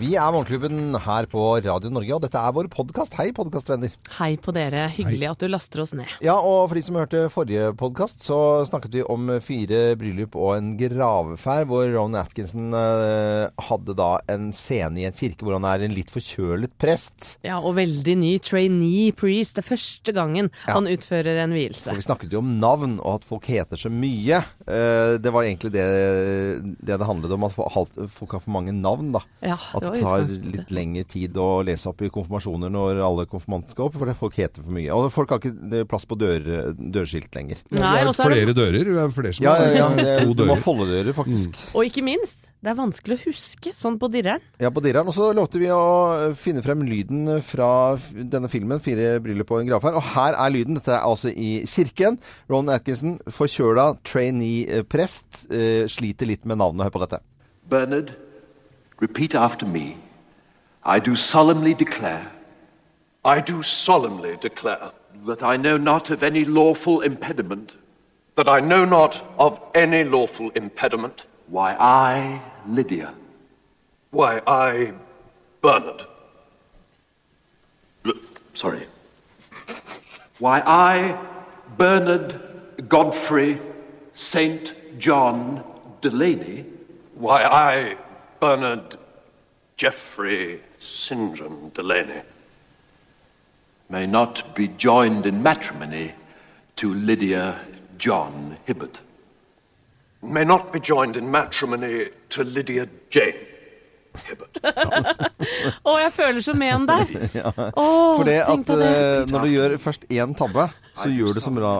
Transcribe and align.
Vi 0.00 0.14
er 0.16 0.30
Morgenklubben 0.32 0.94
her 1.04 1.26
på 1.28 1.42
Radio 1.60 1.90
Norge, 1.92 2.14
og 2.16 2.22
dette 2.24 2.40
er 2.40 2.52
vår 2.56 2.70
podkast. 2.72 3.12
Hei, 3.18 3.26
podkastvenner. 3.36 3.92
Hei 4.16 4.30
på 4.40 4.52
dere. 4.56 4.86
Hyggelig 4.94 5.26
at 5.28 5.42
du 5.42 5.50
laster 5.50 5.82
oss 5.82 5.90
ned. 5.92 6.08
Ja, 6.24 6.38
og 6.40 6.70
for 6.70 6.78
de 6.78 6.82
som 6.86 6.96
hørte 6.96 7.26
forrige 7.28 7.66
podkast, 7.76 8.22
så 8.24 8.38
snakket 8.64 8.96
vi 8.96 9.02
om 9.04 9.28
fire 9.44 9.80
bryllup 10.00 10.38
og 10.40 10.54
en 10.54 10.70
graveferd, 10.80 11.66
hvor 11.68 11.84
Ron 11.92 12.16
Atkinson 12.16 12.72
eh, 12.78 13.50
hadde 13.66 13.96
da 13.98 14.08
en 14.32 14.46
scene 14.56 15.02
i 15.02 15.04
en 15.10 15.18
kirke 15.18 15.44
hvor 15.44 15.58
han 15.58 15.68
er 15.68 15.84
en 15.84 15.92
litt 15.98 16.14
forkjølet 16.14 16.72
prest. 16.80 17.34
Ja, 17.44 17.58
og 17.60 17.76
veldig 17.76 18.16
ny 18.22 18.32
trainee 18.40 19.12
priest. 19.12 19.58
Det 19.58 19.66
er 19.66 19.68
første 19.74 20.16
gangen 20.16 20.48
Ja. 20.64 20.78
han 20.78 20.88
utfører 20.88 21.42
en 21.44 21.52
vielse. 21.58 21.90
For 21.90 22.00
vi 22.00 22.06
snakket 22.08 22.32
jo 22.32 22.40
om 22.40 22.54
navn, 22.62 22.96
og 23.04 23.18
at 23.18 23.28
folk 23.28 23.50
heter 23.52 23.76
så 23.84 23.92
mye. 23.92 24.40
Eh, 24.64 25.18
det 25.20 25.36
var 25.36 25.44
egentlig 25.44 25.74
det, 25.76 25.86
det 26.80 26.96
det 26.96 27.12
handlet 27.12 27.36
om, 27.36 27.44
at 27.50 27.60
folk 28.16 28.32
har 28.38 28.40
for 28.48 28.56
mange 28.56 28.72
navn, 28.80 29.12
da. 29.18 29.26
Ja, 29.44 29.60
At 29.76 29.89
det 29.94 30.02
tar 30.02 30.26
litt 30.56 30.70
lengre 30.74 31.04
tid 31.08 31.36
å 31.40 31.48
lese 31.66 31.88
opp 31.90 32.02
i 32.02 32.10
konfirmasjoner 32.12 32.72
når 32.72 33.00
alle 33.06 33.26
konfirmantene 33.30 33.74
skal 33.74 33.88
opp, 33.88 33.96
fordi 34.00 34.16
folk 34.18 34.36
heter 34.40 34.62
for 34.64 34.74
mye. 34.76 34.90
Og 34.94 35.10
folk 35.14 35.30
har 35.34 35.40
ikke 35.42 35.84
plass 35.90 36.06
på 36.08 36.18
dør, 36.20 36.46
dørskilt 36.76 37.34
lenger. 37.36 37.62
Nei, 37.70 37.80
det 37.80 38.04
er 38.04 38.12
er 38.12 38.20
flere 38.20 38.54
dører. 38.56 38.84
Det 38.92 39.02
er 39.04 39.16
flere 39.16 39.34
som 39.36 39.44
Ja, 39.44 39.56
ja, 39.62 39.72
ja. 39.80 39.88
Det, 39.96 40.14
to 40.24 40.34
du 40.38 40.46
må 40.48 40.56
folde 40.60 40.88
dører, 40.90 41.12
faktisk. 41.16 41.58
og 41.74 41.84
ikke 41.88 42.04
minst, 42.06 42.38
det 42.60 42.74
er 42.74 42.76
vanskelig 42.76 43.16
å 43.16 43.22
huske 43.24 43.70
sånn 43.72 43.96
på 44.00 44.10
dirreren. 44.12 44.42
Ja, 44.60 44.68
på 44.68 44.82
dirreren. 44.84 45.08
Og 45.08 45.14
så 45.16 45.30
lovte 45.32 45.60
vi 45.62 45.70
å 45.72 46.32
finne 46.36 46.60
frem 46.64 46.82
lyden 46.84 47.40
fra 47.40 47.96
denne 48.12 48.50
filmen, 48.52 48.82
'Fire 48.84 49.14
bryllup 49.24 49.48
på 49.48 49.60
en 49.60 49.68
gravferd'. 49.70 49.96
Og 49.96 50.04
her 50.12 50.36
er 50.36 50.52
lyden. 50.52 50.76
Dette 50.76 50.92
er 50.92 51.06
altså 51.06 51.32
i 51.32 51.64
kirken. 51.64 52.18
Ron 52.52 52.68
Atkinson, 52.68 53.16
forkjøla 53.32 53.94
trainee-prest, 54.04 55.46
eh, 55.50 55.86
sliter 55.88 56.26
litt 56.28 56.44
med 56.44 56.58
navnet. 56.60 56.84
Hør 56.84 56.90
på 56.98 57.00
dette. 57.06 57.20
Bernard, 57.70 58.12
repeat 59.00 59.34
after 59.34 59.66
me. 59.66 59.98
I 60.84 61.00
do 61.00 61.14
solemnly 61.16 61.74
declare 61.74 62.30
I 63.22 63.40
do 63.42 63.62
solemnly 63.62 64.38
declare 64.40 64.92
that 65.26 65.42
I 65.42 65.58
know 65.58 65.76
not 65.76 66.10
of 66.10 66.22
any 66.22 66.46
lawful 66.46 67.02
impediment 67.02 67.72
that 68.36 68.48
I 68.48 68.60
know 68.60 68.86
not 68.86 69.14
of 69.38 69.58
any 69.74 70.04
lawful 70.04 70.50
impediment. 70.50 71.22
Why 71.48 71.74
I, 71.74 72.42
Lydia, 72.66 73.14
why 74.10 74.40
I, 74.46 74.94
Bernard, 75.60 76.02
l- 78.06 78.12
sorry, 78.54 78.86
why 80.38 80.60
I, 80.60 81.26
Bernard 81.76 82.88
Godfrey 82.88 83.60
Saint 84.14 84.70
John 84.98 85.62
Delaney, 86.00 86.64
why 87.14 87.42
I, 87.42 87.98
Bernard 88.40 88.96
Geoffrey 89.76 90.60
St. 90.80 91.36
John 91.36 91.70
Delaney, 91.74 92.22
may 93.88 94.06
not 94.06 94.54
be 94.54 94.68
joined 94.78 95.26
in 95.26 95.42
matrimony 95.42 96.14
to 96.76 96.94
Lydia 96.94 97.60
John 97.98 98.56
Hibbert. 98.66 99.00
may 100.22 100.44
not 100.44 100.70
be 100.72 100.78
joined 100.80 101.16
in 101.16 101.30
matrimony 101.30 102.08
to 102.30 102.42
Lydia 102.44 102.86
Jane 103.10 103.46
Hibbert. 104.26 104.58
Å, 105.88 105.94
jeg 106.02 106.12
føler 106.12 106.40
så 106.44 106.52
med 106.54 106.72
han 106.74 106.86
der. 106.88 107.12
Å, 107.72 107.86
For 108.18 108.24
det 108.28 108.38
tenk 108.46 108.66
at 108.68 108.72
deg 108.74 108.82
det. 108.82 108.90
eh, 108.90 109.30
når 109.32 109.46
du 109.46 109.50
gjør 109.54 109.76
først 109.80 110.04
én 110.12 110.34
tabbe, 110.36 110.66
så 110.94 111.08
gjør 111.12 111.36
du 111.36 111.40
som 111.42 111.58
ra, 111.60 111.74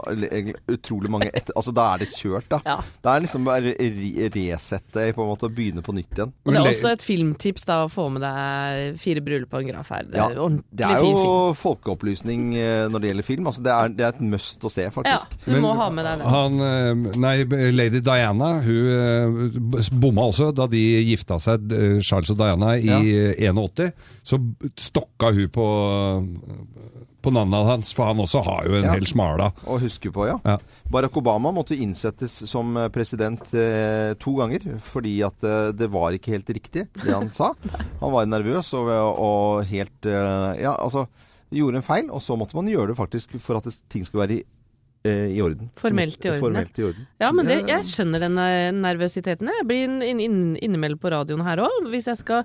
utrolig 0.71 1.11
mange 1.13 1.29
etter 1.35 1.55
Altså 1.59 1.73
da 1.77 1.87
er 1.95 2.03
det 2.05 2.09
kjørt, 2.15 2.47
da. 2.53 2.61
Ja. 2.67 2.77
Det 3.03 3.11
er 3.13 3.25
liksom 3.25 3.45
bare 3.49 3.73
re 3.75 4.29
resette 4.35 5.07
på 5.17 5.25
en 5.25 5.31
måte 5.33 5.49
og 5.49 5.55
begynne 5.57 5.83
på 5.85 5.95
nytt 5.97 6.13
igjen. 6.17 6.33
Og 6.47 6.53
det 6.55 6.61
er 6.61 6.69
også 6.71 6.93
et 6.95 7.05
filmtips 7.05 7.67
da 7.69 7.81
å 7.85 7.91
få 7.93 8.07
med 8.15 8.23
deg 8.25 8.99
Fire 9.01 9.23
bryllup 9.25 9.53
og 9.57 9.65
en 9.65 9.71
gravferd. 9.73 10.11
Det 10.13 10.21
er 10.23 10.37
ja, 10.39 10.49
det 10.81 10.87
er 10.87 11.03
fin 11.03 11.11
jo 11.11 11.25
film. 11.25 11.59
folkeopplysning 11.61 12.47
eh, 12.59 12.85
når 12.93 13.03
det 13.05 13.11
gjelder 13.13 13.27
film. 13.27 13.51
Altså 13.51 13.65
det, 13.67 13.73
er, 13.75 13.95
det 13.99 14.07
er 14.07 14.15
et 14.15 14.23
must 14.35 14.65
å 14.67 14.73
se, 14.73 14.87
faktisk. 14.95 15.37
Ja, 15.45 15.55
du 15.57 15.61
må 15.65 15.75
ha 15.79 15.91
med 15.95 16.07
deg 16.09 16.23
den. 16.23 16.31
Han, 16.37 16.61
eh, 16.67 17.19
nei, 17.27 17.35
Lady 17.75 18.01
Diana 18.07 18.53
hun 18.65 18.91
eh, 18.95 19.89
bomma 20.01 20.29
også 20.31 20.51
da 20.57 20.67
de 20.71 20.81
gifta 21.11 21.41
seg, 21.43 21.71
Charles 22.07 22.33
og 22.35 22.41
Diana, 22.41 22.77
i 22.79 22.89
Ja. 22.91 23.53
81. 23.53 23.93
Så 24.27 24.39
stokka 24.79 25.31
hun 25.35 25.49
på, 25.53 25.67
på 27.23 27.33
navnet 27.35 27.67
hans, 27.69 27.93
for 27.97 28.09
han 28.11 28.21
også 28.23 28.43
har 28.47 28.67
jo 28.69 28.77
en 28.79 28.85
Ja. 28.89 28.93
hel 28.97 29.07
smala. 29.07 29.51
Å 29.67 29.79
huske 29.81 30.11
på, 30.13 30.27
ja. 30.29 30.39
Ja. 30.45 30.59
Barack 30.91 31.17
Obama 31.21 31.53
måtte 31.53 31.77
innsettes 31.77 32.39
som 32.51 32.77
eh, 32.77 32.89
president 32.89 33.43
eh, 33.55 34.15
to 34.21 34.35
ganger 34.39 34.65
fordi 34.81 35.19
at 35.27 35.43
eh, 35.45 35.73
det 35.77 35.91
var 35.93 36.13
ikke 36.17 36.33
helt 36.37 36.49
riktig, 36.57 36.87
det 37.05 37.13
han 37.13 37.29
sa. 37.31 37.53
Han 38.01 38.13
var 38.15 38.27
nervøs 38.31 38.73
og, 38.79 38.89
og 38.91 39.65
helt 39.71 40.07
eh, 40.07 40.63
Ja, 40.63 40.77
altså 40.81 41.07
gjorde 41.51 41.81
en 41.81 41.87
feil, 41.87 42.09
og 42.15 42.21
så 42.23 42.37
måtte 42.39 42.55
man 42.55 42.69
gjøre 42.71 42.93
det 42.93 42.97
faktisk 43.01 43.33
for 43.43 43.59
at 43.59 43.67
ting 43.91 44.05
skulle 44.07 44.23
være 44.23 44.37
i, 44.39 44.43
eh, 45.03 45.33
i 45.35 45.41
orden. 45.43 45.71
Formelt 45.81 46.15
i 46.25 46.29
orden, 46.31 46.37
ja. 46.39 46.41
Formelt 46.45 46.79
i 46.79 46.85
orden. 46.87 47.07
Ja, 47.19 47.31
men 47.35 47.49
det, 47.51 47.57
jeg 47.67 47.89
skjønner 47.91 48.23
den 48.23 48.39
eh, 48.39 48.71
nervøsiteten. 48.77 49.51
Jeg 49.59 49.67
blir 49.67 49.89
inn, 49.89 49.99
inn, 50.23 50.39
innimellom 50.63 51.01
på 51.03 51.11
radioen 51.11 51.43
her 51.43 51.65
òg, 51.67 51.89
hvis 51.91 52.07
jeg 52.07 52.21
skal 52.23 52.45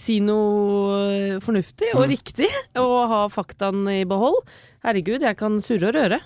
si 0.00 0.20
noe 0.24 1.40
fornuftig 1.44 1.90
Mm. 1.94 1.98
og 2.00 2.08
riktig 2.08 2.48
og 2.80 3.08
ha 3.10 3.24
faktaene 3.28 4.00
i 4.00 4.04
behold. 4.08 4.40
Herregud, 4.84 5.22
jeg 5.24 5.36
kan 5.40 5.54
surre 5.64 5.88
og 5.88 5.94
røre. 5.96 6.18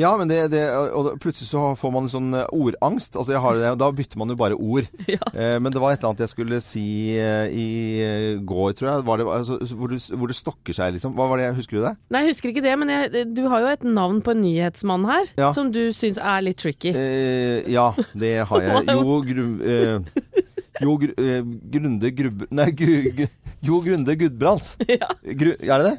Ja, 0.00 0.14
men 0.16 0.28
det, 0.30 0.38
det, 0.50 0.62
og 0.72 1.18
plutselig 1.20 1.50
så 1.50 1.74
får 1.76 1.90
man 1.92 2.06
en 2.06 2.12
sånn 2.12 2.30
eh, 2.38 2.46
ordangst. 2.56 3.12
Altså 3.16 3.34
jeg 3.34 3.42
har 3.44 3.58
det, 3.60 3.72
Da 3.82 3.90
bytter 3.92 4.16
man 4.16 4.32
jo 4.32 4.36
bare 4.40 4.56
ord. 4.56 4.86
Ja. 5.12 5.20
Eh, 5.36 5.58
men 5.60 5.68
det 5.74 5.82
var 5.82 5.92
et 5.92 6.00
eller 6.00 6.14
annet 6.14 6.22
jeg 6.24 6.32
skulle 6.32 6.60
si 6.64 7.12
eh, 7.20 7.52
i 7.52 7.66
eh, 8.00 8.38
går, 8.40 8.72
tror 8.78 8.88
jeg. 8.88 9.04
Var 9.10 9.20
det, 9.20 9.26
altså, 9.28 9.58
hvor, 9.76 9.92
det, 9.92 10.00
hvor 10.16 10.32
det 10.32 10.36
stokker 10.38 10.72
seg, 10.78 10.94
liksom. 10.96 11.12
Hva 11.18 11.28
var 11.28 11.42
det, 11.44 11.50
Husker 11.60 11.76
du 11.76 11.84
det? 11.84 11.92
Nei, 12.08 12.24
jeg 12.24 12.32
husker 12.32 12.52
ikke 12.54 12.64
det, 12.64 12.74
men 12.80 12.94
jeg, 12.94 13.26
du 13.36 13.42
har 13.52 13.60
jo 13.66 13.72
et 13.74 13.84
navn 13.84 14.22
på 14.24 14.32
en 14.32 14.40
nyhetsmann 14.46 15.04
her 15.12 15.28
Ja. 15.36 15.52
som 15.52 15.68
du 15.76 15.82
syns 15.92 16.16
er 16.16 16.40
litt 16.48 16.56
tricky. 16.64 16.94
Eh, 16.96 17.68
ja, 17.68 17.90
det 18.16 18.34
har 18.48 18.64
jeg. 18.70 18.88
Jo, 18.96 19.20
grunn... 19.28 19.56
eh, 19.60 20.42
jo 20.82 20.96
gr 21.00 21.12
eh, 21.16 21.42
Grunde 21.76 22.10
Grubbe... 22.12 22.46
Nei, 22.50 22.70
gu, 22.72 22.88
gu, 23.16 23.26
Jo 23.64 23.80
Grunde 23.84 24.16
Gudbrands. 24.20 24.74
Ja. 24.88 25.08
Gru, 25.22 25.52
er 25.56 25.78
det 25.82 25.86
det? 25.90 25.96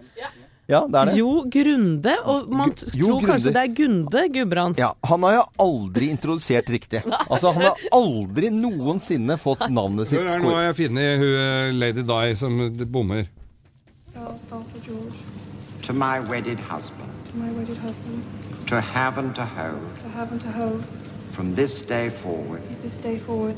Ja. 0.68 0.82
det 0.88 1.00
er 1.00 1.06
det. 1.10 1.16
Jo 1.18 1.30
Grunde, 1.54 2.14
og 2.28 2.50
man 2.52 2.72
Gu- 2.74 2.92
tror 2.92 3.00
Grunde. 3.00 3.28
kanskje 3.32 3.54
det 3.56 3.62
er 3.64 3.74
Gunde 3.80 4.24
Gudbrands. 4.36 4.78
Ja, 4.82 4.92
Han 5.08 5.24
har 5.24 5.38
jo 5.38 5.44
aldri 5.66 6.10
introdusert 6.12 6.70
riktig. 6.70 7.02
Altså, 7.30 7.54
Han 7.56 7.64
har 7.70 7.82
aldri 7.96 8.50
noensinne 8.52 9.38
fått 9.40 9.64
navnet 9.72 10.08
sitt 10.12 10.20
Hør 10.20 10.30
her, 10.34 10.44
nå 10.44 10.54
har 10.58 10.68
jeg 10.70 10.80
funnet 10.84 11.24
hun 11.24 11.34
eh, 11.46 11.72
Lady 11.74 12.04
Di 12.10 12.36
som 12.36 12.60
bommer. 12.92 13.28
To 15.84 15.94
my 15.94 16.20
wedded 16.20 16.60
husband, 16.60 17.12
to 17.32 17.38
my 17.38 17.50
wedded 17.58 17.78
husband, 17.78 18.26
to 18.68 18.82
have 18.82 19.18
and 19.18 19.34
to 19.36 19.46
hold, 19.46 19.80
to 20.02 20.10
have 20.10 20.32
and 20.34 20.42
to 20.42 20.52
hold, 20.52 20.84
from 21.32 21.56
this 21.56 21.82
day 21.82 22.10
forward, 22.10 22.62
this 22.82 22.98
day 22.98 23.18
forward, 23.18 23.56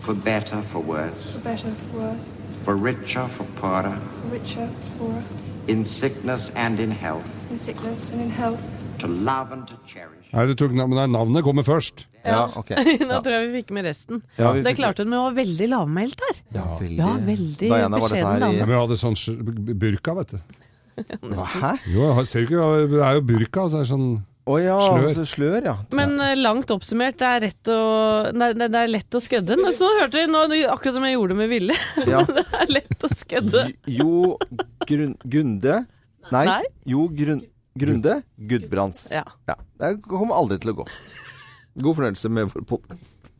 for 0.00 0.14
better, 0.14 0.62
for 0.62 0.80
for 0.80 0.80
worse, 0.80 1.40
better, 1.44 1.70
for 1.90 1.98
worse, 2.00 2.36
for 2.64 2.74
richer, 2.76 3.26
for 3.28 3.44
poorer, 3.60 3.96
for 4.22 4.28
richer, 4.38 4.68
for 4.68 4.98
poorer, 4.98 5.22
in 5.68 5.84
sickness 5.84 6.50
and 6.56 6.80
in 6.80 6.90
health, 6.90 7.26
in 7.50 7.58
sickness 7.58 8.06
and 8.12 8.20
in 8.22 8.30
health, 8.30 8.62
to 8.98 9.06
love 9.06 9.52
and 9.52 9.66
to 9.68 9.74
cherish. 9.86 10.14
Nei, 10.32 10.46
du 10.46 10.54
tok, 10.54 10.72
nei, 10.76 11.06
navnet 11.08 11.44
kommer 11.44 11.62
først. 11.64 12.06
Ja, 12.26 12.46
ok. 12.56 12.70
Ja. 13.00 13.20
tror 13.24 13.32
jeg 13.32 13.46
vi 13.48 13.60
fikk 13.62 13.70
med 13.72 13.84
resten. 13.88 14.22
Ja, 14.36 14.50
vi 14.52 14.60
det 14.62 14.74
fikk- 14.74 14.80
klarte 14.82 15.04
hun 15.04 15.10
med 15.14 15.18
å 15.18 15.28
være 15.30 15.38
veldig 15.38 15.68
lavmælt 15.72 16.20
her. 16.26 16.40
Ja, 16.52 16.64
veldig, 16.80 16.98
Ja, 16.98 17.12
veldig 17.24 17.58
Diana, 17.70 17.88
var 17.88 17.88
dette 17.88 18.02
beskjeden 18.04 18.32
her 18.32 18.40
dame. 18.40 18.52
Ja, 18.52 18.64
i 18.64 18.66
men 18.66 18.74
vi 18.74 18.80
hadde 18.82 18.98
sånn 19.00 19.78
burka, 19.80 20.14
vet 20.18 20.34
du. 20.34 20.38
Hva, 21.22 21.46
Hæ? 21.46 21.70
Jo, 21.94 22.08
jeg 22.18 22.26
ser 22.26 22.44
du 22.44 22.46
ikke, 22.50 22.66
det 22.92 23.00
er 23.06 23.14
jo 23.20 23.22
burka, 23.30 23.64
så 23.70 23.78
er 23.80 23.86
det 23.86 23.90
sånn 23.92 24.08
Å 24.48 24.54
ja, 24.62 24.76
Slør. 24.80 25.06
altså, 25.10 25.24
slør, 25.28 25.58
ja. 25.66 25.74
Men 25.92 26.14
uh, 26.16 26.30
langt 26.38 26.70
oppsummert, 26.72 27.18
det 27.20 27.26
er, 27.28 27.42
rett 27.48 27.70
å, 27.72 27.78
nei, 28.32 28.48
det 28.56 28.70
det 28.72 28.80
er 28.80 28.92
lett 28.94 29.18
å 29.18 29.20
skødde. 29.20 29.58
Men 29.60 29.76
så 29.76 29.90
hørte 29.98 30.22
jeg 30.22 30.30
nå, 30.32 30.46
akkurat 30.72 30.96
som 30.96 31.04
jeg 31.04 31.18
gjorde 31.18 31.36
med 31.36 31.52
Ville. 31.52 31.76
Ja. 32.08 32.22
det 32.24 32.46
er 32.56 32.72
lett 32.72 33.04
å 33.04 33.10
skødde. 33.12 33.66
Jo 33.92 34.38
grun, 34.88 35.14
Gunde 35.28 35.82
Nei. 36.32 36.44
Nei. 36.48 36.64
Jo 36.88 37.06
grun, 37.12 37.44
Grunde 37.78 38.18
Gudbrands. 38.50 39.06
Ja. 39.12 39.24
Det 39.48 39.94
kommer 40.08 40.36
aldri 40.40 40.58
til 40.64 40.72
å 40.74 40.78
gå. 40.80 40.88
God 41.78 42.00
fornøyelse 42.00 42.32
med 42.32 42.50
vår 42.52 42.66
podkast. 42.68 43.32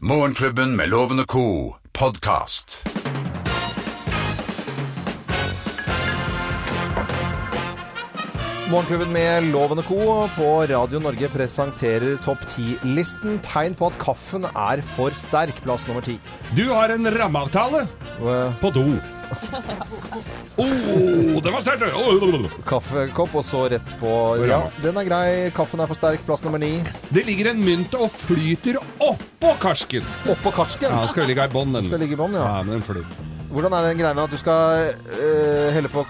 Morgenklubben 0.00 0.76
med 0.78 0.92
Loven 0.92 1.24
og 1.24 1.28
co. 1.32 1.46
podkast. 1.96 2.78
Morgenklubben 8.70 9.10
med 9.10 9.48
Loven 9.50 9.80
og 9.82 9.86
Co. 9.88 9.96
på 10.36 10.48
Radio 10.70 11.00
Norge 11.02 11.26
presenterer 11.32 12.20
topp 12.22 12.44
10-listen. 12.46 13.40
Tegn 13.42 13.74
på 13.74 13.88
at 13.90 13.96
kaffen 13.98 14.46
er 14.46 14.82
for 14.92 15.10
sterk. 15.18 15.58
Plass 15.64 15.88
nummer 15.88 16.04
ti. 16.06 16.14
Du 16.54 16.68
har 16.70 16.94
en 16.94 17.08
rammeavtale 17.10 17.86
Uh, 18.20 18.52
på 18.60 18.70
do. 18.74 18.84
Oh, 20.60 21.38
den 21.40 21.54
var 21.54 21.62
sterkt! 21.64 21.86
Oh. 21.96 22.42
Kaffekopp, 22.68 23.32
og 23.38 23.44
så 23.46 23.62
rett 23.72 23.94
på 24.00 24.10
Ja, 24.44 24.58
den 24.82 24.98
er 25.00 25.06
grei. 25.08 25.26
Kaffen 25.56 25.80
er 25.80 25.88
for 25.88 25.96
sterk. 25.96 26.20
Plass 26.28 26.44
nummer 26.44 26.60
ni. 26.60 26.74
Det 27.08 27.24
ligger 27.24 27.54
en 27.54 27.62
mynt 27.64 27.94
og 27.96 28.10
flyter 28.12 28.76
oppå 29.00 29.54
karsken. 29.62 30.04
Oppå 30.28 30.52
karsken. 30.52 30.90
Ja, 30.90 31.06
den 31.06 31.14
skal 31.14 31.30
ligge 31.30 31.46
i 31.48 31.54
bånn, 31.54 31.72
den. 31.74 31.88
Skal 31.88 32.04
ligge 32.04 32.18
i 32.18 32.20
bånn, 32.20 32.36
ja. 32.36 32.44
Ja, 32.44 32.66
men 32.66 32.82
den. 32.84 33.06
Hvordan 33.54 33.78
er 33.78 33.88
den 33.88 34.02
greiene 34.02 34.26
at 34.28 34.34
du 34.34 34.38
skal 34.38 34.90
eh, 35.16 35.70
helle 35.74 35.90
på 35.90 36.04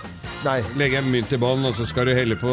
Nei. 0.45 0.61
Legge 0.81 0.97
en 1.03 1.09
mynt 1.13 1.33
i 1.33 1.37
bånn, 1.37 1.65
og 1.69 1.75
så 1.77 1.85
skal 1.89 2.09
du 2.09 2.15
helle 2.17 2.37
på 2.41 2.51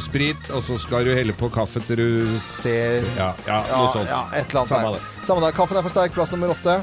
sprit, 0.00 0.46
og 0.56 0.62
så 0.64 0.78
skal 0.80 1.04
du 1.04 1.10
helle 1.12 1.34
på 1.36 1.50
kaffe 1.52 1.82
til 1.84 1.98
du 2.00 2.38
Ser 2.40 3.04
Ja, 3.18 3.34
ja, 3.44 3.58
Ja, 3.68 3.80
noe 3.82 3.90
sånt. 3.92 4.08
ja, 4.08 4.22
et 4.32 4.48
eller 4.48 4.62
annet 4.62 4.70
Samme 4.72 4.92
der. 4.94 5.26
Samme 5.28 5.44
der. 5.44 5.52
Kaffen 5.58 5.76
er 5.76 5.84
for 5.84 5.92
sterk. 5.92 6.14
Plass 6.16 6.32
nummer 6.32 6.54
åtte. 6.54 6.78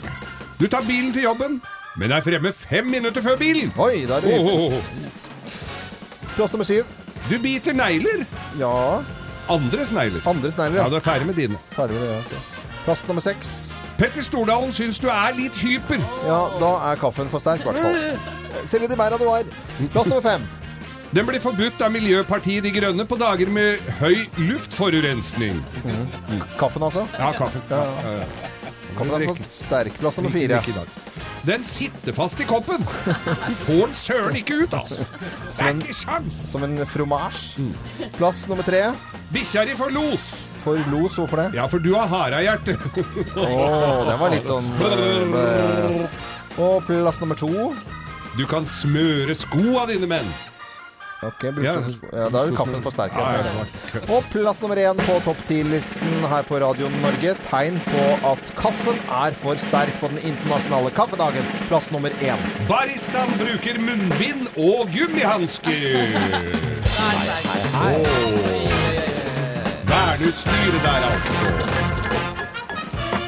Du 0.59 0.67
tar 0.69 0.85
bilen 0.85 1.09
til 1.15 1.25
jobben, 1.25 1.57
men 1.97 2.11
er 2.13 2.21
fremme 2.21 2.51
fem 2.53 2.85
minutter 2.93 3.21
før 3.25 3.37
bilen. 3.41 3.73
Oi, 3.77 4.05
der 4.05 4.15
er 4.19 4.21
det 4.21 4.37
Oh, 4.37 4.53
oh, 4.53 4.73
oh. 4.77 4.83
Plass 6.37 6.53
nummer 6.53 6.65
syv. 6.69 6.85
Du 7.29 7.37
biter 7.41 7.73
negler. 7.73 8.25
Ja. 8.59 9.01
Andres 9.49 9.91
negler. 9.91 10.21
Andres 10.29 10.57
negler, 10.57 10.77
Ja, 10.77 10.83
ja. 10.83 10.89
du 10.89 10.95
er 10.95 11.05
ferdig 11.09 11.25
med 11.27 11.35
dine. 11.35 11.57
Ferdig 11.73 11.97
med 11.97 12.05
det, 12.07 12.37
ja. 12.37 12.43
Plass 12.85 13.01
nummer 13.07 13.21
seks. 13.25 13.73
Petter 14.03 14.25
Stordalen 14.25 14.73
syns 14.75 14.97
du 14.99 15.05
er 15.07 15.31
litt 15.37 15.55
hyper. 15.63 16.01
Ja, 16.27 16.41
da 16.59 16.71
er 16.89 16.99
kaffen 16.99 17.29
for 17.31 17.39
sterk, 17.39 17.61
i 17.63 17.69
hvert 17.69 17.79
fall. 17.79 18.65
Selje 18.67 18.89
de 18.91 18.97
Meira 18.99 19.15
du 19.15 19.23
har. 19.29 19.47
Plass 19.93 20.09
nummer 20.11 20.25
fem. 20.25 20.43
Den 21.15 21.23
blir 21.29 21.39
forbudt 21.39 21.79
av 21.85 21.93
Miljøpartiet 21.93 22.65
De 22.65 22.73
Grønne 22.75 23.05
på 23.07 23.15
dager 23.21 23.47
med 23.53 23.79
høy 24.01 24.25
luftforurensning. 24.41 25.61
Kaffen, 26.59 26.83
altså. 26.83 27.05
Ja, 27.15 27.31
kaffen. 27.37 27.63
Ja. 27.71 27.79
Ja. 28.03 28.51
Kaffen 28.97 29.15
er 29.21 29.27
for 29.29 29.39
sterk. 29.47 29.95
Plass 30.01 30.19
nummer 30.19 30.35
fire. 30.35 30.59
Den 31.47 31.63
sitter 31.63 32.15
fast 32.17 32.43
i 32.43 32.47
koppen. 32.49 32.83
Du 32.83 33.55
får 33.63 33.85
den 33.85 33.95
søren 34.03 34.39
ikke 34.43 34.65
ut, 34.65 34.75
altså. 34.83 35.07
Som 35.47 35.71
en, 35.71 36.31
som 36.43 36.67
en 36.67 36.81
fromage. 36.83 37.69
Plass 38.19 38.43
nummer 38.51 38.67
tre. 38.67 38.89
Bikkja 39.31 39.63
di 39.69 39.79
får 39.79 39.95
los. 39.95 40.33
For 40.63 40.79
los, 40.91 41.17
hvorfor 41.19 41.41
det? 41.41 41.49
Ja, 41.57 41.65
for 41.67 41.79
du 41.83 41.91
har 41.97 42.07
harehjerte. 42.07 42.77
oh, 43.35 44.05
den 44.07 44.19
var 44.21 44.31
litt 44.31 44.47
sånn 44.47 44.69
øh, 44.79 46.07
Og 46.63 46.85
plass 46.87 47.19
nummer 47.19 47.35
to. 47.39 47.49
Du 48.37 48.45
kan 48.49 48.65
smøre 48.65 49.35
skoa 49.37 49.83
dine 49.91 50.07
menn. 50.09 50.29
Ok, 51.23 51.43
Ja. 51.63 51.73
ja, 52.11 52.25
Da 52.29 52.41
er 52.43 52.51
kaffen 52.55 52.81
for 52.83 52.91
sterk. 52.91 53.13
Altså. 53.15 54.01
Og 54.11 54.25
plass 54.33 54.59
nummer 54.63 54.75
én 54.81 54.97
på 55.07 55.13
topp 55.23 55.39
ti-listen 55.47 56.25
her 56.27 56.43
på 56.47 56.59
Radio 56.59 56.89
Norge. 56.99 57.35
Tegn 57.47 57.79
på 57.85 58.03
at 58.31 58.51
kaffen 58.59 58.99
er 59.07 59.31
for 59.39 59.55
sterk 59.55 59.93
på 60.01 60.09
den 60.11 60.19
internasjonale 60.33 60.91
kaffedagen. 60.95 61.47
Plass 61.69 61.87
nummer 61.95 62.11
én. 62.19 62.43
Baristaen 62.67 63.31
bruker 63.39 63.79
munnbind 63.79 64.51
og 64.57 64.91
gummihansker. 64.91 66.03
Verneutstyret 70.23 70.83
der, 70.87 71.03
altså. 71.11 71.47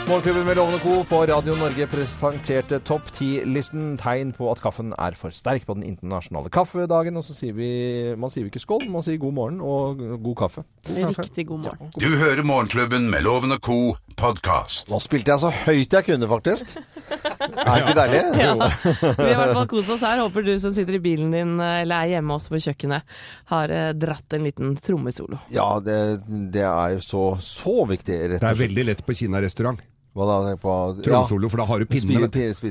Morgenklubben 0.07 0.45
med 0.45 0.55
Lovende 0.55 0.79
Co. 0.79 1.03
på 1.03 1.17
Radio 1.27 1.55
Norge 1.59 1.87
presenterte 1.91 2.79
topp 2.79 3.09
ti-listen. 3.11 3.97
Tegn 3.99 4.31
på 4.37 4.47
at 4.51 4.61
kaffen 4.63 4.93
er 4.95 5.17
for 5.19 5.35
sterk 5.35 5.65
på 5.67 5.75
den 5.75 5.83
internasjonale 5.83 6.47
kaffedagen. 6.49 7.17
Og 7.19 7.25
så 7.27 7.35
sier 7.35 7.57
vi 7.57 7.69
Man 8.15 8.31
sier 8.31 8.45
vi 8.45 8.53
ikke 8.53 8.63
skål, 8.63 8.87
man 8.93 9.03
sier 9.03 9.19
god 9.19 9.35
morgen 9.35 9.59
og 9.59 10.05
god 10.23 10.37
kaffe. 10.45 10.63
God 10.87 11.01
kaffe. 11.09 11.25
Riktig 11.27 11.47
god 11.49 11.65
morgen. 11.65 11.91
Du 11.99 12.15
hører 12.15 12.43
Morgenklubben 12.47 13.09
med 13.11 13.27
Lovende 13.27 13.59
Co. 13.59 13.97
podkast. 14.19 14.89
Nå 14.91 14.99
spilte 15.03 15.33
jeg 15.33 15.41
så 15.43 15.51
høyt 15.65 15.95
jeg 15.97 16.07
kunne, 16.07 16.29
faktisk. 16.31 16.75
Er 16.75 17.65
det 17.65 17.79
ikke 17.81 17.95
deilig? 17.99 18.21
Ja. 18.41 18.53
Vi 18.55 19.27
har 19.27 19.31
i 19.31 19.39
hvert 19.39 19.55
fall 19.59 19.69
kost 19.71 19.91
oss 19.95 20.05
her. 20.05 20.21
Håper 20.23 20.45
du 20.47 20.53
som 20.61 20.75
sitter 20.75 20.97
i 20.97 21.01
bilen 21.03 21.33
din 21.35 21.55
eller 21.59 21.95
er 21.95 22.15
hjemme 22.15 22.37
også 22.37 22.55
på 22.55 22.61
kjøkkenet, 22.67 23.17
har 23.51 23.73
eh, 23.75 23.89
dratt 23.97 24.37
en 24.37 24.47
liten 24.47 24.75
trommesolo. 24.81 25.41
Ja, 25.53 25.67
det, 25.83 25.99
det 26.53 26.63
er 26.67 26.95
jo 26.95 27.03
så, 27.05 27.25
så 27.43 27.83
viktig, 27.89 28.15
rett 28.15 28.39
og 28.39 28.39
slett. 28.39 28.47
Det 28.47 28.53
er 28.55 28.63
veldig 28.65 28.87
lett 28.91 29.05
på 29.05 29.17
Kina 29.17 29.43
restaurant. 29.43 29.83
Hva 30.15 30.25
da? 30.29 30.53
På, 30.55 30.73
Trommesolo, 31.03 31.49
for 31.51 31.59
da 31.59 31.65
har 31.67 31.81
du 31.83 31.89
pinnene. 31.91 32.29
Spi- 32.55 32.69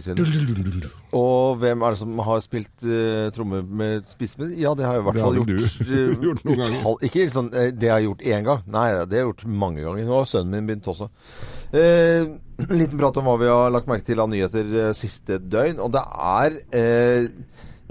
Og 1.13 1.59
hvem 1.61 1.83
er 1.85 1.93
det 1.93 2.01
som 2.01 2.23
har 2.25 2.39
spilt 2.41 2.87
uh, 2.89 3.27
tromme 3.37 3.61
med 3.69 4.07
spisepinne? 4.09 4.57
Ja, 4.57 4.73
det 4.79 4.87
har 4.89 4.97
jeg 4.97 5.03
i 5.03 5.07
hvert 5.11 5.21
fall 5.21 5.37
gjort. 5.37 5.51
du 5.53 5.93
eh, 5.99 6.15
gjort 6.25 6.41
noen 6.49 6.63
ganger. 6.63 7.05
Ikke 7.05 7.27
sånn 7.35 7.51
eh, 7.53 7.69
det 7.77 7.91
har 7.93 8.01
jeg 8.01 8.09
gjort 8.09 8.25
én 8.33 8.47
gang. 8.49 8.63
Nei, 8.65 8.87
det 8.95 9.19
har 9.19 9.21
jeg 9.21 9.29
gjort 9.29 9.45
mange 9.65 9.85
ganger. 9.85 10.09
Nå 10.09 10.17
har 10.23 10.31
sønnen 10.31 10.55
min 10.57 10.71
begynt 10.71 10.89
også. 10.95 11.11
Eh, 11.77 12.25
liten 12.73 13.03
prat 13.03 13.21
om 13.21 13.29
hva 13.29 13.37
vi 13.45 13.51
har 13.53 13.75
lagt 13.77 13.93
merke 13.93 14.09
til 14.09 14.25
av 14.25 14.33
nyheter 14.33 14.73
eh, 14.87 14.95
siste 14.97 15.37
døgn. 15.45 15.83
Og 15.85 15.93
det 15.93 16.05
er 16.31 16.57
eh, 16.81 17.29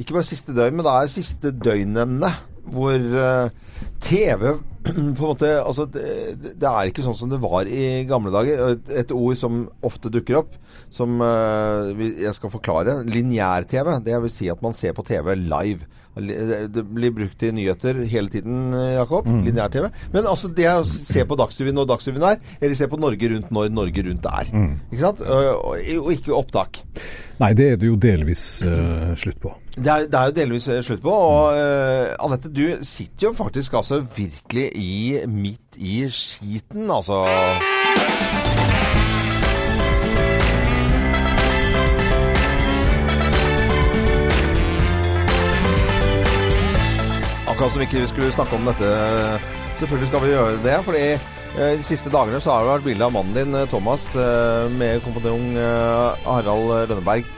ikke 0.01 0.17
bare 0.17 0.25
siste 0.31 0.57
døgn, 0.57 0.79
men 0.79 0.87
det 0.89 0.95
er 0.97 1.13
siste 1.13 1.53
døgnene 1.53 2.33
hvor 2.71 2.95
eh, 2.95 3.49
TV 4.03 4.53
på 4.83 4.93
en 4.93 5.13
måte 5.15 5.49
Altså, 5.61 5.85
det, 5.89 6.55
det 6.59 6.69
er 6.69 6.89
ikke 6.89 7.05
sånn 7.05 7.17
som 7.17 7.31
det 7.31 7.41
var 7.43 7.67
i 7.67 8.03
gamle 8.09 8.33
dager. 8.33 8.77
Et, 8.91 9.11
ord 9.15 9.39
som 9.39 9.65
ofte 9.85 10.11
dukker 10.13 10.41
opp, 10.43 10.55
som 10.93 11.21
eh, 11.23 12.05
jeg 12.25 12.35
skal 12.37 12.53
forklare. 12.53 13.01
Lineær-TV. 13.07 13.95
Det 14.05 14.21
vil 14.25 14.33
si 14.33 14.51
at 14.51 14.63
man 14.63 14.75
ser 14.77 14.95
på 14.97 15.05
TV 15.07 15.35
live. 15.39 15.87
Det 16.15 16.83
blir 16.85 17.13
brukt 17.15 17.43
i 17.43 17.51
nyheter 17.55 18.03
hele 18.09 18.29
tiden, 18.33 18.71
Jakob. 18.73 19.27
Mm. 19.27 19.41
Lineær-TV. 19.47 19.89
Men 20.13 20.29
altså, 20.29 20.51
det 20.53 20.69
å 20.69 20.85
se 20.85 21.25
på 21.25 21.37
Dagsrevyen 21.39 21.77
når 21.79 21.89
Dagsrevyen 21.89 22.27
er, 22.33 22.39
eller 22.59 22.77
se 22.77 22.89
på 22.91 23.01
Norge 23.01 23.33
Rundt 23.33 23.51
når 23.53 23.73
Norge 23.73 24.05
Rundt 24.07 24.29
er. 24.29 24.53
Ikke 24.91 25.03
sant? 25.03 25.23
Og, 25.25 25.69
og 26.03 26.13
ikke 26.13 26.35
opptak. 26.37 26.83
Nei, 27.41 27.51
det 27.57 27.65
er 27.73 27.79
det 27.81 27.89
jo 27.89 27.97
delvis 27.99 28.43
uh, 28.67 29.13
slutt 29.19 29.39
på. 29.41 29.51
Det 29.73 29.89
er, 29.89 30.05
det 30.05 30.19
er 30.19 30.29
jo 30.29 30.35
delvis 30.37 30.67
eh, 30.69 30.81
slutt 30.85 31.01
på. 31.01 31.11
Og 31.11 31.57
uh, 31.57 32.13
Anette, 32.23 32.51
du 32.53 32.65
sitter 32.85 33.29
jo 33.29 33.33
faktisk 33.37 33.79
altså 33.81 34.03
virkelig 34.05 34.69
i 34.77 35.23
midt 35.27 35.81
i 35.81 36.03
skiten, 36.13 36.91
altså. 36.93 37.23
Akkurat 47.63 47.77
som 47.77 47.83
ikke 47.85 48.01
vi 48.01 48.07
skulle 48.11 48.31
snakke 48.35 48.57
om 48.57 48.65
dette. 48.67 48.87
Selvfølgelig 49.79 50.07
skal 50.09 50.21
vi 50.25 50.31
gjøre 50.33 50.57
det, 50.65 50.73
fordi 50.83 51.03
eh, 51.13 51.77
de 51.79 51.85
siste 51.87 52.11
dagene 52.11 52.41
så 52.43 52.51
har 52.51 52.65
det 52.65 52.71
vært 52.73 52.87
bilde 52.89 53.07
av 53.07 53.13
mannen 53.15 53.37
din, 53.37 53.55
eh, 53.55 53.69
Thomas, 53.71 54.09
eh, 54.19 54.65
med 54.75 54.99
kompanjong 55.05 55.45
eh, 55.55 56.25
Harald 56.25 56.73
Rønneberg 56.91 57.29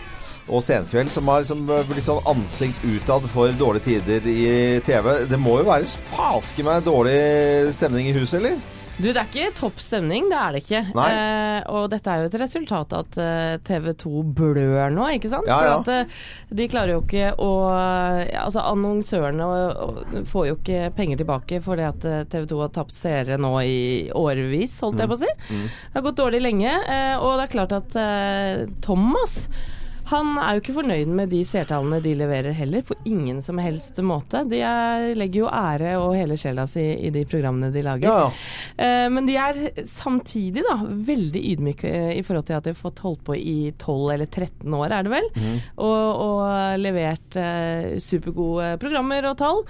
og 0.50 0.63
Senkveld, 0.66 1.13
som 1.13 1.30
har 1.30 1.44
liksom 1.44 1.62
blitt 1.69 2.07
sånn 2.07 2.25
ansikt 2.33 2.81
utad 2.89 3.30
for 3.30 3.54
dårlige 3.54 3.86
tider 3.92 4.25
i 4.25 4.48
TV. 4.88 5.12
Det 5.30 5.38
må 5.38 5.60
jo 5.62 5.69
være 5.69 5.94
faske 6.10 6.66
meg 6.66 6.81
dårlig 6.89 7.75
stemning 7.77 8.10
i 8.10 8.18
huset, 8.18 8.39
eller? 8.42 8.57
Du, 8.95 9.09
det 9.09 9.19
er 9.19 9.27
ikke 9.27 9.55
topp 9.58 9.81
stemning, 9.84 10.29
det 10.31 10.38
er 10.39 10.53
det 10.55 10.62
ikke. 10.63 10.79
Eh, 11.03 11.58
og 11.75 11.89
dette 11.91 12.12
er 12.12 12.22
jo 12.22 12.29
et 12.29 12.38
resultat 12.39 12.93
av 12.96 13.03
at 13.03 13.17
eh, 13.19 13.55
TV 13.67 13.89
2 14.05 14.24
blør 14.38 14.93
nå, 14.96 15.10
ikke 15.17 15.31
sant? 15.34 15.50
Ja, 15.51 15.58
ja. 15.67 15.74
For 15.84 15.91
at, 15.91 16.08
eh, 16.08 16.55
de 16.55 16.67
klarer 16.72 16.93
jo 16.96 17.01
ikke 17.03 17.34
å 17.41 17.51
Altså, 17.75 18.62
annonsørene 18.62 20.24
får 20.29 20.48
jo 20.48 20.55
ikke 20.58 20.89
penger 20.96 21.19
tilbake 21.22 21.60
fordi 21.65 21.86
at 21.88 22.08
eh, 22.08 22.24
TV 22.31 22.48
2 22.53 22.62
har 22.63 22.74
tapt 22.75 22.96
seere 22.96 23.39
nå 23.41 23.51
i 23.67 23.77
årevis, 24.15 24.77
holdt 24.86 25.03
jeg 25.03 25.12
på 25.12 25.17
å 25.17 25.24
si. 25.25 25.31
Mm. 25.50 25.65
Det 25.67 26.00
har 26.00 26.05
gått 26.08 26.22
dårlig 26.22 26.43
lenge, 26.46 26.75
og 27.19 27.36
det 27.36 27.46
er 27.46 27.55
klart 27.55 27.75
at 27.75 27.98
Thomas 28.86 29.41
han 30.09 30.35
er 30.38 30.55
jo 30.55 30.62
ikke 30.62 30.75
fornøyd 30.75 31.12
med 31.17 31.31
de 31.33 31.39
seertallene 31.47 31.97
de 32.03 32.13
leverer 32.17 32.53
heller, 32.53 32.83
på 32.85 32.97
ingen 33.09 33.39
som 33.45 33.57
helst 33.62 33.97
måte. 34.05 34.43
De 34.51 34.59
er, 34.62 35.07
legger 35.17 35.45
jo 35.45 35.50
ære 35.50 35.95
og 35.97 36.13
hele 36.17 36.38
sjela 36.38 36.67
si 36.69 36.83
i 37.07 37.09
de 37.13 37.24
programmene 37.29 37.71
de 37.74 37.81
lager. 37.85 38.05
Ja, 38.05 38.27
ja. 38.27 38.83
Eh, 38.85 39.07
men 39.13 39.25
de 39.25 39.38
er 39.41 39.62
samtidig 39.89 40.65
da 40.67 40.77
veldig 40.85 41.41
ydmyke 41.53 41.89
eh, 41.89 42.12
i 42.19 42.25
forhold 42.25 42.45
til 42.50 42.57
at 42.59 42.67
de 42.67 42.75
har 42.75 42.79
fått 42.79 43.01
holdt 43.05 43.24
på 43.25 43.38
i 43.39 43.71
12 43.81 44.13
eller 44.15 44.29
13 44.29 44.77
år, 44.77 44.88
er 44.93 45.07
det 45.07 45.13
vel, 45.15 45.31
mm. 45.33 45.55
og, 45.88 46.21
og 46.27 46.83
levert 46.83 47.39
eh, 47.41 47.95
supergode 48.03 48.75
programmer 48.81 49.31
og 49.31 49.39
tall. 49.41 49.63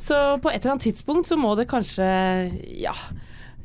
Så 0.00 0.22
på 0.40 0.52
et 0.52 0.62
eller 0.62 0.76
annet 0.76 0.88
tidspunkt 0.88 1.28
så 1.28 1.36
må 1.40 1.52
det 1.58 1.68
kanskje, 1.72 2.08
ja 2.80 2.96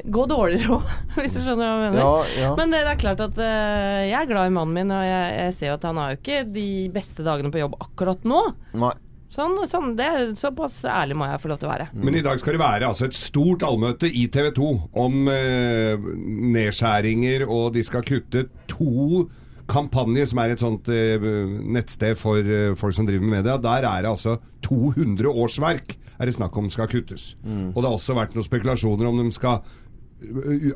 Gå 0.05 0.27
dårligere 0.29 0.77
òg, 0.77 0.93
hvis 1.17 1.33
du 1.35 1.41
skjønner 1.41 1.63
hva 1.63 1.71
jeg 1.71 1.81
mener. 1.87 2.03
Ja, 2.03 2.43
ja. 2.43 2.53
Men 2.59 2.75
det, 2.75 2.83
det 2.85 2.93
er 2.93 3.01
klart 3.01 3.23
at 3.25 3.41
uh, 3.41 4.03
jeg 4.05 4.19
er 4.19 4.29
glad 4.29 4.51
i 4.51 4.53
mannen 4.53 4.77
min, 4.77 4.93
og 4.93 5.03
jeg, 5.07 5.33
jeg 5.39 5.57
ser 5.57 5.71
jo 5.71 5.79
at 5.79 5.89
han 5.89 5.99
har 6.01 6.13
jo 6.13 6.21
ikke 6.21 6.39
de 6.53 6.69
beste 6.93 7.25
dagene 7.25 7.51
på 7.53 7.63
jobb 7.63 7.77
akkurat 7.87 8.27
nå. 8.27 8.43
Nei. 8.77 8.93
Sånn, 9.33 9.57
sånn, 9.67 9.91
det 9.99 10.05
er 10.07 10.29
Såpass 10.39 10.79
ærlig 10.87 11.17
må 11.19 11.27
jeg 11.27 11.41
få 11.43 11.49
lov 11.51 11.59
til 11.59 11.67
å 11.67 11.73
være. 11.73 11.89
Men 11.99 12.15
i 12.15 12.23
dag 12.25 12.39
skal 12.39 12.55
det 12.55 12.61
være 12.61 12.87
altså 12.87 13.09
et 13.09 13.17
stort 13.17 13.65
allmøte 13.67 14.07
i 14.07 14.23
TV 14.31 14.53
2 14.55 14.69
om 15.03 15.27
eh, 15.33 16.07
nedskjæringer, 16.55 17.43
og 17.43 17.75
de 17.75 17.83
skal 17.85 18.05
kutte 18.07 18.47
to 18.71 19.27
kampanjer, 19.67 20.29
som 20.31 20.41
er 20.41 20.53
et 20.53 20.63
sånt 20.63 20.87
eh, 20.93 21.27
nettsted 21.75 22.15
for 22.19 22.39
eh, 22.39 22.71
folk 22.79 22.95
som 22.95 23.07
driver 23.09 23.27
med 23.27 23.41
media, 23.41 23.57
der 23.59 23.87
er 23.89 24.05
det 24.05 24.13
altså 24.15 24.37
200 24.65 25.27
årsverk 25.27 25.97
er 26.17 26.29
det 26.29 26.37
snakk 26.37 26.55
om 26.57 26.69
skal 26.73 26.89
kuttes. 26.89 27.35
Mm. 27.43 27.75
Og 27.75 27.81
det 27.81 27.89
har 27.89 27.97
også 27.97 28.15
vært 28.17 28.33
noen 28.33 28.47
spekulasjoner 28.47 29.09
om 29.09 29.19
de 29.21 29.35
skal 29.35 29.59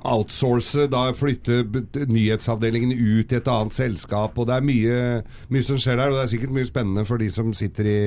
outsource, 0.05 0.86
da 0.91 1.07
flytte 1.17 1.63
nyhetsavdelingen 2.12 2.93
ut 2.93 3.29
til 3.29 3.39
et 3.39 3.51
annet 3.51 3.75
selskap. 3.75 4.38
Og 4.38 4.48
det 4.48 4.57
er 4.57 4.65
mye, 4.65 4.98
mye 5.51 5.65
som 5.65 5.79
skjer 5.81 5.98
der, 5.98 6.12
og 6.12 6.19
det 6.19 6.25
er 6.25 6.33
sikkert 6.36 6.57
mye 6.57 6.69
spennende 6.69 7.05
for 7.10 7.21
de 7.21 7.29
som 7.33 7.53
sitter 7.57 7.89
i, 7.89 8.01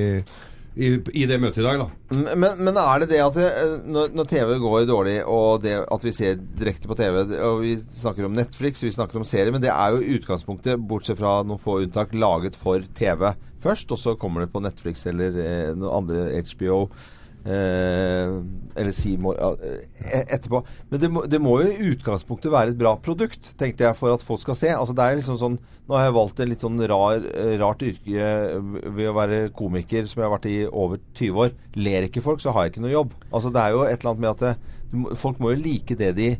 i, 0.75 0.91
i 0.95 1.25
det 1.27 1.39
møtet 1.43 1.63
i 1.63 1.65
dag, 1.65 1.81
da. 1.83 1.87
Men, 2.35 2.61
men 2.63 2.79
er 2.79 3.03
det 3.03 3.09
det 3.11 3.19
at 3.23 3.39
det, 3.39 3.49
eh, 3.63 3.75
når, 3.91 4.13
når 4.15 4.29
TV 4.31 4.53
går 4.63 4.85
dårlig, 4.89 5.17
og 5.23 5.65
det 5.65 5.75
at 5.83 6.07
vi 6.07 6.13
ser 6.15 6.39
direkte 6.59 6.91
på 6.91 6.97
TV 6.99 7.19
og 7.23 7.59
Vi 7.63 7.75
snakker 7.99 8.27
om 8.27 8.35
Netflix, 8.35 8.83
vi 8.83 8.93
snakker 8.95 9.19
om 9.19 9.27
serier, 9.27 9.51
men 9.55 9.63
det 9.63 9.73
er 9.73 9.95
jo 9.95 10.19
utgangspunktet, 10.19 10.79
bortsett 10.87 11.19
fra 11.19 11.41
noen 11.43 11.61
få 11.61 11.81
unntak, 11.83 12.15
laget 12.15 12.55
for 12.59 12.83
TV 12.95 13.33
først, 13.65 13.91
og 13.91 13.99
så 13.99 14.15
kommer 14.19 14.43
det 14.43 14.53
på 14.53 14.63
Netflix 14.63 15.07
eller 15.09 15.37
eh, 15.41 15.75
noe 15.75 15.99
andre 15.99 16.29
HBO. 16.45 16.85
Eh, 16.85 17.14
eller 17.45 18.91
Seymour 18.95 19.37
eh, 19.37 20.23
etterpå. 20.23 20.63
Men 20.89 21.01
det 21.01 21.09
må, 21.13 21.23
det 21.29 21.39
må 21.41 21.59
jo 21.61 21.69
i 21.69 21.91
utgangspunktet 21.93 22.53
være 22.53 22.73
et 22.73 22.79
bra 22.79 22.95
produkt, 22.97 23.53
tenkte 23.59 23.85
jeg, 23.85 23.97
for 23.99 24.15
at 24.15 24.25
folk 24.25 24.41
skal 24.41 24.57
se. 24.59 24.71
Altså 24.73 24.95
det 24.97 25.05
er 25.05 25.21
liksom 25.21 25.39
sånn 25.41 25.61
Nå 25.85 25.93
har 25.93 26.07
jeg 26.07 26.15
valgt 26.15 26.39
en 26.41 26.49
litt 26.49 26.63
sånn 26.63 26.81
rar, 26.89 27.21
eh, 27.29 27.51
rart 27.61 27.83
yrke 27.85 28.15
eh, 28.17 28.55
ved 28.89 29.11
å 29.11 29.13
være 29.13 29.37
komiker, 29.53 30.07
som 30.09 30.23
jeg 30.23 30.25
har 30.25 30.33
vært 30.33 30.47
i 30.49 30.55
over 30.65 30.97
20 31.13 31.43
år. 31.43 31.51
Ler 31.77 32.07
ikke 32.07 32.23
folk, 32.25 32.41
så 32.41 32.55
har 32.55 32.65
jeg 32.65 32.73
ikke 32.73 32.85
noe 32.87 32.95
jobb. 32.95 33.13
Altså 33.29 33.51
Det 33.53 33.61
er 33.61 33.75
jo 33.75 33.83
et 33.85 33.99
eller 33.99 34.15
annet 34.15 34.23
med 34.23 34.31
at 34.31 34.41
det, 34.41 35.19
folk 35.21 35.37
må 35.43 35.53
jo 35.53 35.61
like 35.61 35.97
det 35.99 36.09
de 36.17 36.31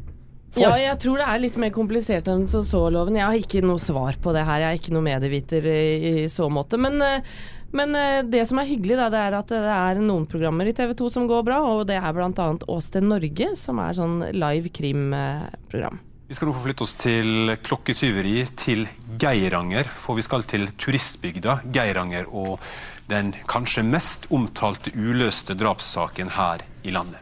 får. 0.55 0.63
Ja, 0.63 0.71
jeg 0.81 0.97
tror 1.03 1.21
det 1.21 1.27
er 1.29 1.43
litt 1.43 1.59
mer 1.61 1.75
komplisert 1.75 2.31
enn 2.31 2.47
som 2.49 2.65
så, 2.65 2.87
Loven. 2.89 3.19
Jeg 3.19 3.27
har 3.27 3.37
ikke 3.37 3.61
noe 3.65 3.81
svar 3.83 4.17
på 4.23 4.33
det 4.33 4.47
her. 4.47 4.63
Jeg 4.63 4.71
er 4.71 4.81
ikke 4.81 4.95
noe 4.97 5.05
medieviter 5.11 5.69
i, 5.69 5.85
i 6.25 6.25
så 6.33 6.49
måte. 6.49 6.81
Men, 6.81 6.97
eh, 7.05 7.37
men 7.75 7.95
eh, 7.99 8.23
det 8.23 8.45
som 8.49 8.59
er 8.61 8.69
hyggelig, 8.69 8.97
da, 8.99 9.11
det 9.13 9.21
er 9.21 9.37
at 9.37 9.51
det 9.51 9.61
er 9.75 10.01
noen 10.01 10.25
programmer 10.29 10.67
i 10.69 10.73
TV 10.75 10.95
2 10.97 11.11
som 11.17 11.29
går 11.29 11.45
bra. 11.47 11.61
Og 11.73 11.85
det 11.89 11.99
er 11.99 12.15
bl.a. 12.15 12.49
Åsted 12.71 13.05
Norge, 13.05 13.51
som 13.59 13.81
er 13.83 13.97
sånn 13.97 14.19
live 14.35 14.71
krimprogram. 14.75 16.01
Vi 16.25 16.33
skal 16.33 16.49
nå 16.49 16.55
forflytte 16.55 16.85
oss 16.87 16.95
til 16.97 17.51
klokketyveri 17.61 18.39
til 18.57 18.87
Geiranger, 19.21 19.85
for 19.85 20.17
vi 20.17 20.23
skal 20.25 20.45
til 20.49 20.65
turistbygda 20.81 21.59
Geiranger 21.75 22.31
og 22.33 22.63
den 23.11 23.35
kanskje 23.45 23.83
mest 23.85 24.25
omtalte 24.33 24.95
uløste 24.97 25.53
drapssaken 25.59 26.31
her 26.33 26.65
i 26.85 26.93
landet. 26.93 27.21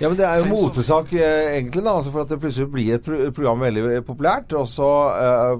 Ja, 0.00 0.08
men 0.10 0.16
det 0.18 0.24
er 0.26 0.40
jo 0.42 0.48
motesak 0.50 1.12
eh, 1.14 1.54
egentlig, 1.56 1.84
da. 1.86 1.92
Altså 2.00 2.10
for 2.14 2.24
at 2.24 2.32
det 2.32 2.38
plutselig 2.42 2.68
blir 2.72 2.96
et 2.96 3.04
pro 3.06 3.18
program 3.36 3.62
veldig 3.64 4.00
populært, 4.08 4.52
og 4.58 4.66
så 4.68 4.88
eh, 5.14 5.54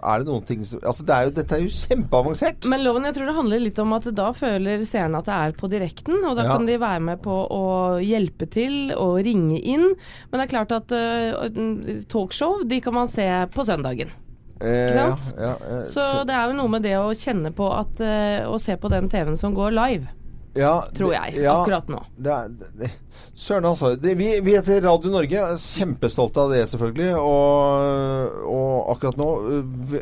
er 0.00 0.22
det 0.22 0.28
noen 0.30 0.46
ting 0.48 0.62
som 0.66 0.80
Altså 0.86 1.04
det 1.08 1.16
er 1.16 1.26
jo, 1.28 1.34
dette 1.40 1.56
er 1.58 1.64
jo 1.64 1.72
kjempeavansert. 1.74 2.68
Men 2.70 2.84
Loven, 2.86 3.08
jeg 3.08 3.16
tror 3.18 3.30
det 3.30 3.36
handler 3.40 3.64
litt 3.66 3.82
om 3.82 3.92
at 3.98 4.08
da 4.16 4.30
føler 4.36 4.86
seerne 4.88 5.20
at 5.20 5.28
det 5.30 5.36
er 5.40 5.56
på 5.60 5.70
direkten, 5.72 6.22
og 6.24 6.36
da 6.38 6.46
Ja. 6.46 6.56
kan 6.56 6.66
de 6.70 6.78
være 6.80 7.00
med 7.10 7.20
på 7.22 7.34
å 7.50 7.64
hjelpe 8.02 8.46
til 8.50 8.92
og 8.96 9.18
ringe 9.26 9.58
inn. 9.60 9.90
Men 10.30 10.40
det 10.40 10.46
er 10.46 10.54
klart 10.54 10.72
at 10.78 10.94
uh, 10.94 12.02
talkshow, 12.10 12.62
de 12.66 12.80
kan 12.80 12.94
man 12.96 13.08
se 13.10 13.26
på 13.54 13.64
søndagen. 13.66 14.10
Eh, 14.60 14.90
Ikke 14.90 14.96
sant? 14.98 15.28
Ja, 15.40 15.50
ja, 15.56 15.76
eh, 15.80 15.84
Så 15.88 16.02
det 16.28 16.34
er 16.36 16.50
jo 16.50 16.56
noe 16.58 16.68
med 16.68 16.82
det 16.84 16.92
å 17.00 17.14
kjenne 17.16 17.48
på 17.56 17.64
at 17.72 18.00
uh, 18.04 18.44
Å 18.52 18.58
se 18.60 18.74
på 18.76 18.90
den 18.92 19.06
TV-en 19.08 19.38
som 19.40 19.54
går 19.56 19.72
live, 19.72 20.10
ja, 20.54 20.84
tror 20.96 21.10
det- 21.10 21.20
jeg, 21.34 21.44
ja, 21.44 21.60
akkurat 21.62 21.88
nå. 21.88 22.04
Det 22.16 22.30
det, 22.78 22.90
Søren, 23.34 23.64
altså. 23.64 23.94
Det, 23.96 24.14
vi, 24.18 24.32
vi 24.44 24.54
heter 24.56 24.82
Radio 24.84 25.12
Norge. 25.12 25.44
Kjempestolte 25.60 26.42
av 26.42 26.52
det, 26.54 26.62
selvfølgelig. 26.70 27.10
Og, 27.20 28.40
og 28.50 28.90
akkurat 28.94 29.20
nå 29.20 29.28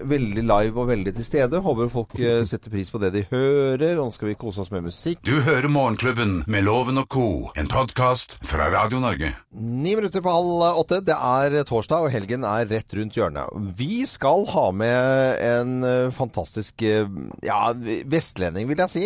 veldig 0.08 0.44
live 0.48 0.82
og 0.82 0.88
veldig 0.90 1.14
til 1.18 1.26
stede. 1.26 1.62
Håper 1.64 1.90
folk 1.92 2.16
eh, 2.18 2.42
setter 2.48 2.72
pris 2.72 2.90
på 2.92 3.00
det 3.02 3.12
de 3.14 3.24
hører. 3.30 3.98
Og 3.98 4.08
nå 4.08 4.14
skal 4.16 4.32
vi 4.32 4.38
kose 4.38 4.64
oss 4.64 4.72
med 4.74 4.86
musikk. 4.88 5.22
Du 5.26 5.40
hører 5.46 5.68
Morgenklubben 5.72 6.42
med 6.50 6.66
Loven 6.66 7.00
og 7.02 7.08
co., 7.12 7.28
en 7.58 7.70
podkast 7.70 8.38
fra 8.46 8.68
Radio 8.74 9.00
Norge. 9.02 9.32
Ni 9.58 9.94
minutter 9.96 10.22
på 10.24 10.32
halv 10.32 10.80
åtte. 10.82 11.00
Det 11.06 11.16
er 11.16 11.58
torsdag, 11.68 12.06
og 12.06 12.14
helgen 12.14 12.46
er 12.48 12.68
rett 12.70 12.98
rundt 12.98 13.16
hjørnet. 13.18 13.54
Vi 13.78 14.02
skal 14.08 14.46
ha 14.54 14.66
med 14.74 15.42
en 15.44 15.78
eh, 15.86 16.10
fantastisk 16.14 16.82
eh, 16.86 17.08
ja, 17.46 17.60
vestlending, 18.08 18.68
vil 18.70 18.84
jeg 18.84 18.94
si. 18.94 19.04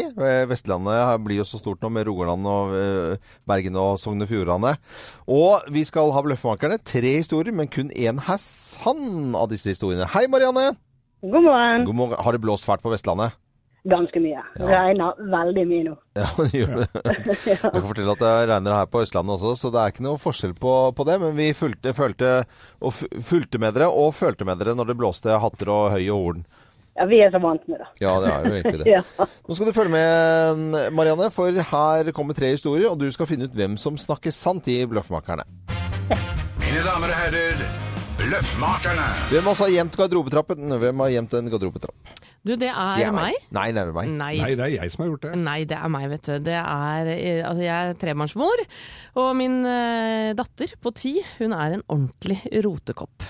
Vestlandet 0.48 1.20
blir 1.24 1.42
jo 1.42 1.46
så 1.48 1.60
stort 1.60 1.82
nå 1.82 1.90
med 1.92 2.06
Rogaland 2.08 2.46
og 2.48 2.74
Bergen 3.48 3.76
og 3.80 3.91
Sogn 4.00 4.24
og 4.24 4.30
Fjordane. 4.30 4.76
Og 5.28 5.68
vi 5.74 5.84
skal 5.88 6.12
ha 6.14 6.24
Bløffmakerne. 6.24 6.80
Tre 6.84 7.16
historier, 7.18 7.54
men 7.56 7.70
kun 7.72 7.90
én 7.90 8.20
sann 8.38 9.36
av 9.38 9.50
disse 9.52 9.72
historiene. 9.74 10.08
Hei, 10.14 10.26
Marianne! 10.32 10.72
God 11.22 11.44
morgen. 11.44 11.84
God 11.86 11.94
morgen. 11.94 12.18
Har 12.24 12.34
det 12.34 12.42
blåst 12.42 12.66
fælt 12.66 12.82
på 12.82 12.90
Vestlandet? 12.90 13.36
Ganske 13.82 14.20
mye. 14.22 14.38
Ja. 14.58 14.66
Regner 14.70 15.16
veldig 15.32 15.62
mye 15.66 15.84
nå. 15.88 15.92
Ja, 16.14 16.28
det 16.38 16.50
gjør 16.54 16.74
det. 16.84 16.86
Jeg 17.50 17.58
kan 17.58 17.86
fortelle 17.88 18.14
at 18.14 18.22
det 18.22 18.34
regner 18.52 18.76
her 18.78 18.90
på 18.90 19.02
Østlandet 19.02 19.34
også, 19.34 19.54
så 19.58 19.72
det 19.74 19.80
er 19.82 19.94
ikke 19.94 20.04
noe 20.06 20.20
forskjell 20.22 20.54
på, 20.58 20.74
på 20.94 21.06
det. 21.08 21.16
Men 21.22 21.34
vi 21.38 21.48
fulgte, 21.58 21.94
følte, 21.96 22.32
og 22.78 22.94
fulgte 22.94 23.58
med 23.62 23.74
dere, 23.74 23.90
og 23.90 24.14
følte 24.14 24.46
med 24.46 24.62
dere 24.62 24.76
når 24.78 24.92
det 24.92 24.98
blåste 25.02 25.38
hatter 25.42 25.72
og 25.74 25.96
høy 25.96 26.04
og 26.04 26.20
horn. 26.20 26.44
Ja, 26.98 27.06
vi 27.08 27.22
er 27.24 27.30
så 27.32 27.40
vant 27.40 27.62
med 27.72 27.80
det. 27.80 27.86
Ja, 28.04 28.12
det 28.20 28.28
er 28.28 28.44
jo 28.48 28.56
egentlig 28.58 28.82
det. 28.82 28.90
Ja. 28.96 29.26
Nå 29.48 29.56
skal 29.56 29.70
du 29.70 29.72
følge 29.76 29.94
med, 29.94 30.90
Marianne, 30.92 31.30
for 31.32 31.48
her 31.72 32.10
kommer 32.16 32.36
tre 32.36 32.50
historier, 32.52 32.90
og 32.90 32.98
du 33.00 33.06
skal 33.14 33.28
finne 33.30 33.48
ut 33.48 33.56
hvem 33.56 33.78
som 33.80 33.96
snakker 34.00 34.34
sant 34.34 34.68
i 34.68 34.82
Bløffmakerne. 34.90 35.46
Mine 36.60 36.82
damer 36.84 37.08
og 37.08 37.16
herrer, 37.16 37.64
Bløffmakerne. 38.20 39.08
Hvem 39.32 39.48
av 39.54 39.64
har 39.64 39.72
gjemt 39.78 39.96
garderobetrappen? 40.02 40.76
Hvem 40.84 41.04
har 41.06 41.14
gjemt 41.16 41.38
en 41.40 41.50
garderobetrapp? 41.54 42.12
Du, 42.42 42.56
det 42.58 42.72
er, 42.72 42.96
Det 42.98 43.04
er 43.06 43.14
meg. 43.14 43.36
Nei, 43.54 43.68
det 43.70 43.82
er 43.84 43.90
meg. 43.94 44.08
Nei. 44.18 44.32
Nei, 44.40 44.54
det 44.58 44.64
er 44.64 44.72
jeg 44.74 44.90
som 44.90 45.04
har 45.04 45.10
gjort 45.12 45.26
det. 45.28 45.32
Nei, 45.38 45.58
det 45.70 45.76
er 45.78 45.90
meg, 45.94 46.08
vet 46.10 46.24
du. 46.26 46.32
Det 46.42 46.56
er, 46.58 47.10
eh, 47.12 47.42
altså 47.46 47.62
jeg 47.62 47.70
er 47.92 48.00
trebarnsmor, 48.00 48.62
og 49.22 49.28
min 49.38 49.60
uh, 49.62 50.32
datter 50.34 50.74
på 50.82 50.90
ti, 50.98 51.12
hun 51.38 51.54
er 51.54 51.76
en 51.76 51.84
ordentlig 51.86 52.40
rotekopp. 52.66 53.28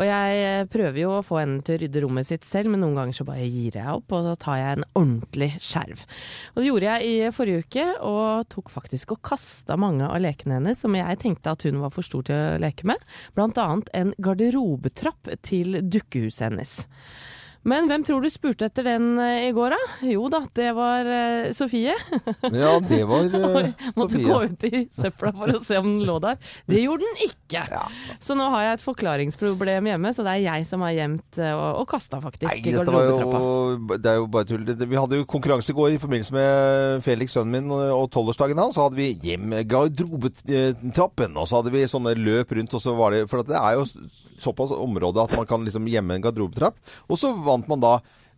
Og 0.00 0.08
jeg 0.08 0.40
eh, 0.46 0.64
prøver 0.72 1.02
jo 1.02 1.12
å 1.18 1.20
få 1.24 1.42
henne 1.42 1.60
til 1.66 1.76
å 1.76 1.82
rydde 1.82 2.04
rommet 2.06 2.30
sitt 2.30 2.48
selv, 2.48 2.72
men 2.72 2.80
noen 2.80 2.96
ganger 2.96 3.20
så 3.20 3.28
bare 3.28 3.44
gir 3.44 3.76
jeg 3.76 3.92
opp, 3.92 4.16
og 4.16 4.24
så 4.30 4.34
tar 4.40 4.62
jeg 4.62 4.78
en 4.78 4.88
ordentlig 5.02 5.52
skjerv. 5.60 6.08
Og 6.54 6.62
det 6.62 6.66
gjorde 6.70 6.90
jeg 6.96 7.12
i 7.12 7.30
forrige 7.36 7.68
uke, 7.68 7.86
og 8.08 8.50
tok 8.56 8.72
faktisk 8.72 9.16
og 9.18 9.22
kasta 9.34 9.76
mange 9.80 10.08
av 10.08 10.20
lekene 10.24 10.62
hennes 10.62 10.80
som 10.80 10.96
jeg 10.96 11.20
tenkte 11.20 11.52
at 11.52 11.68
hun 11.68 11.84
var 11.84 11.92
for 11.92 12.08
stor 12.08 12.24
til 12.24 12.40
å 12.40 12.60
leke 12.64 12.88
med, 12.88 13.04
blant 13.36 13.60
annet 13.60 13.92
en 13.96 14.16
garderobetrapp 14.16 15.34
til 15.44 15.82
dukkehuset 15.84 16.48
hennes. 16.48 16.78
Men 17.66 17.88
hvem 17.90 18.04
tror 18.06 18.22
du 18.22 18.30
spurte 18.30 18.68
etter 18.68 18.86
den 18.86 19.16
eh, 19.18 19.48
i 19.48 19.52
går, 19.54 19.74
da? 19.74 19.78
Jo 20.06 20.28
da, 20.30 20.42
det 20.54 20.68
var 20.76 21.08
uh, 21.08 21.50
Sofie. 21.56 21.94
Ja, 22.56 22.76
det 22.80 23.00
var 23.08 23.26
Sofie. 23.26 23.90
Måtte 23.96 24.20
gå 24.22 24.36
ut 24.46 24.66
i 24.68 24.82
søpla 24.94 25.32
for 25.34 25.58
å 25.58 25.62
se 25.66 25.80
om 25.80 25.88
den 25.88 26.04
lå 26.06 26.18
der. 26.22 26.38
Det 26.70 26.82
gjorde 26.84 27.08
den 27.08 27.24
ikke! 27.26 27.64
Så 28.22 28.36
nå 28.38 28.46
har 28.54 28.68
jeg 28.68 28.78
et 28.78 28.84
forklaringsproblem 28.84 29.90
hjemme, 29.90 30.12
så 30.14 30.24
det 30.26 30.36
er 30.36 30.44
jeg 30.44 30.68
som 30.70 30.84
har 30.86 30.94
gjemt 30.94 31.40
og, 31.42 31.64
og 31.82 31.88
kasta 31.90 32.20
faktisk 32.22 32.46
Nei, 32.48 32.60
dette 32.64 32.92
var 32.92 33.06
jo 33.06 33.98
Det 33.98 34.10
er 34.10 34.20
jo 34.20 34.28
bare 34.30 34.48
tull. 34.48 34.64
Vi 34.66 34.98
hadde 34.98 35.20
jo 35.20 35.26
konkurranse 35.28 35.72
i 35.72 35.76
går 35.76 35.96
i 35.96 36.00
forbindelse 36.02 36.36
med 36.36 37.04
Felix, 37.06 37.34
sønnen 37.34 37.66
min, 37.66 37.74
og 37.74 38.06
tolvårsdagen 38.14 38.62
hans. 38.62 38.76
Så 38.78 38.86
hadde 38.86 38.98
vi 38.98 39.10
hjem 39.26 39.54
garderobetrappen, 39.66 41.34
og 41.34 41.50
så 41.50 41.60
hadde 41.60 41.74
vi 41.74 41.84
sånne 41.90 42.14
løp 42.18 42.54
rundt, 42.56 42.78
og 42.78 42.82
så 42.82 42.94
var 42.98 43.14
det 43.14 43.26
For 43.30 43.46
det 43.46 43.58
er 43.58 43.78
jo 43.80 43.86
såpass 44.42 44.74
område 44.76 45.22
at 45.22 45.34
man 45.36 45.46
kan 45.48 45.64
liksom 45.66 45.86
gjemme 45.90 46.16
en 46.16 46.24
garderobetrapp. 46.24 46.78
Og 47.10 47.18
så 47.20 47.32
vant 47.56 47.68
man 47.68 47.80
da 47.80 47.94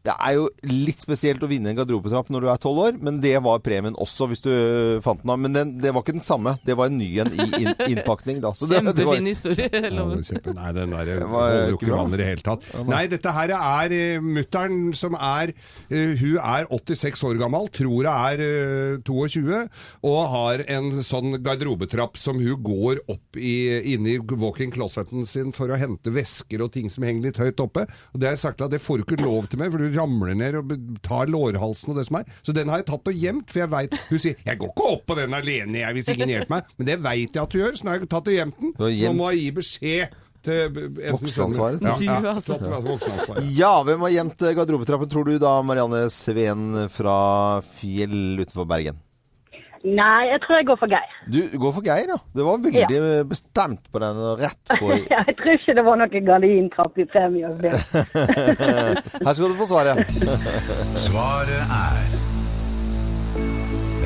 det 0.06 0.14
er 0.14 0.36
jo 0.38 0.46
litt 0.68 1.02
spesielt 1.02 1.42
å 1.42 1.50
vinne 1.50 1.72
en 1.72 1.78
garderobetrapp 1.80 2.30
når 2.32 2.44
du 2.44 2.48
er 2.52 2.60
tolv 2.62 2.82
år, 2.86 2.98
men 3.02 3.18
det 3.22 3.34
var 3.44 3.62
premien 3.64 3.96
også 3.98 4.28
hvis 4.30 4.44
du 4.44 4.50
øh, 4.52 5.00
fant 5.04 5.22
den 5.24 5.32
av. 5.34 5.40
Men 5.42 5.56
den, 5.56 5.74
det 5.82 5.92
var 5.94 6.04
ikke 6.04 6.16
den 6.16 6.24
samme. 6.24 6.54
Det 6.64 6.76
var 6.78 6.90
en 6.90 6.98
ny 7.00 7.08
en 7.22 7.32
i 7.34 7.48
inn, 7.62 7.72
innpakning, 7.92 8.40
da. 8.44 8.52
Så 8.56 8.68
det, 8.70 8.80
det 8.86 9.06
var, 9.06 9.18
Kjempefin 9.18 9.30
historie. 9.30 9.68
Ja, 9.68 10.06
er 10.06 10.54
Nei, 10.58 10.70
den 10.76 10.94
der 10.94 11.10
holder 11.28 11.72
jo 11.72 11.78
ikke 11.78 11.92
vann 11.92 12.14
i 12.14 12.20
det 12.20 12.28
hele 12.30 12.44
tatt. 12.46 12.66
Nei. 12.88 13.04
Dette 13.08 13.32
her 13.34 13.52
er 13.56 13.94
uh, 13.94 14.24
mutter'n 14.24 14.78
som 14.96 15.16
er 15.16 15.52
eh, 15.54 16.14
Hun 16.18 16.38
er 16.38 16.68
86 16.68 17.22
år 17.28 17.38
gammel, 17.40 17.68
tror 17.74 18.08
jeg 18.08 18.38
er 18.38 18.42
eh, 18.44 19.00
22, 19.06 19.60
og 20.08 20.18
har 20.34 20.64
en 20.76 20.90
sånn 21.04 21.38
garderobetrapp 21.44 22.18
som 22.20 22.40
hun 22.42 22.62
går 22.64 23.02
opp 23.10 23.38
i, 23.38 23.54
inne 23.94 24.14
i 24.14 24.18
walk-in 24.18 24.72
closeten 24.74 25.26
sin 25.28 25.52
for 25.56 25.70
å 25.72 25.78
hente 25.80 26.12
vesker 26.14 26.62
og 26.64 26.72
ting 26.74 26.90
som 26.92 27.06
henger 27.06 27.28
litt 27.28 27.40
høyt 27.40 27.62
oppe. 27.64 27.86
Og 28.12 28.20
det 28.20 28.30
har 28.30 28.36
jeg 28.36 28.44
sagt 28.44 28.64
at 28.64 28.74
det 28.74 28.82
får 28.84 29.00
du 29.00 29.06
ikke 29.06 29.22
lov 29.22 29.48
til 29.50 29.62
meg, 29.62 29.72
for 29.72 29.82
du 29.82 29.87
ramler 29.96 30.36
ned 30.38 30.58
og 30.60 30.72
tar 31.04 31.30
lårhalsen 31.30 31.92
og 31.92 31.98
det 32.00 32.06
som 32.08 32.20
er. 32.20 32.30
Så 32.42 32.54
den 32.56 32.70
har 32.72 32.82
jeg 32.82 32.88
tatt 32.90 33.10
og 33.10 33.24
gjemt, 33.24 33.50
for 33.52 33.64
jeg 33.64 33.72
veit 33.72 33.96
Hun 34.08 34.18
sier 34.22 34.36
'jeg 34.44 34.58
går 34.58 34.72
ikke 34.72 34.88
opp 34.92 35.04
på 35.06 35.16
den 35.18 35.34
alene, 35.34 35.78
jeg, 35.78 35.92
hvis 35.96 36.08
ingen 36.14 36.28
hjelper 36.28 36.54
meg'. 36.56 36.70
Men 36.78 36.86
det 36.86 37.02
veit 37.02 37.34
jeg 37.34 37.42
at 37.42 37.50
du 37.50 37.58
gjør, 37.58 37.76
så 37.76 37.84
nå 37.84 37.90
har 37.90 37.98
jeg 37.98 38.08
tatt 38.08 38.28
og 38.28 38.34
gjemt 38.34 38.60
den. 38.60 38.72
Har 38.78 38.90
Nå 38.90 39.12
må 39.16 39.30
jeg 39.32 39.40
gi 39.40 39.50
beskjed 39.58 40.16
til 40.48 40.78
Voksenansvaret. 41.10 41.82
Ja, 41.82 41.96
ja, 41.98 42.34
altså. 42.34 42.58
Ja, 43.58 43.82
hvem 43.82 44.00
har 44.06 44.14
gjemt 44.14 44.42
eh, 44.42 44.54
garderobetrappen, 44.54 45.10
tror 45.10 45.26
du 45.28 45.38
da, 45.42 45.58
Marianne 45.66 46.06
Sveen 46.14 46.88
fra 46.92 47.60
Fjell 47.66 48.38
utenfor 48.38 48.68
Bergen? 48.68 49.00
Nei, 49.88 50.28
jeg 50.28 50.40
tror 50.44 50.58
jeg 50.58 50.66
går 50.68 50.78
for 50.80 50.92
Geir. 50.92 51.12
Du 51.32 51.38
går 51.62 51.72
for 51.78 51.86
Geir, 51.86 52.10
ja. 52.12 52.18
Det 52.36 52.44
var 52.46 52.60
veldig 52.64 53.10
bestemt 53.30 53.86
på 53.92 54.02
den, 54.02 54.20
rett 54.40 54.72
på 54.80 54.90
jeg 55.14 55.36
tror 55.38 55.52
ikke 55.54 55.76
det 55.78 55.84
var 55.86 56.00
noen 56.02 56.26
gardintrapp 56.28 56.98
i 56.98 57.06
premien. 57.08 57.54
Her 59.26 59.32
skal 59.32 59.48
du 59.48 59.56
få 59.58 59.68
svaret. 59.70 60.02
Svaret 61.08 61.76
er 61.78 62.18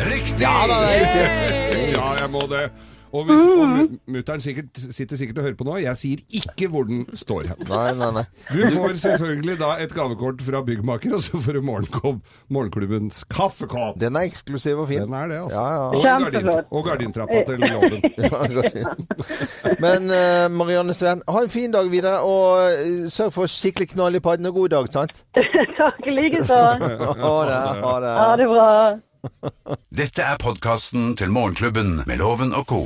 Riktig! 0.02 0.40
Ja 0.42 0.64
da, 0.66 0.78
det 0.82 0.88
er 0.88 1.02
riktig. 1.04 1.82
Ja, 1.94 2.06
jeg 2.18 2.30
må 2.32 2.46
det. 2.50 2.64
Og, 3.12 3.26
hvis, 3.28 3.40
og 3.44 4.12
mutter'n 4.14 4.40
sitter 4.42 5.18
sikkert 5.20 5.38
og 5.38 5.44
hører 5.44 5.56
på 5.58 5.66
nå. 5.68 5.76
Jeg 5.82 5.98
sier 6.00 6.22
ikke 6.40 6.68
hvor 6.72 6.86
den 6.88 7.04
står 7.18 7.50
hen. 7.50 7.66
Nei, 7.68 7.90
nei, 7.98 8.08
nei. 8.16 8.24
Du 8.48 8.62
får 8.72 8.96
selvfølgelig 9.02 9.56
da 9.60 9.74
et 9.84 9.92
gavekort 9.96 10.40
fra 10.46 10.62
byggmaker, 10.64 11.16
og 11.18 11.24
så 11.26 11.40
får 11.44 11.58
du 11.58 11.66
morgenklubbens 11.66 13.24
kaffekopp. 13.32 14.00
Den 14.00 14.16
er 14.16 14.30
eksklusiv 14.30 14.80
og 14.84 14.88
fin. 14.88 15.04
Den 15.04 15.18
er 15.18 15.28
det, 15.28 15.42
altså. 15.42 15.60
Ja, 15.60 15.68
ja. 15.76 15.84
Og, 15.92 16.32
gardin, 16.32 16.50
og 16.70 16.88
gardintrappa 16.88 17.44
til 17.50 17.66
loven. 17.66 18.00
Ja. 18.22 18.94
Men 19.82 20.08
uh, 20.10 20.46
Marianne 20.54 20.94
Sveen, 20.94 21.22
ha 21.28 21.42
en 21.42 21.50
fin 21.52 21.72
dag 21.72 21.90
videre, 21.90 22.20
og 22.20 22.72
eh, 22.72 23.06
sørg 23.12 23.32
for 23.34 23.50
skikkelig 23.50 23.92
knall 23.94 24.16
i 24.16 24.22
padden 24.24 24.48
og 24.48 24.54
god 24.54 24.74
dag, 24.74 24.90
sant? 24.94 25.24
Takk 25.80 26.04
likeså. 26.06 26.60
Ha 27.22 27.38
det. 27.48 27.62
Ha 27.84 27.94
det. 28.02 28.12
Ha 28.18 28.36
det 28.40 28.50
bra. 28.50 28.68
Dette 29.90 30.24
er 30.24 30.40
podkasten 30.42 31.16
til 31.16 31.30
Morgenklubben 31.30 32.02
med 32.06 32.18
Loven 32.22 32.54
og 32.54 32.66
co. 32.66 32.82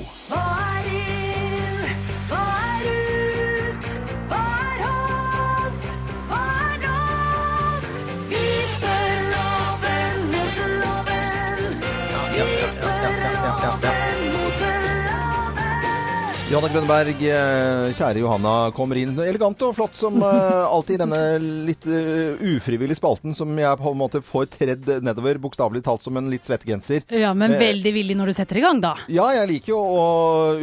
Johanna 16.46 16.68
Grønneberg, 16.70 17.22
eh, 17.26 17.88
kjære 17.90 18.20
Johanna, 18.22 18.50
kommer 18.70 18.94
inn 19.00 19.16
elegant 19.18 19.58
og 19.66 19.72
flott 19.74 19.96
som 19.98 20.14
eh, 20.22 20.60
alltid 20.62 20.94
i 20.94 20.98
denne 21.00 21.18
litt 21.66 21.86
eh, 21.90 22.38
ufrivillige 22.54 22.94
spalten 23.00 23.34
som 23.34 23.50
jeg 23.58 23.78
på 23.80 23.90
en 23.90 23.98
måte 23.98 24.20
får 24.22 24.46
tredd 24.52 24.86
nedover, 25.02 25.40
bokstavelig 25.42 25.82
talt 25.88 26.04
som 26.06 26.14
en 26.20 26.28
litt 26.30 26.46
svett 26.46 26.62
genser. 26.68 27.02
Ja, 27.10 27.32
men 27.34 27.56
veldig 27.58 27.90
villig 27.96 28.14
når 28.14 28.30
du 28.30 28.34
setter 28.38 28.60
i 28.60 28.62
gang, 28.62 28.78
da. 28.84 28.92
Ja, 29.10 29.26
jeg 29.34 29.48
liker 29.50 29.72
jo 29.72 29.80
å 29.80 30.04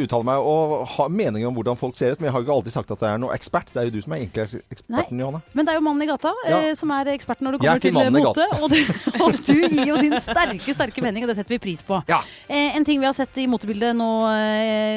uttale 0.05 0.29
meg 0.29 0.47
og 0.53 0.85
ha 0.93 1.09
meninger 1.11 1.49
om 1.51 1.59
hvordan 1.59 1.75
folk 1.81 1.99
ser 1.99 2.15
ut, 2.15 2.23
men 2.23 2.29
jeg 2.29 2.37
har 2.37 2.45
jo 2.45 2.47
ikke 2.47 2.55
alltid 2.61 2.77
sagt 2.77 2.95
at 2.95 3.03
jeg 3.03 3.17
er 3.17 3.21
noe 3.25 3.35
ekspert. 3.35 3.75
Det 3.75 3.83
er 3.83 3.89
jo 3.89 3.95
du 3.97 3.99
som 4.07 4.15
er 4.15 4.23
egentlig 4.23 4.63
eksperten, 4.77 5.19
Johanna. 5.19 5.43
Men 5.51 5.67
det 5.67 5.75
er 5.75 5.81
jo 5.81 5.85
mannen 5.89 6.07
i 6.07 6.09
gata 6.13 6.33
Ja. 6.47 6.61
som 6.79 6.95
er 6.95 7.11
eksperten 7.17 7.49
når 7.49 7.59
det 7.59 7.73
er 7.73 7.83
kommer 7.89 8.07
til 8.07 8.17
mote. 8.21 8.47
Og 8.61 8.71
du, 8.71 8.79
og 9.27 9.43
du 9.43 9.53
gir 9.67 9.83
jo 9.91 9.99
din 9.99 10.15
sterke, 10.23 10.79
sterke 10.79 11.03
mening, 11.03 11.27
og 11.27 11.33
det 11.33 11.41
setter 11.41 11.57
vi 11.57 11.61
pris 11.67 11.83
på. 11.83 11.99
Ja. 12.07 12.23
en 12.47 12.87
ting 12.87 13.03
vi 13.03 13.11
har 13.11 13.19
sett 13.19 13.35
i 13.43 13.49
motebildet 13.51 13.91
nå 13.99 14.09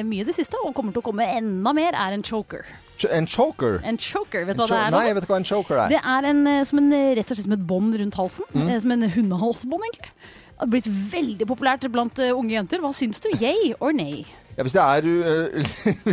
mye 0.07 0.23
i 0.23 0.31
det 0.31 0.39
siste, 0.39 0.63
og 0.63 0.76
kommer 0.77 0.95
til 0.95 1.03
å 1.03 1.07
komme 1.09 1.27
enda 1.37 1.73
mer, 1.77 1.97
er 1.97 2.17
en 2.17 2.25
choker. 2.27 2.67
En 3.13 3.27
choker. 3.29 3.81
En 3.85 3.99
choker, 4.01 4.47
vet 4.49 4.57
du 4.57 4.63
hva 4.63 4.69
det 4.71 4.79
er? 4.87 4.95
Nei, 4.95 5.05
jeg 5.11 5.17
vet 5.19 5.27
ikke 5.27 5.35
hva 5.35 5.41
en 5.43 5.49
choker 5.51 5.83
er. 5.83 5.91
Det 5.93 6.01
er 6.01 6.29
en, 6.31 6.47
eh, 6.49 6.63
som 6.65 6.79
en, 6.81 6.93
eh, 6.97 7.11
rett 7.19 7.31
og 7.31 7.37
slett 7.37 7.45
som 7.45 7.57
et 7.59 7.67
bånd 7.69 7.99
rundt 8.01 8.17
halsen. 8.17 8.49
Mm. 8.55 8.69
eh, 8.71 8.81
Som 8.81 8.95
en 8.95 9.11
hundehalsbånd, 9.17 9.85
egentlig. 9.91 10.13
Det 10.57 10.63
har 10.63 10.73
blitt 10.73 10.89
veldig 11.13 11.47
populært 11.51 11.85
blant 11.93 12.19
unge 12.31 12.55
jenter. 12.55 12.81
Hva 12.81 12.95
syns 12.97 13.21
du? 13.21 13.29
Yay 13.37 13.75
or 13.81 13.93
nay? 13.93 14.25
Ja, 14.57 14.65
hvis 14.65 14.73
det 14.73 14.81
er 14.83 15.05
uh, 15.05 15.57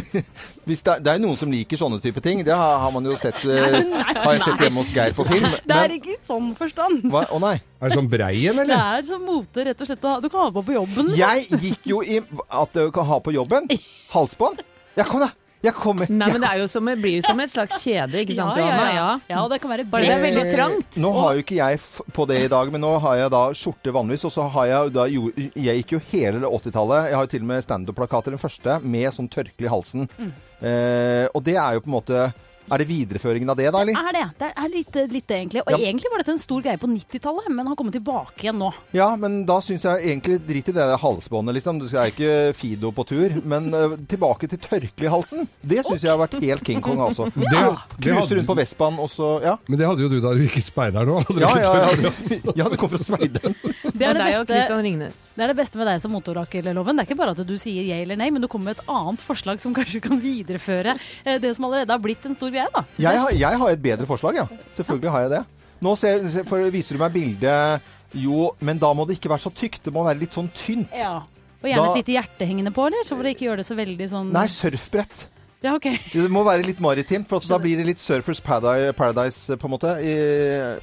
hvis 0.68 0.82
det, 0.84 0.94
er, 0.94 1.04
det 1.04 1.12
er 1.14 1.22
noen 1.24 1.38
som 1.40 1.52
liker 1.52 1.80
sånne 1.80 2.00
type 2.04 2.20
ting. 2.24 2.42
Det 2.44 2.52
har, 2.52 2.74
har 2.84 2.92
man 2.92 3.06
jo 3.08 3.16
sett 3.20 3.40
uh, 3.48 3.54
Nei, 3.54 3.84
nei, 3.88 4.16
Har 4.18 4.34
jeg 4.36 4.44
sett 4.50 4.64
hjemme 4.66 4.84
hos 4.84 4.92
Geir 4.96 5.16
på 5.16 5.26
film. 5.30 5.48
Det 5.64 5.78
er 5.78 5.88
Men, 5.88 5.96
ikke 5.96 6.12
i 6.16 6.20
sånn 6.24 6.50
forstand. 6.60 7.06
hva? 7.14 7.24
Å 7.32 7.40
nei. 7.44 7.56
Er 7.80 7.92
det 7.92 8.00
sånn 8.00 8.10
breien, 8.12 8.60
eller? 8.60 8.74
Det 8.74 8.82
er 8.98 9.08
sånn 9.14 9.24
mote, 9.28 9.64
rett 9.70 9.84
og 9.86 9.90
slett. 9.90 10.10
Du 10.24 10.28
kan 10.30 10.46
ha 10.46 10.50
på 10.56 10.66
på 10.68 10.76
jobben. 10.76 11.14
liksom. 11.14 11.22
Jeg 11.24 11.64
gikk 11.70 11.88
jo 11.94 12.02
i 12.04 12.20
at 12.20 12.76
du 12.76 12.92
kan 12.96 13.08
ha 13.08 13.22
på 13.24 13.36
jobben. 13.36 13.72
Halsbånd. 14.16 14.64
Ja, 15.00 15.08
kom 15.08 15.24
da. 15.24 15.32
Jeg 15.64 15.74
kommer. 15.78 16.10
Nei, 16.12 16.28
men 16.34 16.42
det 16.44 16.50
er 16.50 16.60
jo 16.60 16.68
som, 16.68 16.88
det 16.92 16.98
blir 17.00 17.14
jo 17.22 17.24
som 17.24 17.40
et 17.40 17.52
slags 17.54 17.78
kjede, 17.80 18.20
ikke 18.26 18.36
sant, 18.36 18.58
Ja, 18.60 18.66
ja, 18.66 18.72
Johanna? 18.74 18.94
ja. 18.98 19.12
Ja, 19.32 19.44
det 19.48 19.60
kan 19.64 19.72
være 19.72 19.86
Bare 19.88 20.04
det 20.04 20.12
er 20.12 20.24
veldig 20.26 20.44
trangt. 20.58 20.98
Nå 21.00 21.12
har 21.16 21.38
jo 21.38 21.44
ikke 21.46 21.56
jeg 21.56 21.80
f 21.80 22.02
på 22.14 22.26
det 22.28 22.42
i 22.44 22.50
dag, 22.52 22.72
men 22.74 22.84
nå 22.84 22.92
har 23.06 23.16
jeg 23.22 23.32
da 23.32 23.44
skjorte 23.56 23.94
vanligvis. 23.96 24.26
Og 24.28 24.34
så 24.36 24.48
har 24.58 24.66
jeg 24.68 24.94
da 24.98 25.06
jo 25.08 25.30
Jeg 25.38 25.78
gikk 25.84 25.96
jo 25.96 26.02
hele 26.12 26.44
det 26.44 26.52
80-tallet. 26.52 27.10
Jeg 27.14 27.16
har 27.16 27.24
jo 27.30 27.32
til 27.36 27.46
og 27.46 27.52
med 27.54 27.64
standup-plakater, 27.64 28.36
den 28.36 28.44
første, 28.44 28.80
med 28.84 29.08
sånn 29.16 29.32
tørkle 29.32 29.70
i 29.70 29.72
halsen. 29.72 30.10
Mm. 30.20 30.34
Eh, 30.64 31.26
og 31.32 31.44
det 31.48 31.56
er 31.60 31.78
jo 31.78 31.86
på 31.86 31.92
en 31.92 31.96
måte 31.98 32.26
Er 32.72 32.78
det 32.78 32.88
videreføringen 32.88 33.50
av 33.50 33.58
det, 33.58 33.68
da, 33.74 33.82
eller? 33.82 33.94
er 33.94 34.14
det. 34.16 34.24
Det 34.40 34.50
er 34.56 34.70
litt, 34.72 34.96
litt 35.12 35.28
det, 35.28 35.38
egentlig. 35.38 35.62
Og 35.66 35.72
Ja. 35.74 35.78
egentlig 35.78 36.12
var 36.12 36.18
dette 36.24 36.32
en 36.32 36.38
stor 36.40 36.62
greie 36.62 36.78
på 36.78 36.88
90-tallet, 36.88 37.50
men 37.50 37.68
har 37.68 37.76
kommet 37.76 37.94
tilbake 37.94 38.40
igjen 38.46 38.58
nå. 38.58 38.72
Ja, 38.94 39.16
men 39.16 39.46
da 39.46 39.60
syns 39.62 39.84
jeg 39.84 40.04
egentlig 40.08 40.40
drit 40.48 40.70
i 40.70 40.72
det 40.72 40.88
der 40.90 40.98
halsbåndet, 40.98 41.54
liksom. 41.60 41.80
Du 41.80 41.88
skal 41.88 42.12
ikke 42.14 42.54
Fido 42.56 42.92
på 42.92 43.06
tur. 43.06 43.42
Men 43.44 43.68
uh, 43.74 43.96
tilbake 44.08 44.48
til 44.50 44.58
tørkle 44.64 45.06
i 45.06 45.12
halsen. 45.12 45.48
Det 45.62 45.84
syns 45.86 46.02
jeg 46.04 46.12
har 46.12 46.20
vært 46.24 46.40
helt 46.42 46.64
King 46.64 46.82
Kong, 46.82 47.00
altså. 47.00 47.28
Det- 47.34 47.50
det 47.54 48.08
Cruise 48.08 48.36
rundt 48.36 48.48
på 48.48 48.56
Vestbanen 48.58 49.00
og 49.00 49.10
så 49.10 49.42
Ja. 49.44 49.58
Men 49.68 49.80
det 49.80 49.88
hadde 49.88 50.02
jo 50.02 50.10
du 50.10 50.20
da 50.22 50.34
du 50.34 50.42
gikk 50.48 50.58
i 50.58 50.62
speideren 50.62 51.08
nå. 51.08 51.20
Ja, 51.40 51.50
ja, 51.58 51.74
ja, 51.92 52.12
ja, 52.56 52.70
det 52.70 52.78
kom 52.80 52.90
fra 52.90 53.00
speideren. 53.04 53.56
Det 53.94 54.02
er 54.08 54.14
det, 54.14 54.24
beste, 54.24 54.46
Christian 54.48 54.82
Ringnes. 54.84 55.14
Det 55.36 55.44
er 55.44 55.50
det 55.54 55.58
beste 55.58 55.78
med 55.80 55.88
deg 55.90 56.02
som 56.04 56.12
motorakelloven. 56.14 56.96
Det 56.98 57.04
er 57.04 57.08
ikke 57.10 57.18
bare 57.18 57.34
at 57.34 57.42
du 57.48 57.56
sier 57.58 57.84
ja 57.88 57.96
eller 58.04 58.20
nei, 58.20 58.30
men 58.30 58.42
du 58.44 58.48
kommer 58.52 58.72
med 58.72 58.78
et 58.80 58.86
annet 58.94 59.22
forslag 59.24 59.60
som 59.64 59.74
kanskje 59.74 60.02
kan 60.06 60.20
videreføre 60.22 60.94
eh, 61.26 61.40
det 61.42 61.56
som 61.58 61.66
allerede 61.66 61.90
har 61.96 62.00
blitt 62.04 62.26
en 62.30 62.36
stor 62.38 62.52
greie. 62.54 62.68
da. 62.74 62.84
Jeg 63.02 63.18
har, 63.24 63.32
jeg 63.32 63.60
har 63.64 63.70
et 63.74 63.82
bedre 63.82 64.06
forslag, 64.10 64.36
ja. 64.44 64.48
Selvfølgelig 64.78 65.12
har 65.16 65.26
jeg 65.26 65.34
det. 65.38 65.44
Nå 65.84 65.96
ser, 66.00 66.22
for 66.48 66.64
viser 66.72 66.96
du 66.96 67.02
meg 67.04 67.12
bildet 67.18 67.82
Jo, 68.14 68.52
men 68.62 68.78
da 68.80 68.94
må 68.94 69.08
det 69.10 69.18
ikke 69.18 69.32
være 69.34 69.42
så 69.48 69.52
tykt. 69.58 69.82
Det 69.88 69.92
må 69.94 70.04
være 70.06 70.20
litt 70.22 70.36
sånn 70.38 70.52
tynt. 70.54 70.94
Ja. 70.96 71.24
Og 71.64 71.70
gjerne 71.70 71.82
Da- 71.88 71.92
et 71.98 72.04
lite 72.06 72.14
hjerte 72.20 72.46
hengende 72.46 72.72
på, 72.76 72.86
eller? 72.86 73.02
Så 73.04 73.16
for 73.18 73.24
å 73.26 73.32
ikke 73.34 73.48
gjøre 73.50 73.64
det 73.64 73.66
så 73.66 73.76
veldig 73.76 74.08
sånn 74.12 74.32
Nei, 74.36 74.46
surfbrett. 74.52 75.28
Ja, 75.64 75.74
ok. 75.78 75.86
Det 76.12 76.26
må 76.34 76.42
være 76.44 76.66
litt 76.68 76.82
maritimt, 76.84 77.26
for 77.30 77.40
at 77.40 77.48
da 77.48 77.56
blir 77.64 77.78
det 77.80 77.86
litt 77.88 78.02
Surfers 78.02 78.42
Paradise, 78.44 78.92
Paradise 79.00 79.56
på 79.56 79.70
en 79.70 79.72
måte. 79.72 79.94
I, 80.04 80.12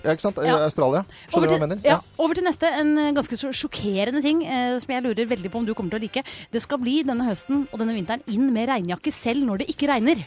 ja, 0.01 0.15
ikke 0.15 0.25
sant? 0.25 0.41
I 0.41 0.49
Ja. 0.49 0.57
Australia. 0.65 1.03
Over 1.05 1.29
Skjønner 1.35 1.47
du 1.47 1.53
hva 1.53 1.59
jeg 1.59 1.65
mener? 1.69 1.81
ja, 1.85 1.99
over 2.19 2.35
til 2.39 2.45
neste. 2.49 2.71
En 2.81 2.97
eh, 2.97 3.11
ganske 3.13 3.37
sjokkerende 3.53 4.23
ting 4.25 4.41
eh, 4.47 4.79
som 4.81 4.95
jeg 4.97 5.05
lurer 5.05 5.29
veldig 5.29 5.53
på 5.53 5.61
om 5.61 5.69
du 5.69 5.75
kommer 5.77 5.93
til 5.93 6.01
å 6.01 6.05
like. 6.09 6.25
Det 6.51 6.63
skal 6.65 6.81
bli 6.81 7.03
denne 7.05 7.29
høsten 7.29 7.67
og 7.71 7.79
denne 7.83 7.93
vinteren 7.99 8.25
inn 8.33 8.49
med 8.57 8.73
regnjakke 8.73 9.13
selv 9.13 9.45
når 9.45 9.63
det 9.67 9.69
ikke 9.75 9.93
regner. 9.93 10.25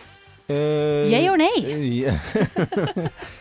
Eh, 0.51 1.07
Yay 1.07 1.29
or 1.31 1.37
nay? 1.39 2.03
eh, 2.05 2.13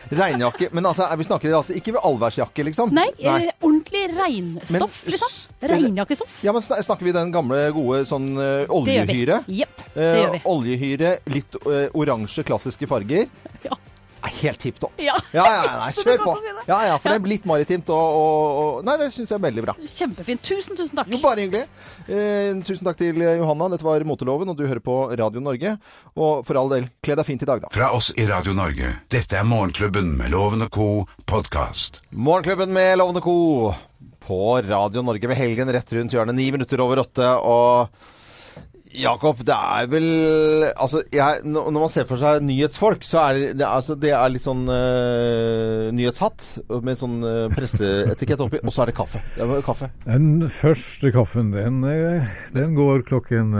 Regnjakke. 0.09 0.69
Men 0.71 0.85
altså, 0.87 1.07
vi 1.19 1.25
snakker 1.27 1.55
altså 1.57 1.75
ikke 1.75 1.95
allværsjakke, 1.99 2.63
liksom? 2.69 2.93
Nei, 2.95 3.09
Nei. 3.19 3.49
ordentlig 3.59 4.05
regnstoff, 4.15 5.01
Men 5.03 5.11
liksom. 5.11 5.33
Regnjakkestoff. 5.73 6.37
Ja, 6.45 6.53
men 6.55 6.63
Snakker 6.63 7.03
vi 7.09 7.15
den 7.15 7.31
gamle, 7.33 7.59
gode 7.75 8.03
sånn 8.09 8.31
oljehyre? 8.37 9.05
Det 9.05 9.17
gjør 9.19 9.43
vi. 9.47 9.59
Yep, 9.63 9.83
det 9.95 10.07
gjør 10.21 10.31
vi. 10.35 10.39
Eh, 10.43 10.51
oljehyre, 10.53 11.11
litt 11.33 11.59
eh, 11.65 11.87
oransje, 11.93 12.45
klassiske 12.47 12.87
farger. 12.89 13.27
Ja. 13.67 13.77
Helt 14.23 14.59
tipp 14.63 14.79
topp. 14.79 14.93
Ja. 15.01 15.15
Ja, 15.35 15.43
ja, 15.51 15.63
nei, 15.81 15.89
kjør 15.97 16.21
på. 16.23 16.33
Ja, 16.67 16.77
ja, 16.87 16.97
for 17.01 17.11
det 17.11 17.17
er 17.19 17.29
litt 17.33 17.45
maritimt 17.49 17.89
og, 17.91 18.17
og, 18.19 18.59
og 18.59 18.85
Nei, 18.87 18.95
det 19.01 19.09
syns 19.13 19.31
jeg 19.33 19.37
er 19.39 19.43
veldig 19.43 19.63
bra. 19.65 19.75
Kjempefint. 19.83 20.43
Tusen, 20.47 20.77
tusen 20.79 20.99
takk. 20.99 21.09
Jo, 21.11 21.19
bare 21.23 21.43
hyggelig. 21.43 21.63
Eh, 22.07 22.51
tusen 22.67 22.87
takk 22.87 22.99
til 23.01 23.19
Johanna. 23.19 23.67
Dette 23.73 23.85
var 23.87 24.05
Moteloven, 24.07 24.51
og 24.53 24.59
du 24.59 24.65
hører 24.67 24.83
på 24.83 24.97
Radio 25.19 25.43
Norge. 25.43 25.75
Og 26.15 26.43
for 26.47 26.59
all 26.61 26.71
del, 26.71 26.87
kle 27.03 27.17
deg 27.19 27.27
fint 27.27 27.43
i 27.45 27.49
dag, 27.49 27.63
da. 27.65 27.71
Fra 27.73 27.91
oss 27.95 28.11
i 28.19 28.27
Radio 28.29 28.55
Norge. 28.57 28.93
Dette 29.13 29.39
er 29.41 29.47
Morgenklubben 29.47 30.13
med 30.19 30.31
Loven 30.33 30.65
og 30.67 30.71
co. 30.73 30.87
podkast. 31.29 32.01
Morgenklubben 32.11 32.73
med 32.75 32.97
Lovende 33.01 33.21
Co. 33.23 33.73
på 34.23 34.39
Radio 34.63 35.01
Norge 35.03 35.27
ved 35.27 35.39
helgen 35.39 35.71
rett 35.75 35.93
rundt 35.97 36.13
hjørnet. 36.15 36.35
Ni 36.37 36.49
minutter 36.55 36.79
over 36.83 37.01
åtte. 37.03 37.27
Og 37.43 37.89
Jakob, 38.93 39.39
det 39.45 39.55
er 39.55 39.87
vel 39.89 40.07
Altså, 40.77 41.01
jeg, 41.13 41.41
når 41.45 41.73
man 41.73 41.91
ser 41.91 42.05
for 42.09 42.21
seg 42.21 42.43
nyhetsfolk, 42.45 43.03
så 43.05 43.21
er 43.23 43.39
det, 43.57 43.65
altså, 43.65 43.95
det 43.99 44.13
er 44.13 44.31
litt 44.31 44.45
sånn 44.45 44.63
uh, 44.69 45.89
nyhetshatt 45.95 46.45
med 46.85 46.99
sånn 46.99 47.17
uh, 47.25 47.47
presseetikett 47.53 48.43
oppi, 48.45 48.61
og 48.61 48.73
så 48.73 48.83
er 48.83 48.91
det 48.91 48.97
kaffe. 48.97 49.21
Det 49.35 49.47
er 49.47 49.65
kaffe. 49.65 49.89
Den 50.05 50.47
første 50.53 51.11
kaffen, 51.15 51.51
den, 51.55 51.81
eh, 51.89 52.31
den 52.55 52.77
går 52.77 53.03
klokken 53.07 53.53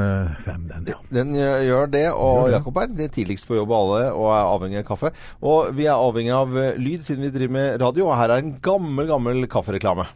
fem, 0.44 0.68
den, 0.70 0.88
ja. 0.94 1.00
Den 1.14 1.34
gjør 1.36 1.90
det, 1.92 2.06
og 2.12 2.44
Gjør. 2.44 2.56
Jakob 2.58 2.82
er 2.82 2.94
det 2.94 3.12
tidligst 3.18 3.50
på 3.50 3.58
jobb 3.58 3.74
av 3.74 3.84
alle 3.84 4.10
og 4.14 4.28
er 4.34 4.50
avhengig 4.54 4.82
av 4.84 4.88
kaffe. 4.92 5.14
Og 5.42 5.74
vi 5.78 5.88
er 5.88 5.98
avhengig 5.98 6.34
av 6.36 6.58
lyd 6.80 7.06
siden 7.06 7.28
vi 7.28 7.34
driver 7.34 7.58
med 7.58 7.84
radio, 7.84 8.10
og 8.10 8.18
her 8.20 8.36
er 8.36 8.44
en 8.44 8.56
gammel, 8.64 9.10
gammel 9.10 9.48
kaffereklame. 9.52 10.08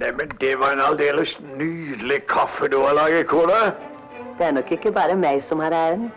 Neimen, 0.00 0.30
det 0.40 0.54
var 0.60 0.72
en 0.72 0.84
aldeles 0.86 1.34
nydelig 1.58 2.22
kaffe 2.30 2.70
du 2.72 2.78
har 2.80 2.96
laget, 2.96 3.26
kone. 3.28 3.91
Det 4.42 4.48
er 4.50 4.56
nok 4.58 4.72
ikke 4.74 4.90
bare 4.90 5.14
meg 5.14 5.44
som 5.46 5.60
har 5.62 5.70
æren. 5.70 6.08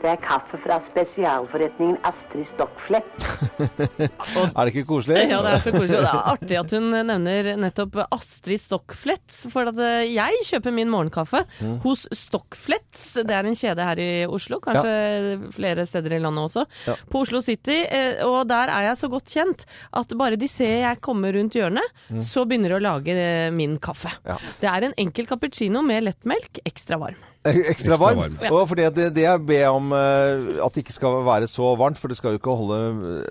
Det 0.00 0.08
er 0.08 0.16
kaffe 0.24 0.56
fra 0.64 0.78
spesialforretningen 0.80 1.98
Astrid 2.08 2.46
Stockflett. 2.48 3.10
Er 4.56 4.64
det 4.64 4.70
ikke 4.72 4.86
koselig? 4.88 5.26
Ja, 5.28 5.42
det 5.44 5.50
er 5.52 5.60
så 5.60 5.72
koselig. 5.74 5.98
Og 5.98 6.06
det 6.06 6.12
er 6.14 6.30
artig 6.32 6.56
at 6.56 6.72
hun 6.72 6.86
nevner 6.94 7.50
nettopp 7.60 7.98
Astrid 8.16 8.62
Stockflett, 8.62 9.26
For 9.52 9.68
at 9.68 9.82
eh, 9.84 10.06
jeg 10.14 10.40
kjøper 10.48 10.72
min 10.72 10.88
morgenkaffe 10.88 11.42
Mm. 11.60 11.76
hos 11.84 12.06
Stockflett. 12.16 12.88
Det 13.28 13.36
er 13.36 13.44
en 13.50 13.58
kjede 13.60 13.84
her 13.90 14.00
i 14.00 14.08
Oslo, 14.24 14.56
kanskje 14.64 15.52
flere 15.58 15.84
steder 15.90 16.16
i 16.16 16.22
landet 16.24 16.46
også. 16.48 16.64
Ja. 16.88 16.96
På 17.12 17.20
Oslo 17.26 17.42
City. 17.44 17.82
eh, 17.84 18.24
Og 18.24 18.48
der 18.48 18.72
er 18.72 18.88
jeg 18.88 18.96
så 19.04 19.10
godt 19.12 19.28
kjent 19.28 19.66
at 19.92 20.16
bare 20.16 20.40
de 20.40 20.48
ser 20.48 20.78
jeg 20.86 21.00
kommer 21.04 21.36
rundt 21.36 21.52
hjørnet, 21.60 21.84
Mm. 22.08 22.22
så 22.24 22.46
begynner 22.48 22.72
de 22.72 22.80
å 22.80 22.86
lage 22.88 23.12
eh, 23.20 23.50
min 23.52 23.76
kaffe. 23.78 24.16
Det 24.64 24.70
er 24.72 24.88
en 24.88 24.96
enkel 24.96 25.26
cappuccino 25.28 25.82
med 25.84 26.04
lettmelk, 26.08 26.64
ekstra 26.64 26.96
varm. 26.98 27.20
Ekstra 27.48 27.96
varm. 27.96 28.18
varm. 28.18 28.34
Ja. 28.42 28.50
Og 28.52 28.66
fordi 28.68 28.84
det, 28.92 29.06
det 29.16 29.22
jeg 29.24 29.40
ber 29.48 29.68
om 29.72 29.92
eh, 29.96 30.60
at 30.60 30.74
det 30.74 30.82
ikke 30.84 30.92
skal 30.92 31.22
være 31.24 31.46
så 31.48 31.70
varmt, 31.80 31.96
for 31.96 32.12
det 32.12 32.18
skal 32.18 32.34
jo 32.34 32.40
ikke 32.40 32.52
holde 32.52 32.80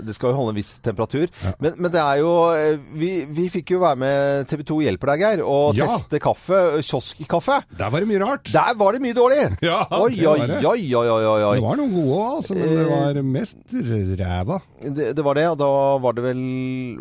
Det 0.02 0.16
skal 0.18 0.32
jo 0.32 0.40
holde 0.40 0.56
en 0.56 0.58
viss 0.58 0.72
temperatur. 0.82 1.28
Men, 1.62 1.76
men 1.78 1.94
det 1.94 2.02
er 2.02 2.22
jo 2.24 2.32
eh, 2.56 2.80
vi, 2.98 3.12
vi 3.30 3.46
fikk 3.54 3.76
jo 3.76 3.84
være 3.84 4.00
med 4.02 4.50
TV 4.50 4.64
2 4.66 4.80
hjelper 4.88 5.14
deg, 5.14 5.26
Geir, 5.26 5.44
og 5.46 5.78
Ja. 5.78 5.86
teste 5.94 6.22
kaffe. 6.24 6.58
Kioskkaffe. 6.82 7.60
Der 7.78 7.94
var 7.94 8.02
det 8.02 8.10
mye 8.10 8.22
rart. 8.24 8.50
Der 8.50 8.74
var 8.80 8.98
det 8.98 9.04
mye 9.06 9.18
dårlig! 9.18 9.38
Ja, 9.70 9.84
oi, 9.92 10.16
det 10.16 10.26
var 10.26 10.48
det. 10.48 10.58
oi, 10.66 10.96
oi, 10.96 11.08
oi. 11.20 11.56
Det 11.60 11.64
var 11.66 11.78
noen 11.78 11.92
gode 11.94 12.20
altså, 12.40 12.56
men 12.58 12.72
det 12.74 12.86
var 12.90 13.20
mest 13.28 13.76
ræva. 14.22 14.60
Det, 14.80 15.10
det 15.18 15.26
var 15.26 15.38
det, 15.38 15.46
og 15.52 15.58
da 15.60 15.70
var 16.02 16.16
det 16.16 16.24
vel 16.24 16.40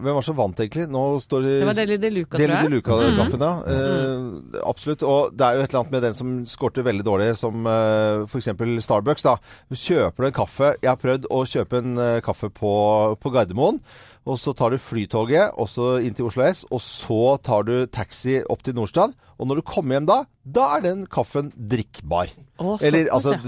Hvem 0.02 0.16
var 0.18 0.24
så 0.26 0.34
vant, 0.36 0.60
egentlig? 0.60 0.88
Nå 0.90 1.02
står 1.22 1.44
det 1.46 1.52
Det 1.62 1.68
var 1.68 1.78
Deli 1.78 1.98
de 2.02 2.10
Luca-kaffen, 2.16 2.64
de 2.66 2.72
Luca, 2.74 2.98
mm 2.98 3.20
-hmm. 3.30 3.44
ja. 3.44 3.52
Uh, 3.68 4.60
absolutt. 4.66 5.02
Og 5.02 5.32
det 5.32 5.46
er 5.46 5.54
jo 5.54 5.62
et 5.62 5.70
eller 5.70 5.80
annet 5.80 5.92
med 5.92 6.02
den 6.02 6.14
som 6.14 6.46
skorter 6.46 6.82
veldig 6.82 6.97
dårlig, 7.06 7.32
som 7.38 7.66
uh, 7.66 8.24
f.eks. 8.26 8.50
Starbucks. 8.84 9.24
da. 9.26 9.36
Kjøper 9.72 10.24
du 10.24 10.28
en 10.28 10.36
kaffe 10.36 10.70
Jeg 10.82 10.90
har 10.90 11.00
prøvd 11.00 11.28
å 11.32 11.42
kjøpe 11.48 11.80
en 11.82 11.98
eh, 12.02 12.20
kaffe 12.24 12.50
på, 12.54 12.72
på 13.20 13.32
Gardermoen. 13.34 13.80
Og 14.28 14.36
så 14.40 14.52
tar 14.52 14.74
du 14.74 14.82
flytoget 14.82 15.56
også 15.56 15.98
inn 16.04 16.16
til 16.16 16.28
Oslo 16.28 16.44
S, 16.44 16.64
og 16.68 16.82
så 16.84 17.36
tar 17.40 17.64
du 17.64 17.74
taxi 17.88 18.36
opp 18.44 18.64
til 18.66 18.76
Nordstrand. 18.76 19.14
Og 19.40 19.48
når 19.48 19.60
du 19.60 19.68
kommer 19.70 19.96
hjem 19.96 20.08
da, 20.10 20.18
da 20.44 20.66
er 20.76 20.84
den 20.84 21.06
kaffen 21.08 21.48
drikkbar. 21.56 22.34
Å, 22.60 22.76
Eller 22.84 23.08
altså 23.14 23.38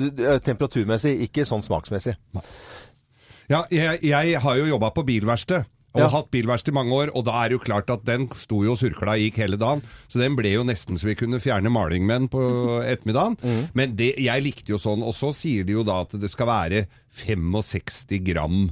temperaturmessig, 0.47 1.19
ikke 1.27 1.45
sånn 1.49 1.67
smaksmessig. 1.67 2.17
Ja, 3.51 3.67
jeg, 3.69 4.01
jeg 4.07 4.41
har 4.41 4.57
jo 4.57 4.71
jobba 4.71 4.93
på 4.95 5.05
bilverksted. 5.09 5.69
Og 5.95 6.01
Ja. 6.05 6.09
hatt 6.09 6.31
bilverksted 6.31 6.71
i 6.71 6.77
mange 6.77 6.93
år, 6.95 7.11
og 7.19 7.25
da 7.27 7.33
er 7.45 7.49
det 7.51 7.57
jo 7.59 7.65
klart 7.65 7.91
at 7.91 8.05
den 8.07 8.29
sto 8.39 8.63
jo 8.63 8.73
og 8.77 8.79
surkla 8.79 9.17
gikk 9.19 9.41
hele 9.43 9.57
dagen. 9.59 9.83
Så 10.09 10.21
den 10.23 10.37
ble 10.39 10.53
jo 10.53 10.63
nesten 10.63 10.95
så 11.01 11.09
vi 11.09 11.17
kunne 11.19 11.41
fjerne 11.43 11.69
maling 11.73 12.07
med 12.07 12.21
den 12.21 12.29
på 12.29 12.43
ettermiddagen. 12.93 13.37
Mm. 13.43 13.65
Men 13.75 13.97
det, 13.99 14.13
jeg 14.23 14.43
likte 14.47 14.71
jo 14.71 14.79
sånn, 14.79 15.03
og 15.03 15.13
så 15.19 15.33
sier 15.35 15.65
de 15.67 15.73
jo 15.73 15.83
da 15.83 16.03
at 16.05 16.15
det 16.15 16.31
skal 16.31 16.47
være 16.47 16.85
65 17.11 18.21
gram 18.25 18.71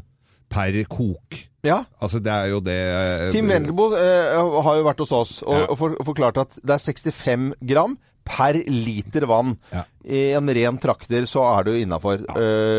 per 0.49 0.79
kok. 0.89 1.41
Ja. 1.67 1.83
Altså 2.01 2.21
det 2.23 2.31
er 2.33 2.53
jo 2.53 2.61
det 2.65 3.33
Tim 3.35 3.49
Wendelboe 3.51 3.99
eh, 3.99 4.39
har 4.65 4.79
jo 4.79 4.85
vært 4.87 5.03
hos 5.03 5.13
oss 5.13 5.33
og, 5.43 5.57
Ja. 5.59 5.67
og 5.69 5.77
for, 5.81 5.97
forklart 6.07 6.39
at 6.41 6.55
det 6.63 6.71
er 6.79 6.85
65 6.87 7.51
gram 7.67 7.99
per 8.29 8.53
liter 8.69 9.25
vann. 9.27 9.57
I 10.05 10.35
en 10.37 10.49
ren 10.53 10.79
trakter 10.79 11.25
så 11.29 11.43
er 11.59 11.65
du 11.65 11.71
innafor. 11.81 12.21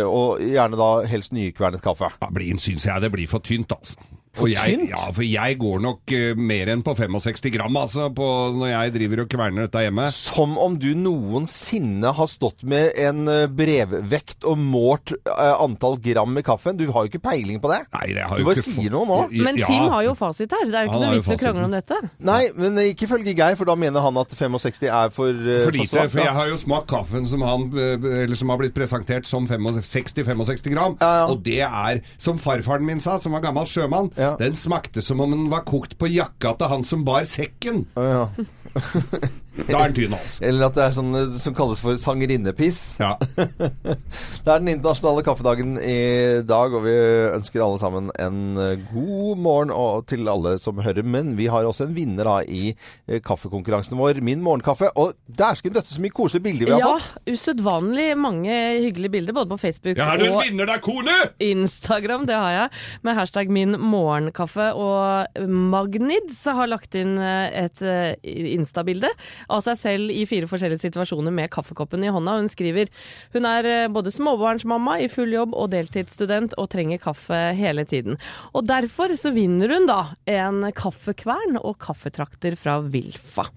og 0.05 0.39
gjerne 0.45 0.77
da 0.77 0.89
helst 1.09 1.33
nykvernet 1.33 1.81
kaffe. 1.81 2.05
Ja, 2.21 2.29
blir, 2.31 2.53
syns 2.61 2.85
jeg 2.85 3.01
det 3.01 3.11
blir 3.11 3.27
for 3.27 3.39
tynt, 3.41 3.67
altså. 3.73 3.97
For 4.39 4.51
jeg, 4.51 4.77
tynt? 4.77 4.93
Ja, 4.93 5.05
for 5.15 5.25
jeg 5.25 5.57
går 5.59 5.81
nok 5.83 6.13
uh, 6.13 6.39
mer 6.39 6.71
enn 6.73 6.83
på 6.85 6.95
65 6.97 7.53
gram, 7.53 7.77
altså, 7.79 8.09
på, 8.15 8.27
når 8.55 8.71
jeg 8.71 8.93
driver 8.95 9.23
og 9.23 9.31
kverner 9.31 9.67
dette 9.67 9.83
hjemme. 9.85 10.07
Som 10.15 10.57
om 10.61 10.77
du 10.79 10.89
noensinne 10.97 12.13
har 12.15 12.29
stått 12.29 12.63
med 12.69 12.95
en 12.99 13.27
eh, 13.29 13.45
brevvekt 13.51 14.45
og 14.49 14.59
målt 14.59 15.13
uh, 15.27 15.59
antall 15.59 15.99
gram 16.03 16.37
i 16.39 16.43
kaffen. 16.45 16.77
Du 16.79 16.87
har 16.93 17.05
jo 17.05 17.11
ikke 17.11 17.23
peiling 17.23 17.59
på 17.61 17.71
det. 17.71 17.81
Nei, 17.95 18.05
det 18.17 18.25
har 18.25 18.39
du 18.39 18.43
jo 18.43 18.49
bare 18.49 18.61
ikke 18.61 18.67
sier 18.67 18.93
noe 18.93 19.07
nå. 19.09 19.19
Men 19.45 19.59
Tim 19.59 19.87
har 19.93 20.05
jo 20.07 20.15
fasit 20.19 20.55
her. 20.55 20.65
Det 20.69 20.79
er 20.79 20.87
jo 20.87 20.93
ikke 20.93 21.01
noe 21.03 21.17
vits 21.17 21.31
i 21.31 21.35
å 21.35 21.39
krangle 21.43 21.67
om 21.67 21.75
dette. 21.75 21.99
Nei, 22.29 22.41
men 22.59 22.81
ikke 22.85 23.09
følge 23.11 23.35
Geir, 23.39 23.57
for 23.59 23.69
da 23.69 23.75
mener 23.79 24.03
han 24.03 24.21
at 24.21 24.33
65 24.35 24.87
er 24.89 25.13
for, 25.13 25.33
uh, 25.33 25.55
For 25.65 25.75
lite, 25.75 26.05
for 26.09 26.23
jeg 26.23 26.35
har 26.39 26.51
jo 26.51 26.59
smakt 26.61 26.89
kaffen 26.91 27.27
som, 27.29 27.43
han, 27.45 27.67
eller 27.75 28.39
som 28.39 28.53
har 28.53 28.61
blitt 28.61 28.75
presentert 28.77 29.27
som 29.29 29.47
60-65 29.49 30.73
gram. 30.73 30.97
Og 31.29 31.39
det 31.45 31.61
er, 31.65 32.03
som 32.21 32.39
farfaren 32.41 32.85
min 32.87 33.01
sa, 33.03 33.17
som 33.21 33.35
var 33.35 33.43
gammel 33.45 33.67
sjømann, 33.69 34.11
den 34.37 34.55
smakte 34.55 35.01
som 35.05 35.21
om 35.23 35.31
den 35.33 35.49
var 35.51 35.65
kokt 35.67 35.97
på 35.99 36.09
jakka 36.11 36.53
til 36.59 36.71
han 36.71 36.85
som 36.87 37.05
bar 37.07 37.25
sekken. 37.29 37.85
da 39.67 39.79
er 39.83 39.91
den 39.91 39.95
tynn, 39.97 40.13
altså. 40.17 40.43
Eller 40.49 40.65
at 40.69 40.77
det 40.77 40.83
er 40.85 40.93
sånn 40.95 41.11
eh, 41.19 41.37
som 41.41 41.55
kalles 41.57 41.81
for 41.83 41.97
sangerinnepiss. 41.99 42.79
det 42.99 44.49
er 44.49 44.61
den 44.61 44.71
internasjonale 44.73 45.23
kaffedagen 45.25 45.75
i 45.81 46.41
dag, 46.47 46.73
og 46.77 46.83
vi 46.85 46.93
ønsker 47.35 47.63
alle 47.65 47.79
sammen 47.81 48.09
en 48.21 48.39
eh, 48.61 48.83
god 48.91 49.41
morgen 49.43 49.73
og 49.75 50.05
til 50.09 50.27
alle 50.31 50.55
som 50.61 50.79
hører. 50.83 51.03
Men 51.05 51.33
vi 51.39 51.49
har 51.51 51.67
også 51.67 51.87
en 51.87 51.95
vinner 51.97 52.27
da 52.29 52.37
i 52.45 52.71
eh, 52.73 53.19
kaffekonkurransen 53.25 53.97
vår, 53.99 54.21
Min 54.25 54.41
morgenkaffe. 54.45 54.91
Og 54.99 55.13
dæsken 55.27 55.73
døtte 55.75 55.93
så 55.93 56.01
mye 56.03 56.13
koselige 56.15 56.45
bilder 56.49 56.69
vi 56.69 56.75
har 56.77 56.83
Ja, 56.83 56.91
fått. 56.99 57.29
usedvanlig 57.33 58.09
mange 58.19 58.53
hyggelige 58.83 59.13
bilder, 59.17 59.35
både 59.37 59.51
på 59.53 59.59
Facebook 59.61 59.97
Ja, 59.99 60.11
du 60.19 60.25
en 60.27 60.35
og 60.37 60.43
vinner 60.45 60.69
der, 60.69 60.81
kone? 60.83 61.15
Instagram. 61.43 62.25
Det 62.29 62.35
har 62.37 62.51
jeg, 62.55 62.69
med 63.07 63.17
hashtag 63.17 63.49
min 63.53 63.75
morgenkaffe. 63.79 64.69
Og 64.77 65.45
Magnid 65.49 66.33
har 66.45 66.69
lagt 66.71 66.95
inn 66.99 67.17
et 67.19 67.81
Insta-bilde 68.23 69.09
av 69.49 69.63
seg 69.65 69.79
selv 69.79 70.13
i 70.13 70.25
fire 70.29 70.49
forskjellige 70.49 70.83
situasjoner 70.85 71.33
med 71.35 71.51
kaffekoppen 71.53 72.05
i 72.05 72.11
hånda. 72.13 72.37
Hun 72.39 72.49
skriver 72.51 72.89
hun 73.35 73.47
er 73.49 73.69
eh, 73.69 73.89
både 73.91 74.13
småbarnsmamma 74.13 74.99
i 75.03 75.09
full 75.11 75.33
jobb 75.35 75.55
og 75.57 75.71
deltidsstudent 75.73 76.55
og 76.61 76.69
trenger 76.73 77.01
kaffe 77.01 77.41
hele 77.57 77.85
tiden. 77.89 78.19
Og 78.53 78.65
derfor 78.69 79.13
så 79.19 79.33
vinner 79.35 79.73
hun 79.75 79.89
da 79.89 79.99
en 80.29 80.63
kaffekvern 80.75 81.59
og 81.61 81.77
kaffetrakter 81.83 82.57
fra 82.59 82.79
Wilfa. 82.85 83.49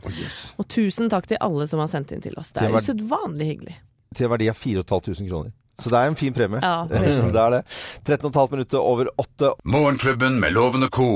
Og 0.59 0.69
tusen 0.73 1.13
takk 1.13 1.31
til 1.31 1.41
alle 1.45 1.69
som 1.71 1.83
har 1.83 1.91
sendt 1.93 2.15
inn 2.15 2.25
til 2.25 2.37
oss. 2.41 2.53
Det 2.55 2.67
er 2.67 2.77
usedvanlig 2.77 3.53
hyggelig. 3.55 3.81
Til 4.17 4.29
verdi 4.29 4.49
av 4.53 4.59
4500 4.59 5.29
kroner. 5.31 5.53
Så 5.81 5.91
det 5.91 5.99
er 5.99 6.11
en 6.11 6.19
fin 6.19 6.35
premie. 6.37 6.61
Ja, 6.63 6.85
det 6.91 7.41
er 7.41 7.55
det. 7.57 7.63
13,5 8.09 8.51
minutter 8.53 8.83
over 8.83 9.09
8. 9.19 9.55
Morgenklubben 9.65 10.37
med 10.43 10.53
Loven 10.55 10.85
og 10.87 10.93
co. 10.95 11.09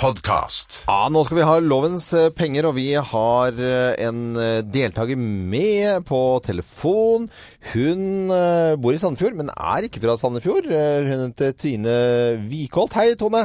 Podcast. 0.00 0.78
Ja, 0.88 1.10
nå 1.12 1.22
skal 1.26 1.36
vi 1.40 1.44
ha 1.44 1.58
lovens 1.60 2.06
eh, 2.16 2.30
penger, 2.32 2.70
og 2.70 2.76
vi 2.78 2.86
har 2.96 3.56
eh, 3.60 3.98
en 4.06 4.20
eh, 4.40 4.62
deltaker 4.64 5.18
med 5.20 6.06
på 6.08 6.20
telefon. 6.46 7.26
Hun 7.74 8.32
bor 8.80 8.96
i 8.96 9.00
Sandefjord, 9.02 9.36
men 9.36 9.52
er 9.52 9.86
ikke 9.88 10.00
fra 10.02 10.16
Sandefjord. 10.20 10.70
Hun 10.70 11.10
heter 11.26 11.52
Tine 11.58 11.96
Wikholt. 12.48 12.96
Hei, 12.96 13.12
Tone. 13.20 13.44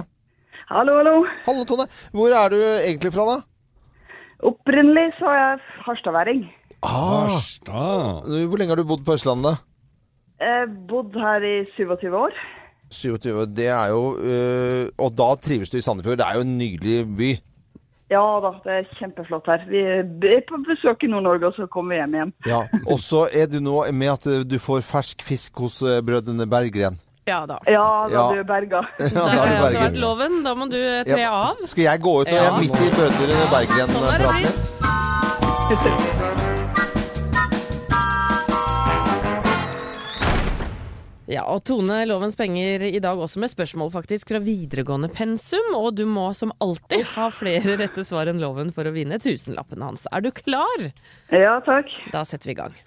Hallo, 0.71 0.95
hallo. 1.01 1.17
Hallo, 1.45 1.65
Tone. 1.67 1.89
Hvor 2.15 2.33
er 2.33 2.55
du 2.55 2.59
egentlig 2.61 3.11
fra, 3.13 3.27
da? 3.35 4.09
Opprinnelig 4.47 5.11
så 5.19 5.27
er 5.31 5.39
jeg 5.41 5.59
harstadværing. 5.85 6.45
Ah, 6.85 7.39
Hvor 7.65 8.57
lenge 8.59 8.73
har 8.73 8.79
du 8.79 8.87
bodd 8.87 9.03
på 9.05 9.15
Østlandet? 9.17 9.59
Jeg 10.39 10.67
bodd 10.89 11.15
her 11.15 11.43
i 11.47 11.55
27 11.77 12.15
år. 12.17 12.33
27. 12.91 13.45
Det 13.55 13.67
er 13.67 13.87
jo 13.89 14.01
eh, 14.21 14.87
Og 15.01 15.13
da 15.17 15.31
trives 15.41 15.69
du 15.71 15.77
i 15.77 15.81
Sandefjord. 15.81 16.17
Det 16.21 16.25
er 16.27 16.35
jo 16.39 16.45
en 16.45 16.57
nydelig 16.59 17.05
by. 17.17 17.29
Ja 18.13 18.21
da, 18.43 18.51
det 18.63 18.73
er 18.77 18.89
kjempeflott 18.99 19.47
her. 19.49 19.63
Vi 19.65 19.79
er 19.81 20.43
på 20.45 20.59
besøk 20.67 21.01
i 21.03 21.07
Nord-Norge, 21.09 21.47
og 21.49 21.55
så 21.57 21.65
kommer 21.73 21.95
vi 21.95 22.01
hjem 22.03 22.13
igjen. 22.19 22.33
Ja. 22.45 22.59
Og 22.85 22.99
så 23.01 23.23
er 23.33 23.47
du 23.49 23.57
nå 23.65 23.79
med 23.91 24.11
at 24.13 24.27
eh, 24.29 24.43
du 24.45 24.59
får 24.61 24.83
fersk 24.85 25.23
fisk 25.25 25.57
hos 25.63 25.79
eh, 25.81 26.01
brødrene 26.05 26.45
Berggren. 26.51 26.99
Ja 27.25 27.39
da. 27.49 27.57
Ja, 27.65 28.05
da 28.05 28.13
Ja. 28.13 28.25
du 28.35 28.39
er 28.43 28.45
berga. 28.45 28.83
Ja, 28.99 29.07
da 29.09 29.23
er 29.25 29.37
har 29.39 29.47
du 29.49 29.55
altså 29.65 29.79
vært 29.81 29.97
loven. 30.03 30.35
Da 30.45 30.53
må 30.53 30.67
du 30.69 30.77
eh, 30.77 31.01
tre 31.07 31.17
Ja. 31.23 31.31
av. 31.47 31.63
Skal 31.65 31.83
jeg 31.87 32.01
gå 32.05 32.13
ut 32.21 32.27
når 32.29 32.37
jeg 32.37 32.45
er 32.51 32.59
midt 32.59 32.77
i 32.85 32.91
Brødrene 32.99 33.33
Sånn 33.33 33.41
er 33.41 33.49
Berggren-praten? 33.55 34.45
blitt. 35.65 36.14
Ja, 41.25 41.41
og 41.49 41.63
Tone 41.65 42.03
Lovens 42.05 42.35
penger 42.37 42.83
i 42.85 42.99
dag 43.01 43.17
også 43.17 43.41
med 43.41 43.49
spørsmål 43.49 43.89
faktisk 43.95 44.29
fra 44.29 44.41
videregående 44.45 45.09
pensum. 45.09 45.71
Og 45.73 45.95
du 45.97 46.03
må 46.05 46.27
som 46.37 46.53
alltid 46.61 47.01
ha 47.15 47.31
flere 47.33 47.79
rette 47.81 48.05
svar 48.05 48.29
enn 48.29 48.41
loven 48.43 48.69
for 48.75 48.85
å 48.85 48.93
vinne 48.93 49.17
tusenlappen 49.21 49.81
hans. 49.81 50.05
Er 50.13 50.21
du 50.21 50.29
klar? 50.35 50.89
Ja, 51.33 51.57
takk. 51.65 51.89
Da 52.13 52.21
setter 52.29 52.51
vi 52.51 52.53
i 52.53 52.59
gang. 52.59 52.77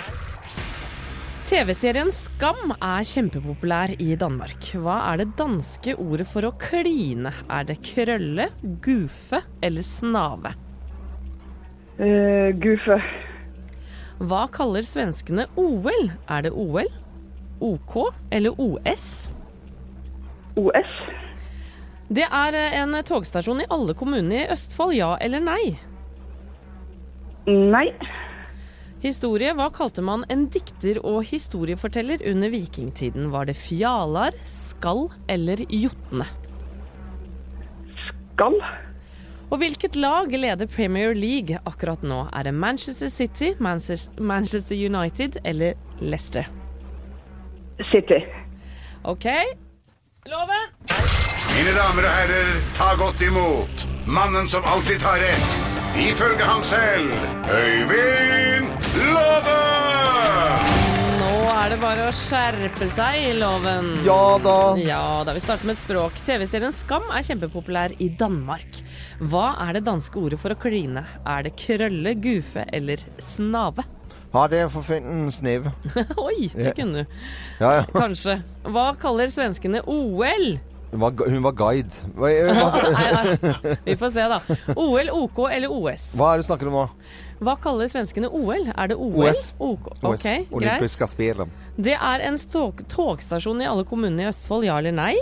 TV-serien 1.48 2.12
Skam 2.12 2.74
er 2.76 3.06
kjempepopulær 3.08 3.96
i 4.04 4.12
Danmark. 4.20 4.70
Hva 4.84 5.00
er 5.08 5.22
det 5.22 5.32
danske 5.38 5.96
ordet 5.98 6.28
for 6.30 6.46
å 6.46 6.52
kline? 6.60 7.32
Er 7.50 7.66
det 7.66 7.80
krølle, 7.88 8.50
gufe 8.84 9.42
eller 9.64 9.86
snave? 9.86 10.54
Uh, 11.98 12.54
gufe. 12.60 13.00
Hva 14.28 14.44
kaller 14.54 14.86
svenskene 14.86 15.48
OL? 15.58 16.10
Er 16.28 16.44
det 16.46 16.52
OL, 16.52 16.86
OK 17.60 18.00
eller 18.30 18.54
OS? 18.60 19.28
OS. 20.58 20.94
Det 22.08 22.24
er 22.24 22.56
eh, 22.56 22.78
en 22.80 22.96
togstasjon 23.04 23.62
i 23.62 23.68
alle 23.72 23.94
kommunene 23.96 24.44
i 24.44 24.48
Østfold, 24.52 24.96
ja 24.96 25.12
eller 25.20 25.44
nei? 25.44 25.76
Nei. 27.48 27.90
Historie, 29.02 29.52
hva 29.54 29.68
kalte 29.70 30.02
man 30.02 30.24
en 30.32 30.48
dikter 30.50 30.98
og 31.06 31.20
historieforteller 31.28 32.24
under 32.32 32.50
vikingtiden? 32.50 33.28
Var 33.30 33.46
det 33.46 33.54
fjalar, 33.60 34.34
skall 34.48 35.06
eller 35.30 35.62
jotne? 35.68 36.26
Skall. 38.02 38.58
Og 39.48 39.62
hvilket 39.62 39.96
lag 39.96 40.32
leder 40.34 40.68
Premier 40.68 41.14
League 41.16 41.60
akkurat 41.64 42.02
nå? 42.04 42.24
Er 42.36 42.48
det 42.48 42.56
Manchester 42.56 43.08
City, 43.08 43.54
Manchester 43.62 44.22
Manchester 44.22 44.76
United 44.76 45.38
eller 45.44 45.78
Leicester? 46.00 46.48
City. 47.92 48.20
OK. 49.02 49.26
Loven! 50.28 50.66
Mine 51.58 51.72
damer 51.74 52.04
og 52.06 52.12
herrer, 52.20 52.50
ta 52.76 52.92
godt 52.98 53.22
imot 53.24 53.86
mannen 54.08 54.48
som 54.48 54.64
alltid 54.68 55.00
tar 55.02 55.18
rett, 55.22 55.56
ifølge 56.00 56.44
ham 56.46 56.62
selv, 56.64 57.10
Øyvind 57.48 58.68
Låve! 59.08 59.56
Nå 61.18 61.32
er 61.54 61.72
det 61.72 61.78
bare 61.82 62.06
å 62.08 62.14
skjerpe 62.14 62.88
seg 62.94 63.18
i 63.30 63.32
loven. 63.40 63.90
Ja 64.06 64.38
da. 64.44 64.58
Ja 64.80 65.02
da, 65.26 65.34
Vi 65.36 65.42
starter 65.44 65.68
med 65.72 65.80
språk. 65.80 66.20
TV-serien 66.28 66.76
Skam 66.76 67.08
er 67.10 67.26
kjempepopulær 67.26 67.96
i 67.98 68.10
Danmark. 68.20 68.80
Hva 69.32 69.50
er 69.66 69.78
det 69.78 69.86
danske 69.88 70.20
ordet 70.20 70.38
for 70.40 70.54
å 70.54 70.60
kline? 70.60 71.04
Er 71.26 71.48
det 71.48 71.56
krølle, 71.58 72.14
gufe 72.22 72.64
eller 72.72 73.02
snave? 73.22 73.84
Ja, 74.32 74.46
det 74.48 74.64
for 74.68 74.82
for 74.82 74.94
finden 74.94 75.30
snev. 75.32 75.70
Oi, 76.28 76.50
det 76.54 76.74
kunne 76.76 77.04
du. 77.04 77.20
Ja, 77.60 77.78
ja. 77.80 77.84
Kanskje. 77.94 78.40
Hva 78.68 78.90
kaller 79.00 79.32
svenskene 79.32 79.80
OL? 79.88 80.58
Hun 80.90 81.00
var, 81.00 81.16
hun 81.28 81.42
var 81.44 81.56
guide. 81.56 82.02
Hva, 82.16 82.28
hva, 82.48 82.68
Nei, 82.96 83.08
nei. 83.14 83.78
Vi 83.84 83.96
får 84.00 84.12
se, 84.14 84.28
da. 84.32 84.38
OL, 84.76 85.10
OK 85.24 85.42
eller 85.50 85.72
OS? 85.72 86.10
hva 86.16 86.32
er 86.32 86.38
det 86.38 86.46
du 86.46 86.48
snakker 86.50 86.70
om 86.70 86.78
nå? 86.78 86.84
Hva 87.44 87.54
kaller 87.62 87.90
svenskene 87.92 88.30
OL? 88.34 88.70
Er 88.74 88.90
det 88.90 88.96
OL? 88.98 89.18
OS. 89.28 89.42
OK, 89.62 89.90
OS. 90.02 90.24
Olympiske 90.50 91.08
spelen. 91.08 91.52
Det 91.76 91.94
er 91.94 92.24
en 92.28 92.38
tog 92.50 92.80
togstasjon 92.90 93.60
i 93.62 93.68
alle 93.68 93.84
kommunene 93.88 94.26
i 94.26 94.30
Østfold, 94.32 94.66
ja 94.68 94.78
eller 94.80 94.96
nei? 94.96 95.12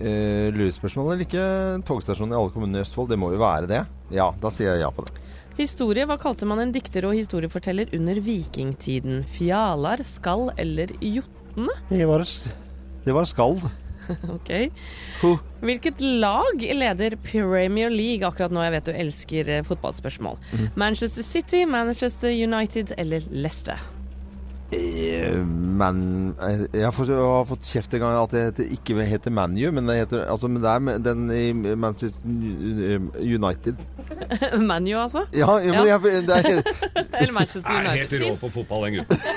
Eh, 0.00 0.48
lurespørsmål 0.54 1.12
eller 1.12 1.26
ikke 1.26 1.44
togstasjon 1.86 2.32
i 2.32 2.38
alle 2.38 2.54
kommunene 2.54 2.80
i 2.80 2.86
Østfold? 2.86 3.12
Det 3.12 3.20
må 3.20 3.34
jo 3.34 3.42
være 3.42 3.68
det. 3.70 3.82
Ja, 4.14 4.30
da 4.40 4.50
sier 4.54 4.74
jeg 4.74 4.86
ja 4.86 4.90
på 4.94 5.04
det. 5.06 5.23
Historie, 5.54 6.02
hva 6.08 6.16
kalte 6.18 6.48
man 6.50 6.58
en 6.62 6.72
dikter 6.74 7.06
og 7.06 7.14
historieforteller 7.14 7.92
under 7.94 8.18
vikingtiden? 8.24 9.22
Fjalar, 9.36 10.02
skall 10.08 10.48
eller 10.58 10.90
jotne? 10.98 11.70
Det 11.90 12.04
var, 12.10 12.24
det 13.04 13.14
var 13.14 13.28
skald. 13.30 13.62
ok. 14.36 14.50
Hvilket 15.64 16.02
lag 16.02 16.60
leder 16.60 17.16
Premier 17.24 17.92
League 17.92 18.26
akkurat 18.26 18.52
nå? 18.52 18.64
Jeg 18.66 18.74
vet 18.74 18.90
du 18.90 18.94
elsker 19.06 19.52
eh, 19.60 19.64
fotballspørsmål. 19.66 20.40
Mhm. 20.52 20.70
Manchester 20.80 21.24
City, 21.24 21.64
Manchester 21.70 22.34
United 22.34 22.96
eller 22.98 23.24
Leicester? 23.30 23.80
Eh, 24.74 25.46
Men 25.74 26.34
eh, 26.42 26.48
jeg 26.72 26.84
har, 26.84 26.90
fått, 26.94 27.08
jeg 27.08 27.16
har 27.18 27.44
fått 27.48 27.64
kjeft 27.66 27.94
en 27.94 28.00
gang 28.04 28.16
at 28.22 28.30
det 28.34 28.42
heter, 28.48 28.64
ikke 28.76 29.04
heter 29.06 29.30
ManU, 29.34 29.70
men 29.74 29.88
det 29.88 29.96
heter 30.02 30.18
altså, 30.30 30.46
men 30.48 30.62
det 30.62 30.70
er 30.70 30.78
den 31.02 31.30
i 31.34 31.52
Manchester 31.52 32.20
United. 33.20 33.74
ManU, 34.70 34.94
altså? 34.98 35.24
Ja, 35.34 35.56
ja, 35.58 35.72
men 35.74 35.86
jeg, 35.88 36.00
det 36.28 36.36
er, 36.36 36.42
Eller 37.20 37.32
Manchester 37.32 37.70
Er 37.70 37.90
United. 37.90 38.18
helt 38.18 38.30
rå 38.30 38.34
på 38.44 38.48
fotball, 38.60 38.84
den 38.86 38.94
gutten. 39.00 39.18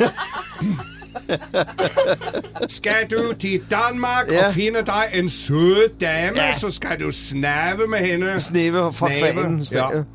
Skal 2.70 3.08
du 3.10 3.34
til 3.40 3.62
Danmark 3.72 4.32
yeah. 4.32 4.48
og 4.48 4.54
finne 4.54 4.82
deg 4.86 5.10
en 5.18 5.30
søt 5.30 6.02
dame, 6.02 6.38
yeah. 6.38 6.58
så 6.58 6.72
skal 6.72 7.00
du 7.00 7.12
snave 7.12 7.88
med 7.88 8.00
henne. 8.00 8.40
Snive, 8.40 8.94
for 8.94 9.08
Snave, 9.08 9.66
faen. 9.66 10.06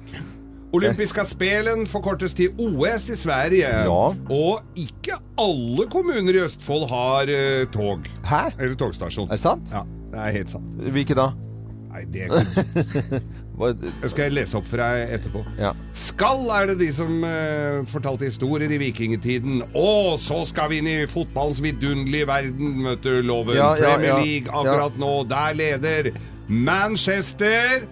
Olympiska 0.72 1.24
spelen 1.28 1.84
forkortes 1.86 2.34
til 2.34 2.54
OS 2.60 3.10
i 3.12 3.16
Sverige. 3.20 3.68
Ja. 3.68 4.08
Og 4.32 4.78
ikke 4.78 5.18
alle 5.40 5.86
kommuner 5.92 6.32
i 6.32 6.44
Østfold 6.46 6.88
har 6.88 7.28
eh, 7.28 7.66
tog. 7.72 8.08
Hæ? 8.24 8.44
Eller 8.58 8.76
togstasjon. 8.80 9.28
Er 9.28 9.36
det 9.36 9.44
sant? 9.44 9.72
Ja, 9.72 9.84
det 10.12 10.20
er 10.20 10.36
helt 10.38 10.54
sant. 10.54 10.84
Hvilke 10.96 11.16
da? 11.18 11.32
Nei, 11.92 12.06
det 12.08 12.24
er 12.24 13.20
Det 14.02 14.08
skal 14.10 14.24
jeg 14.24 14.32
lese 14.32 14.56
opp 14.58 14.64
for 14.66 14.80
deg 14.80 15.12
etterpå. 15.18 15.42
Ja. 15.60 15.74
Skal 15.94 16.48
er 16.56 16.70
det 16.72 16.78
de 16.80 16.88
som 16.96 17.20
eh, 17.28 17.82
fortalte 17.92 18.26
historier 18.26 18.72
i 18.72 18.80
vikingtiden. 18.80 19.60
Og 19.76 20.16
så 20.24 20.40
skal 20.48 20.72
vi 20.72 20.80
inn 20.80 20.88
i 20.88 20.96
fotballens 21.10 21.60
vidunderlige 21.62 22.26
verden, 22.32 22.80
vet 22.88 23.04
du, 23.04 23.12
Loven. 23.20 23.60
Ja, 23.60 23.74
ja, 23.76 23.92
Premier 23.92 24.14
ja. 24.14 24.18
League 24.24 24.48
akkurat 24.48 24.98
nå. 24.98 25.12
Der 25.30 25.54
leder 25.60 26.10
Manchester 26.48 27.84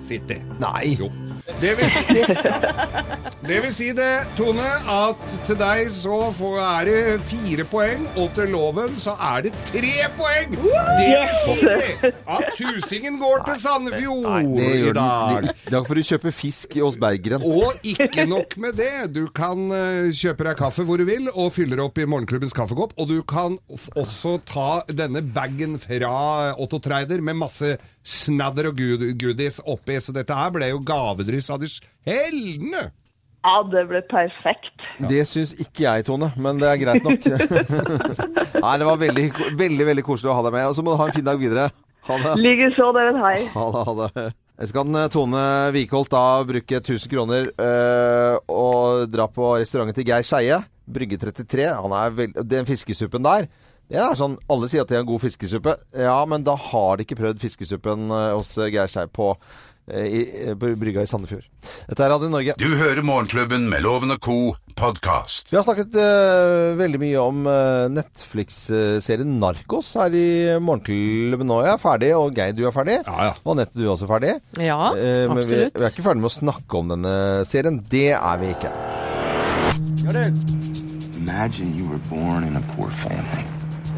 City. 0.00 0.40
Nei! 0.64 0.96
Jo. 0.96 1.12
Det 1.46 1.72
vil, 1.78 1.90
si, 1.94 2.22
det 3.46 3.58
vil 3.62 3.72
si 3.74 3.86
det, 3.94 4.08
Tone, 4.34 4.66
at 4.90 5.20
til 5.46 5.58
deg 5.60 5.92
så 5.94 6.16
er 6.58 6.88
det 6.88 7.02
fire 7.30 7.66
poeng, 7.70 8.02
og 8.18 8.32
til 8.34 8.50
Loven 8.50 8.96
så 8.98 9.14
er 9.28 9.44
det 9.46 9.52
tre 9.68 10.08
poeng! 10.18 10.56
Det 10.58 11.06
vil 11.12 11.38
si 11.44 11.54
det 11.62 12.10
at 12.10 12.50
tusingen 12.58 13.20
går 13.22 13.46
til 13.46 13.60
Sandefjord 13.62 14.26
Nei, 14.26 14.42
det 14.58 14.72
i 14.88 14.92
dag. 14.98 15.48
I 15.54 15.74
dag 15.76 15.86
får 15.86 16.00
du 16.00 16.04
kjøpe 16.10 16.34
fisk 16.34 16.76
hos 16.82 16.98
Bergeren. 17.00 17.46
Og 17.46 17.78
ikke 17.86 18.26
nok 18.26 18.58
med 18.66 18.78
det. 18.82 18.92
Du 19.14 19.26
kan 19.34 19.68
eh, 19.70 20.10
kjøpe 20.10 20.48
deg 20.50 20.58
kaffe 20.58 20.86
hvor 20.88 20.98
du 20.98 21.06
vil, 21.08 21.30
og 21.30 21.54
fylle 21.54 21.78
det 21.78 21.86
opp 21.86 22.02
i 22.02 22.08
morgenklubbens 22.10 22.56
kaffekopp. 22.56 22.96
Og 22.98 23.12
du 23.14 23.20
kan 23.22 23.60
også 23.94 24.40
ta 24.50 24.70
denne 24.90 25.22
bagen 25.22 25.78
fra 25.82 26.56
Otto 26.58 26.82
Treider 26.82 27.22
med 27.22 27.38
masse 27.46 27.76
snadder 28.06 28.70
og 28.70 28.78
good 28.78 29.08
goodies 29.18 29.58
oppi. 29.64 29.98
Så 30.02 30.14
dette 30.14 30.36
her 30.36 30.54
ble 30.54 30.70
jo 30.70 30.84
gavedryss 30.86 31.50
av 31.52 31.60
de 31.62 31.70
sjeldne. 31.72 32.86
Ja, 33.46 33.60
det 33.70 33.84
ble 33.90 34.00
perfekt. 34.10 34.72
Det 35.06 35.20
syns 35.28 35.52
ikke 35.62 35.84
jeg, 35.84 36.06
Tone, 36.08 36.32
men 36.42 36.58
det 36.58 36.70
er 36.70 36.80
greit 36.80 37.04
nok. 37.06 37.26
Nei, 38.64 38.72
det 38.80 38.88
var 38.88 38.98
veldig, 38.98 39.26
veldig 39.60 39.86
veldig 39.92 40.04
koselig 40.06 40.32
å 40.32 40.38
ha 40.40 40.46
deg 40.48 40.56
med. 40.56 40.70
Og 40.70 40.74
så 40.78 40.82
må 40.82 40.94
du 40.94 40.98
ha 41.02 41.06
en 41.10 41.14
fin 41.14 41.26
dag 41.26 41.38
videre. 41.38 41.68
Ha 42.08 42.16
det. 42.22 42.32
Likeså, 42.42 42.90
dere. 42.96 43.14
Hei. 43.22 43.38
Ha 43.54 43.68
det, 43.74 43.84
ha 43.86 43.94
det. 44.00 44.26
Jeg 44.56 44.70
skal 44.70 44.98
Tone 45.12 45.44
Wikholt 45.74 46.10
da 46.14 46.24
bruke 46.48 46.78
1000 46.80 47.12
kroner 47.12 47.48
øh, 47.60 48.36
og 48.48 49.10
dra 49.12 49.26
på 49.28 49.52
restauranten 49.60 49.98
til 49.98 50.06
Geir 50.08 50.24
Skeie, 50.24 50.62
Brygge 50.88 51.18
33. 51.20 51.66
Han 51.84 51.94
er 51.98 52.14
veld... 52.16 52.38
Den 52.48 52.68
fiskesuppen 52.68 53.26
der, 53.26 53.50
det 53.90 54.02
er 54.02 54.18
sånn 54.18 54.36
Alle 54.50 54.70
sier 54.70 54.84
at 54.84 54.90
det 54.90 54.98
er 54.98 55.04
en 55.04 55.08
god 55.12 55.22
fiskesuppe. 55.22 55.76
Ja, 55.94 56.18
men 56.28 56.44
da 56.46 56.56
har 56.58 56.96
de 56.96 57.06
ikke 57.06 57.18
prøvd 57.20 57.42
fiskesuppen 57.42 58.10
øh, 58.10 58.34
hos 58.34 58.52
Geir 58.58 58.90
Skei 58.90 59.06
på, 59.06 59.32
øh, 59.90 60.54
på 60.58 60.72
brygga 60.80 61.04
i 61.06 61.10
Sandefjord. 61.10 61.46
Dette 61.86 62.04
er 62.04 62.12
Radio 62.12 62.30
Norge. 62.32 62.56
Du 62.60 62.76
hører 62.78 63.02
Morgenklubben 63.06 63.68
med 63.70 63.84
Loven 63.86 64.14
og 64.14 64.22
co. 64.22 64.38
podkast. 64.76 65.48
Vi 65.48 65.56
har 65.56 65.64
snakket 65.64 65.94
uh, 65.96 66.76
veldig 66.76 66.98
mye 67.00 67.20
om 67.22 67.46
uh, 67.48 67.86
Netflix-serien 67.88 69.38
Narkos 69.40 69.94
her 69.96 70.12
i 70.12 70.26
Morgenklubben 70.60 71.48
nå. 71.48 71.62
er 71.62 71.70
Jeg 71.70 71.78
er 71.78 71.80
ferdig, 71.80 72.10
og 72.18 72.36
Geir, 72.36 72.52
du 72.52 72.66
er 72.68 72.74
ferdig. 72.76 72.98
Ja, 73.06 73.30
ja. 73.30 73.32
Og 73.40 73.54
Anette, 73.54 73.78
du 73.78 73.86
er 73.86 73.94
også 73.94 74.10
ferdig. 74.10 74.34
Ja, 74.60 74.92
uh, 74.92 74.98
men 75.32 75.40
vi, 75.40 75.46
absolutt. 75.46 75.80
vi 75.80 75.88
er 75.88 75.94
ikke 75.94 76.06
ferdig 76.10 76.26
med 76.26 76.32
å 76.32 76.36
snakke 76.36 76.82
om 76.82 76.92
denne 76.92 77.16
serien. 77.48 77.80
Det 77.88 78.10
er 78.18 78.42
vi 78.42 78.52
ikke. 78.52 78.74
Imagine 81.16 81.74
you 81.74 81.88
were 81.88 81.98
born 82.10 82.44
in 82.44 82.56
a 82.56 82.64
poor 82.76 82.90
family, 82.90 83.44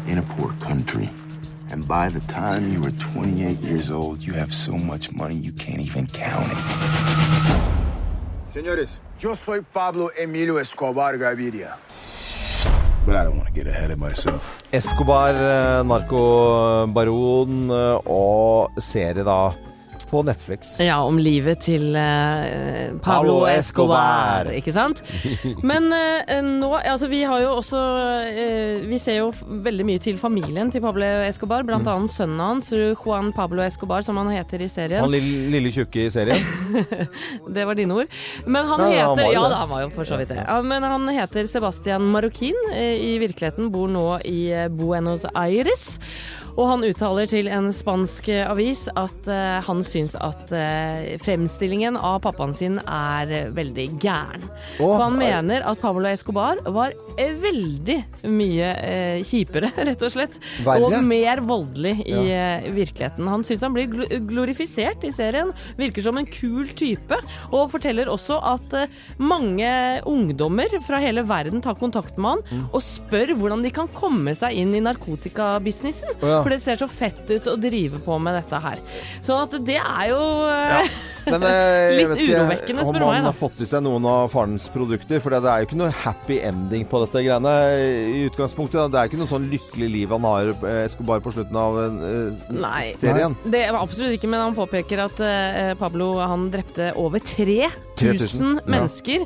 in 0.09 0.17
a 0.17 0.23
poor 0.23 0.51
country, 0.59 1.09
and 1.71 1.87
by 1.87 2.09
the 2.09 2.19
time 2.21 2.73
you 2.73 2.83
are 2.83 2.91
28 3.13 3.59
years 3.59 3.91
old, 3.91 4.21
you 4.21 4.33
have 4.33 4.51
so 4.53 4.73
much 4.73 5.11
money 5.13 5.35
you 5.35 5.51
can't 5.51 5.79
even 5.81 6.07
count 6.07 6.51
it. 6.51 6.57
Señores, 8.49 8.97
yo 9.19 9.35
soy 9.35 9.61
Pablo 9.61 10.09
Emilio 10.19 10.57
Escobar 10.57 11.17
Gaviria. 11.17 11.77
But 13.05 13.15
I 13.15 13.23
don't 13.23 13.37
want 13.37 13.47
to 13.47 13.53
get 13.53 13.67
ahead 13.67 13.91
of 13.91 13.99
myself. 13.99 14.63
Escobar, 14.73 15.35
eh, 15.35 15.83
narkobaron 15.83 17.69
eh, 17.69 17.99
og 18.05 18.81
serie 18.81 19.23
da 19.23 19.53
på 20.09 20.23
Netflix. 20.25 20.75
Ja, 20.81 20.97
om 21.05 21.17
livet 21.21 21.61
til 21.65 21.95
eh, 21.95 22.89
Pablo 22.99 23.03
Pablo 23.05 23.35
Escobar, 23.47 24.49
Escobar. 24.49 24.51
ikke 24.57 24.73
sant? 24.75 25.01
Men 25.69 25.87
eh, 25.93 26.39
nå, 26.45 26.71
altså 26.79 27.09
vi 27.11 27.21
har 27.27 27.41
jo 27.43 27.51
også 27.59 27.81
eh, 28.29 28.81
Vi 28.89 28.97
ser 29.01 29.19
jo 29.19 29.29
veldig 29.65 29.85
mye 29.87 30.01
til 30.03 30.17
familien 30.21 30.71
til 30.73 30.81
Pablo 30.85 31.05
Escobar, 31.27 31.63
blant 31.67 31.85
Mm. 31.85 31.91
annet 31.93 32.11
sønnen 32.11 32.41
hans, 32.43 32.69
Juan 32.99 33.29
Pablo 33.33 33.61
Escobar, 33.63 34.01
som 34.03 34.17
han 34.19 34.29
heter 34.33 34.61
i 34.65 34.67
serien. 34.69 34.99
Han 35.05 35.13
lille, 35.13 35.45
lille 35.53 35.71
tjukke 35.71 36.07
i 36.07 36.09
serien. 36.11 36.43
Det 37.55 37.63
var 37.65 37.77
dine 37.79 37.95
ord. 38.01 38.11
Men 38.45 38.67
han 38.67 38.81
Nei, 38.83 38.89
heter 38.97 39.23
han 39.23 39.33
Ja 39.33 39.45
da, 39.49 39.61
han 39.63 39.71
var 39.71 39.85
jo 39.85 39.93
for 39.95 40.09
så 40.09 40.17
vidt 40.19 40.33
det. 40.33 40.41
Ja, 40.43 40.59
men 40.65 40.83
han 40.83 41.07
heter 41.15 41.47
Sebastian 41.49 42.09
Marroquin. 42.13 42.57
eh, 42.73 42.97
I 43.13 43.15
virkeligheten 43.21 43.71
bor 43.73 43.87
nå 43.91 44.07
i 44.27 44.49
eh, 44.51 44.67
Buenos 44.69 45.25
Aires. 45.35 45.99
Og 46.59 46.65
han 46.67 46.83
uttaler 46.83 47.29
til 47.31 47.47
en 47.47 47.69
spansk 47.71 48.27
avis 48.43 48.81
at 48.99 49.27
uh, 49.31 49.59
han 49.63 49.83
syns 49.85 50.15
at 50.19 50.51
uh, 50.51 51.05
fremstillingen 51.23 51.95
av 51.95 52.17
pappaen 52.25 52.51
sin 52.57 52.79
er 52.83 53.49
veldig 53.55 53.85
gæren. 54.03 54.43
Oh, 54.83 54.97
han 54.99 55.15
mener 55.19 55.63
at 55.69 55.79
Pablo 55.79 56.09
Escobar 56.09 56.59
var 56.67 56.95
veldig 57.15 57.97
mye 58.27 58.73
uh, 58.75 59.21
kjipere, 59.23 59.71
rett 59.89 60.03
og 60.03 60.13
slett. 60.13 60.35
Verre? 60.65 60.89
Og 60.89 60.97
mer 61.07 61.41
voldelig 61.47 61.95
i 62.03 62.19
virkeligheten. 62.75 63.29
Han 63.31 63.45
syns 63.47 63.63
han 63.63 63.75
blir 63.75 63.87
gl 63.91 64.19
glorifisert 64.29 65.03
i 65.07 65.13
serien. 65.15 65.53
Virker 65.79 66.03
som 66.05 66.19
en 66.19 66.27
kul 66.27 66.67
type. 66.77 67.15
Og 67.53 67.69
forteller 67.71 68.11
også 68.11 68.37
at 68.51 68.75
mange 69.21 69.69
ungdommer 70.09 70.75
fra 70.85 70.99
hele 71.03 71.23
verden 71.27 71.63
tar 71.63 71.79
kontakt 71.79 72.17
med 72.19 72.29
han 72.29 72.45
Mm. 72.49 72.63
og 72.73 72.81
spør 72.81 73.33
hvordan 73.37 73.61
de 73.63 73.69
kan 73.73 73.89
komme 73.93 74.33
seg 74.37 74.57
inn 74.57 74.71
i 74.73 74.81
narkotikabusinessen. 74.83 76.15
Oh, 76.17 76.29
ja. 76.31 76.39
For 76.49 76.57
det 76.57 76.63
ser 76.63 76.79
så 76.81 76.87
fett 76.89 77.29
ut 77.29 77.45
å 77.45 77.51
drive 77.61 77.99
på 78.01 78.15
med 78.17 78.33
dette 78.39 78.57
her. 78.63 78.79
Så 79.21 79.35
at 79.37 79.51
det 79.61 79.77
er 79.77 80.07
jo 80.09 80.21
ja. 80.49 80.79
Men 81.29 81.43
eh, 81.45 81.91
litt 81.99 82.23
urovekkende, 82.23 82.81
om 82.81 82.89
spør 82.89 83.03
du 83.03 83.05
han 83.05 83.27
har 83.27 83.35
fått 83.37 83.59
i 83.61 83.67
seg 83.69 83.83
noen 83.85 84.07
av 84.09 84.31
farens 84.33 84.65
produkter. 84.73 85.21
For 85.21 85.35
det 85.35 85.43
er 85.45 85.61
jo 85.61 85.67
ikke 85.69 85.77
noe 85.77 85.93
happy 85.93 86.39
ending 86.47 86.87
på 86.89 87.03
dette 87.03 87.21
greiene 87.21 87.53
i 88.17 88.23
utgangspunktet. 88.31 88.89
Det 88.89 88.97
er 88.97 89.11
ikke 89.11 89.19
noe 89.21 89.29
sånn 89.29 89.45
lykkelig 89.51 89.91
liv 89.93 90.15
han 90.15 90.25
har, 90.25 90.49
eh, 90.55 90.79
Escobar, 90.87 91.21
på 91.21 91.35
slutten 91.35 91.59
av 91.61 91.77
eh, 91.83 92.49
Nei, 92.55 92.87
serien. 92.97 93.37
det 93.45 93.67
var 93.67 93.83
absolutt 93.83 94.17
ikke, 94.17 94.31
men 94.33 94.41
han 94.47 94.57
påpeker 94.57 95.05
at 95.05 95.21
eh, 95.21 95.75
Pablo 95.77 96.15
han 96.17 96.49
drepte 96.49 96.95
over 96.97 97.21
3000 97.21 97.89
3000, 97.99 98.47
ja. 98.47 98.65
mennesker 98.69 99.25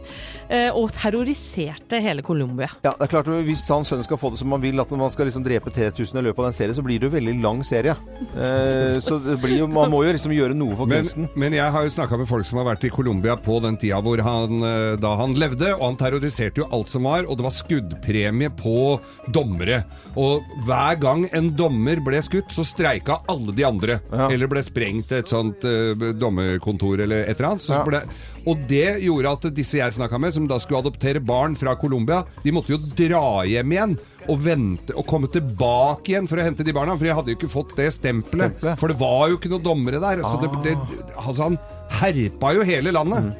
eh, 0.49 0.69
og 0.73 0.91
terroriserte 0.95 1.99
hele 2.03 2.23
Colombia. 2.25 2.69
Ja, 2.83 2.93
det 2.97 3.07
er 3.07 3.11
klart 3.11 3.29
Hvis 3.47 3.65
hans 3.69 3.91
sønn 3.91 4.03
skal 4.05 4.19
få 4.19 4.33
det 4.33 4.41
som 4.41 4.53
han 4.55 4.63
vil, 4.63 4.81
at 4.81 4.91
man 4.97 5.11
skal 5.13 5.29
liksom 5.29 5.45
drepe 5.45 5.73
3000 5.73 6.19
i 6.19 6.25
løpet 6.27 6.43
av 6.43 6.49
den 6.49 6.57
serien, 6.57 6.77
så 6.77 6.85
blir 6.85 7.01
det 7.01 7.09
jo 7.09 7.12
veldig 7.13 7.35
lang 7.43 7.61
serie. 7.65 7.95
Eh, 8.33 8.97
så 9.03 9.19
det 9.23 9.37
blir 9.41 9.65
man 9.69 9.91
må 9.93 10.03
jo 10.05 10.13
liksom 10.15 10.33
gjøre 10.35 10.55
noe 10.57 10.75
for 10.77 10.89
Men, 10.89 11.05
kunsten. 11.05 11.29
men 11.39 11.55
jeg 11.55 11.71
har 11.75 11.85
jo 11.85 11.93
snakka 11.93 12.17
med 12.19 12.29
folk 12.29 12.47
som 12.47 12.59
har 12.61 12.67
vært 12.71 12.87
i 12.87 12.91
Colombia 12.93 13.35
på 13.39 13.59
den 13.63 13.77
tida 13.81 13.99
hvor 14.03 14.21
han, 14.25 14.59
eh, 14.63 14.95
da 15.01 15.13
han 15.19 15.35
levde, 15.39 15.73
og 15.75 15.85
han 15.85 15.99
terroriserte 15.99 16.63
jo 16.63 16.69
alt 16.73 16.91
som 16.93 17.07
var, 17.07 17.27
og 17.27 17.39
det 17.39 17.47
var 17.47 17.55
skuddpremie 17.55 18.51
på 18.59 18.99
dommere. 19.33 19.83
Og 20.19 20.43
hver 20.67 20.99
gang 21.01 21.25
en 21.33 21.51
dommer 21.57 22.01
ble 22.03 22.21
skutt, 22.25 22.51
så 22.53 22.65
streika 22.67 23.21
alle 23.31 23.55
de 23.55 23.65
andre. 23.67 23.99
Eller 24.29 24.49
ble 24.51 24.63
sprengt 24.65 25.11
et 25.15 25.29
sånt 25.29 25.63
uh, 25.65 25.93
dommerkontor 26.17 27.01
eller 27.05 27.25
et 27.27 27.37
eller 27.37 27.49
annet. 27.53 27.65
Så 27.65 27.79
ble, 27.87 28.03
og 28.45 28.63
det 28.67 28.99
gjorde 29.03 29.31
at 29.37 29.45
disse 29.55 29.77
jeg 29.79 29.95
snakka 29.95 30.19
med, 30.19 30.33
som 30.35 30.47
da 30.49 30.57
skulle 30.59 30.81
adoptere 30.83 31.21
barn 31.23 31.55
fra 31.55 31.75
Colombia, 31.79 32.23
de 32.43 32.51
måtte 32.55 32.73
jo 32.75 32.79
dra 32.97 33.43
hjem 33.47 33.71
igjen. 33.77 33.93
Og 34.31 34.39
vente 34.39 34.93
og 34.95 35.03
komme 35.09 35.27
tilbake 35.27 36.13
igjen 36.13 36.29
for 36.31 36.39
å 36.39 36.43
hente 36.45 36.63
de 36.63 36.71
barna. 36.75 36.93
For 36.95 37.03
de 37.03 37.15
hadde 37.17 37.33
jo 37.33 37.35
ikke 37.41 37.49
fått 37.51 37.73
det 37.75 37.89
stempelet. 37.91 38.53
Stemple. 38.55 38.75
For 38.79 38.87
det 38.93 38.95
var 39.01 39.25
jo 39.27 39.35
ikke 39.35 39.51
noen 39.51 39.65
dommere 39.65 39.99
der. 39.99 40.21
Så 40.23 40.37
det, 40.39 40.47
det, 40.63 40.77
altså 41.17 41.49
han 41.49 41.57
herpa 41.99 42.53
jo 42.55 42.63
hele 42.67 42.93
landet. 42.95 43.33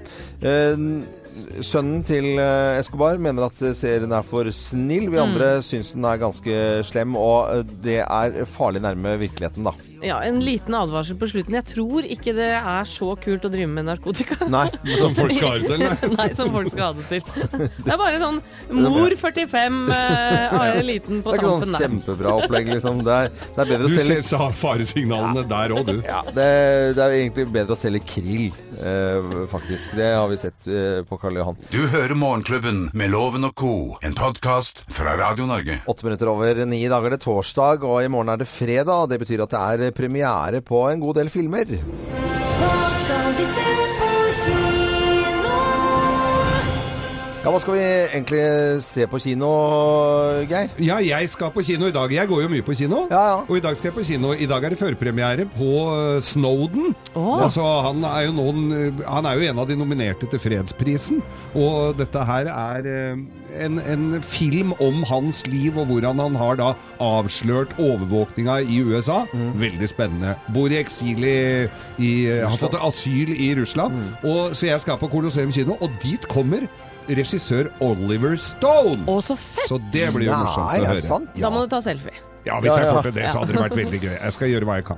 Eh, 0.43 0.75
sønnen 1.63 2.03
til 2.05 2.27
eh, 2.35 2.81
Escobar 2.81 3.15
mener 3.23 3.47
at 3.47 3.57
serien 3.79 4.11
er 4.13 4.27
for 4.27 4.51
snill. 4.53 5.07
Vi 5.09 5.17
Mm. 5.17 5.23
andre 5.23 5.47
syns 5.63 5.93
den 5.95 6.05
er 6.05 6.19
ganske 6.21 6.59
slem, 6.83 7.15
og 7.15 7.47
eh, 7.55 7.63
det 7.87 7.99
er 8.03 8.43
farlig 8.45 8.83
nærme 8.83 9.15
virkeligheten, 9.23 9.63
da. 9.63 9.71
Ja, 10.03 10.19
En 10.23 10.41
liten 10.43 10.75
advarsel 10.75 11.17
på 11.19 11.29
slutten. 11.31 11.55
Jeg 11.59 11.67
tror 11.69 12.07
ikke 12.07 12.33
det 12.35 12.51
er 12.59 12.87
så 12.89 13.13
kult 13.19 13.45
å 13.47 13.51
drive 13.53 13.69
med 13.71 13.87
narkotika. 13.87 14.37
Nei. 14.51 14.67
Som 15.01 15.15
folk 15.17 15.33
skal 15.35 15.49
ha 15.49 15.59
det 15.59 15.69
til, 15.71 15.83
nei. 15.87 16.11
Nei, 16.23 16.29
som 16.37 16.51
folk 16.53 16.71
skal 16.71 16.83
ha 16.85 16.91
det 16.97 17.05
til. 17.09 17.23
Det 17.83 17.91
er 17.91 17.99
bare 17.99 18.19
sånn 18.21 18.39
mor 18.73 19.13
45 19.19 19.79
eh, 19.93 20.53
har 20.53 20.77
en 20.77 20.85
liten 20.87 21.23
på 21.23 21.33
tampen 21.35 21.41
der. 21.43 21.43
Det 21.43 21.43
er 21.43 21.57
ikke 21.57 21.67
sånn 21.67 21.83
kjempebra 21.83 22.35
opplegg, 22.41 22.69
liksom. 22.71 23.01
Det 23.05 23.15
er, 23.15 23.31
det 23.33 23.63
er 23.63 23.71
bedre 23.71 23.89
Du 23.89 23.89
å 23.89 23.97
selge 23.97 24.19
ser 24.27 24.43
faresignalene 24.59 24.93
faresignalene 25.03 25.43
der 25.49 25.73
òg, 25.75 25.87
du. 25.87 26.01
Ja, 26.05 26.21
det, 26.27 26.47
det 26.97 27.03
er 27.03 27.15
egentlig 27.17 27.45
bedre 27.53 27.75
å 27.75 27.79
selge 27.79 28.01
krill, 28.07 28.49
uh, 28.79 29.43
faktisk. 29.51 29.95
Det 29.97 30.09
har 30.15 30.29
vi 30.31 30.39
sett 30.41 30.67
uh, 30.69 31.01
på 31.07 31.19
Karl 31.21 31.39
Johan. 31.39 31.59
Du 31.71 31.81
hører 31.93 32.15
Morgenklubben 32.17 32.85
med 32.97 33.13
Loven 33.13 33.47
og 33.47 33.55
co., 33.59 33.73
en 34.03 34.15
podkast 34.17 34.83
fra 34.93 35.15
Radio 35.19 35.47
Norge. 35.49 35.79
Åtte 35.89 36.07
minutter 36.07 36.31
over 36.31 36.63
ni 36.69 36.83
dager 36.91 37.11
er 37.11 37.17
det 37.17 37.23
torsdag, 37.25 37.85
og 37.87 38.03
i 38.03 38.11
morgen 38.11 38.33
er 38.33 38.41
det 38.41 38.49
fredag. 38.49 39.09
Det 39.11 39.21
betyr 39.23 39.45
at 39.45 39.53
det 39.53 39.63
er 39.63 39.92
premiere 39.95 40.61
på 40.65 40.85
en 40.91 41.01
god 41.03 41.21
del 41.21 41.29
filmer. 41.33 41.77
Hva 42.59 42.77
skal 43.03 43.33
vi 43.37 43.45
se 43.53 43.69
på 43.99 44.11
kino? 44.43 45.03
Ja, 47.43 47.51
Hva 47.51 47.59
skal 47.59 47.75
vi 47.75 47.83
egentlig 47.83 48.43
se 48.85 49.03
på 49.11 49.19
kino, 49.19 49.49
Geir? 50.47 50.69
Ja, 50.79 51.01
jeg 51.03 51.27
skal 51.27 51.51
på 51.51 51.59
kino 51.67 51.89
i 51.89 51.95
dag. 51.95 52.13
Jeg 52.15 52.29
går 52.29 52.45
jo 52.45 52.51
mye 52.53 52.63
på 52.63 52.75
kino. 52.79 53.01
Ja, 53.11 53.23
ja. 53.33 53.41
Og 53.43 53.57
i 53.59 53.63
dag 53.65 53.75
skal 53.75 53.89
jeg 53.89 53.97
på 53.97 54.05
kino. 54.07 54.31
I 54.31 54.47
dag 54.47 54.63
er 54.63 54.71
det 54.71 54.79
førpremiere 54.79 55.49
på 55.51 55.73
Snowden. 56.23 56.93
Snowden. 57.11 57.41
Altså, 57.43 57.65
han, 57.89 57.99
er 58.07 58.29
jo 58.29 58.37
noen, 58.37 58.63
eh, 58.77 59.03
han 59.11 59.27
er 59.27 59.35
jo 59.35 59.49
en 59.49 59.59
av 59.59 59.67
de 59.67 59.75
nominerte 59.75 60.29
til 60.31 60.39
Fredsprisen. 60.39 61.19
Og 61.51 61.99
dette 61.99 62.23
her 62.31 62.47
er 62.53 62.87
eh, 62.87 63.19
en, 63.59 63.79
en 63.79 64.21
film 64.21 64.73
om 64.83 65.03
hans 65.09 65.43
liv, 65.49 65.77
og 65.77 65.89
hvordan 65.91 66.21
han 66.23 66.37
har 66.39 66.59
da 66.59 66.71
avslørt 67.03 67.75
overvåkninga 67.81 68.59
i 68.65 68.81
USA. 68.85 69.23
Veldig 69.59 69.89
spennende. 69.91 70.35
Bor 70.55 70.73
i 70.73 70.79
eksil 70.81 71.23
i, 71.27 71.37
i 72.01 72.11
Har 72.41 72.57
fått 72.61 72.79
asyl 72.79 73.33
i 73.35 73.53
Russland. 73.59 73.99
Og, 74.23 74.55
så 74.57 74.71
jeg 74.71 74.83
skal 74.83 74.99
på 75.01 75.11
Colosseum 75.13 75.53
kino, 75.53 75.77
og 75.81 75.93
dit 76.03 76.27
kommer 76.31 76.67
regissør 77.09 77.71
Oliver 77.83 78.37
Stone. 78.39 79.03
Å, 79.07 79.17
så 79.23 79.37
fett! 79.39 79.67
Så 79.69 79.79
det 79.93 80.09
blir 80.15 80.29
jo 80.29 80.37
morsomt 80.37 80.79
å 80.79 80.93
høre. 80.93 81.25
Da 81.39 81.51
må 81.53 81.65
du 81.65 81.73
ta 81.73 81.83
selfie. 81.83 82.32
Ja, 82.43 82.57
hvis 82.59 82.73
Ja, 82.73 82.79
jeg 82.81 82.87
ja. 82.89 82.93
får 82.97 83.05
til 83.07 83.13
det, 83.15 83.27
så 83.31 83.39
hadde 83.39 83.53
det 83.55 83.61
vært 83.61 83.75
veldig 83.77 83.99
gøy. 84.03 84.13
Jeg 84.19 84.33
skal 84.35 84.49
gjøre 84.51 84.67
hva 84.67 84.73
jeg 84.75 84.85
kan. 84.89 84.97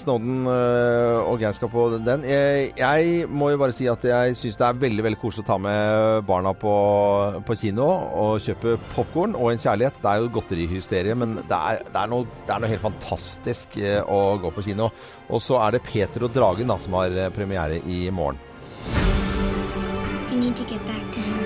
Snowden 0.00 0.46
øh, 0.48 1.28
og 1.28 1.42
jeg 1.44 1.54
skal 1.58 1.68
på 1.68 1.82
den. 2.06 2.22
Jeg, 2.24 2.70
jeg 2.78 3.26
må 3.28 3.50
jo 3.52 3.58
bare 3.60 3.74
si 3.76 3.84
at 3.92 4.04
jeg 4.08 4.36
syns 4.40 4.56
det 4.56 4.64
er 4.64 4.78
veldig 4.86 5.04
veldig 5.04 5.20
koselig 5.20 5.44
å 5.44 5.48
ta 5.50 5.58
med 5.60 6.24
barna 6.30 6.54
på, 6.56 6.72
på 7.44 7.56
kino 7.60 7.84
og 8.24 8.40
kjøpe 8.40 8.78
popkorn 8.94 9.36
og 9.36 9.52
en 9.52 9.60
kjærlighet. 9.60 10.00
Det 10.00 10.08
er 10.14 10.24
jo 10.24 10.32
godterihysterie, 10.38 11.14
men 11.20 11.36
det 11.42 11.58
er, 11.58 11.84
det, 11.84 11.96
er 12.00 12.08
noe, 12.14 12.24
det 12.48 12.56
er 12.56 12.64
noe 12.64 12.72
helt 12.72 12.86
fantastisk 12.88 13.76
øh, 13.76 14.00
å 14.08 14.20
gå 14.40 14.54
på 14.56 14.64
kino. 14.70 14.88
Og 15.28 15.44
så 15.44 15.60
er 15.66 15.76
det 15.76 15.84
Peter 15.84 16.24
og 16.24 16.32
Dragen 16.32 16.72
da, 16.72 16.78
som 16.80 16.96
har 16.96 17.12
øh, 17.12 17.28
premiere 17.36 17.76
i 17.84 18.06
morgen. 18.08 18.40
You 20.32 20.40
need 20.40 20.56
to 20.56 20.64
get 20.64 20.80
back 20.88 21.04
to 21.12 21.20
him. 21.20 21.44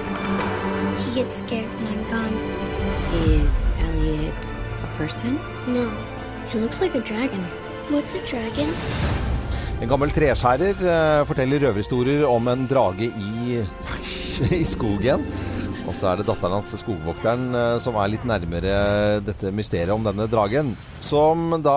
He 1.03 1.11
gets 1.19 1.43
scared 1.43 1.67
when 1.75 1.91
I'm 1.91 2.05
gone. 2.07 2.39
Is 3.27 3.73
Elliot 3.83 4.55
person? 4.99 5.39
No, 5.67 5.89
It 6.55 6.61
looks 6.61 6.81
like 6.81 6.95
a 6.95 7.01
dragon. 7.01 7.41
What's 7.91 8.15
a 8.15 8.21
dragon? 8.29 8.69
En 9.83 9.91
gammel 9.91 10.13
treskjærer 10.15 10.79
eh, 10.87 11.23
forteller 11.27 11.65
røverhistorier 11.65 12.23
om 12.29 12.47
en 12.53 12.63
drage 12.71 13.09
i, 13.11 13.59
i 14.61 14.63
skogen. 14.69 15.25
Og 15.85 15.97
så 15.99 16.13
er 16.13 16.21
det 16.21 16.29
datteren 16.29 16.55
hans, 16.55 16.71
skogvokteren, 16.79 17.49
eh, 17.59 17.75
som 17.83 17.99
er 17.99 18.13
litt 18.13 18.29
nærmere 18.29 18.77
dette 19.27 19.51
mysteriet 19.57 19.91
om 19.97 20.07
denne 20.07 20.29
dragen. 20.31 20.77
Som 21.03 21.57
da 21.65 21.75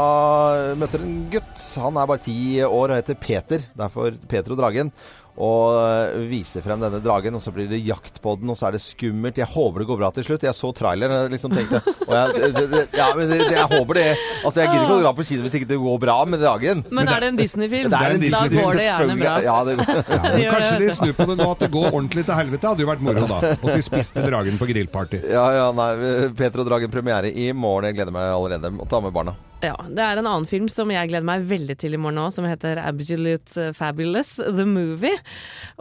møter 0.78 1.02
en 1.04 1.26
gutt. 1.34 1.66
Han 1.82 1.98
er 1.98 2.12
bare 2.14 2.26
ti 2.28 2.38
år 2.68 2.94
og 2.94 3.00
heter 3.00 3.18
Peter. 3.18 3.66
Derfor 3.82 4.14
Peter 4.30 4.54
og 4.54 4.62
dragen. 4.62 4.94
Og 5.38 6.24
vise 6.32 6.48
viser 6.48 6.64
frem 6.66 6.82
denne 6.82 7.00
dragen, 7.04 7.36
og 7.38 7.44
så 7.44 7.52
blir 7.54 7.68
det 7.70 7.80
jakt 7.86 8.22
på 8.24 8.36
den, 8.40 8.50
og 8.50 8.58
så 8.58 8.70
er 8.70 8.78
det 8.78 8.82
skummelt. 8.82 9.38
Jeg 9.38 9.50
håper 9.52 9.84
det 9.84 9.88
går 9.90 10.00
bra 10.00 10.10
til 10.16 10.26
slutt. 10.26 10.46
Jeg 10.48 10.58
så 10.58 10.72
traileren 10.76 11.28
og 11.28 11.34
liksom 11.34 11.54
tenkte 11.54 11.82
og 12.08 12.14
jeg, 12.16 12.52
det, 12.56 12.64
det, 12.72 12.82
ja, 12.96 13.08
men 13.16 13.30
det, 13.30 13.40
det, 13.44 13.58
jeg 13.58 13.68
håper 13.74 14.00
det. 14.00 14.06
Altså, 14.42 14.62
jeg 14.62 14.72
gidder 14.72 14.86
ikke 14.86 14.98
å 14.98 15.04
dra 15.04 15.14
på 15.18 15.26
kino 15.28 15.46
hvis 15.46 15.58
ikke 15.60 15.70
det 15.74 15.80
går 15.84 16.00
bra 16.02 16.18
med 16.30 16.42
dragen. 16.42 16.84
Men 16.90 17.12
er 17.12 17.26
det 17.26 17.32
en 17.34 17.40
Disney-film? 17.42 17.92
Det 17.92 18.00
er 18.00 18.16
en 18.16 18.26
Da 18.38 18.44
går 18.54 18.80
det 18.80 18.88
gjerne 18.88 19.18
bra. 19.22 19.36
Ja, 19.46 19.58
det 19.68 19.76
går. 19.82 20.00
Ja, 20.42 20.54
kanskje 20.56 20.80
de 20.82 20.90
snur 21.02 21.18
på 21.20 21.28
det 21.32 21.38
nå, 21.42 21.50
at 21.52 21.66
det 21.66 21.72
går 21.76 21.90
ordentlig 21.92 22.26
til 22.30 22.40
helvete. 22.40 22.72
Hadde 22.72 22.86
jo 22.86 22.92
vært 22.92 23.04
moro, 23.06 23.28
da. 23.30 23.54
Og 23.58 23.70
de 23.74 23.84
spiste 23.86 24.24
dragen 24.26 24.62
på 24.62 24.70
grillparty. 24.72 25.22
Ja, 25.34 25.46
ja, 25.60 25.68
nei. 25.76 25.92
Peter 26.38 26.64
og 26.64 26.72
Dragen 26.72 26.94
premiere 26.94 27.30
i 27.32 27.52
morgen. 27.54 27.92
Jeg 27.92 28.00
gleder 28.00 28.16
meg 28.16 28.32
allerede. 28.32 28.74
Ta 28.90 29.04
med 29.04 29.14
barna. 29.16 29.36
Ja, 29.58 29.74
Det 29.90 30.04
er 30.04 30.20
en 30.20 30.28
annen 30.30 30.46
film 30.46 30.68
som 30.70 30.92
jeg 30.94 31.10
gleder 31.10 31.26
meg 31.26 31.46
veldig 31.50 31.76
til 31.82 31.96
i 31.96 31.98
morgen 31.98 32.20
òg, 32.22 32.30
som 32.36 32.46
heter 32.46 32.78
Absolute 32.78 33.72
Fabulous, 33.74 34.36
The 34.38 34.66
Movie. 34.70 35.18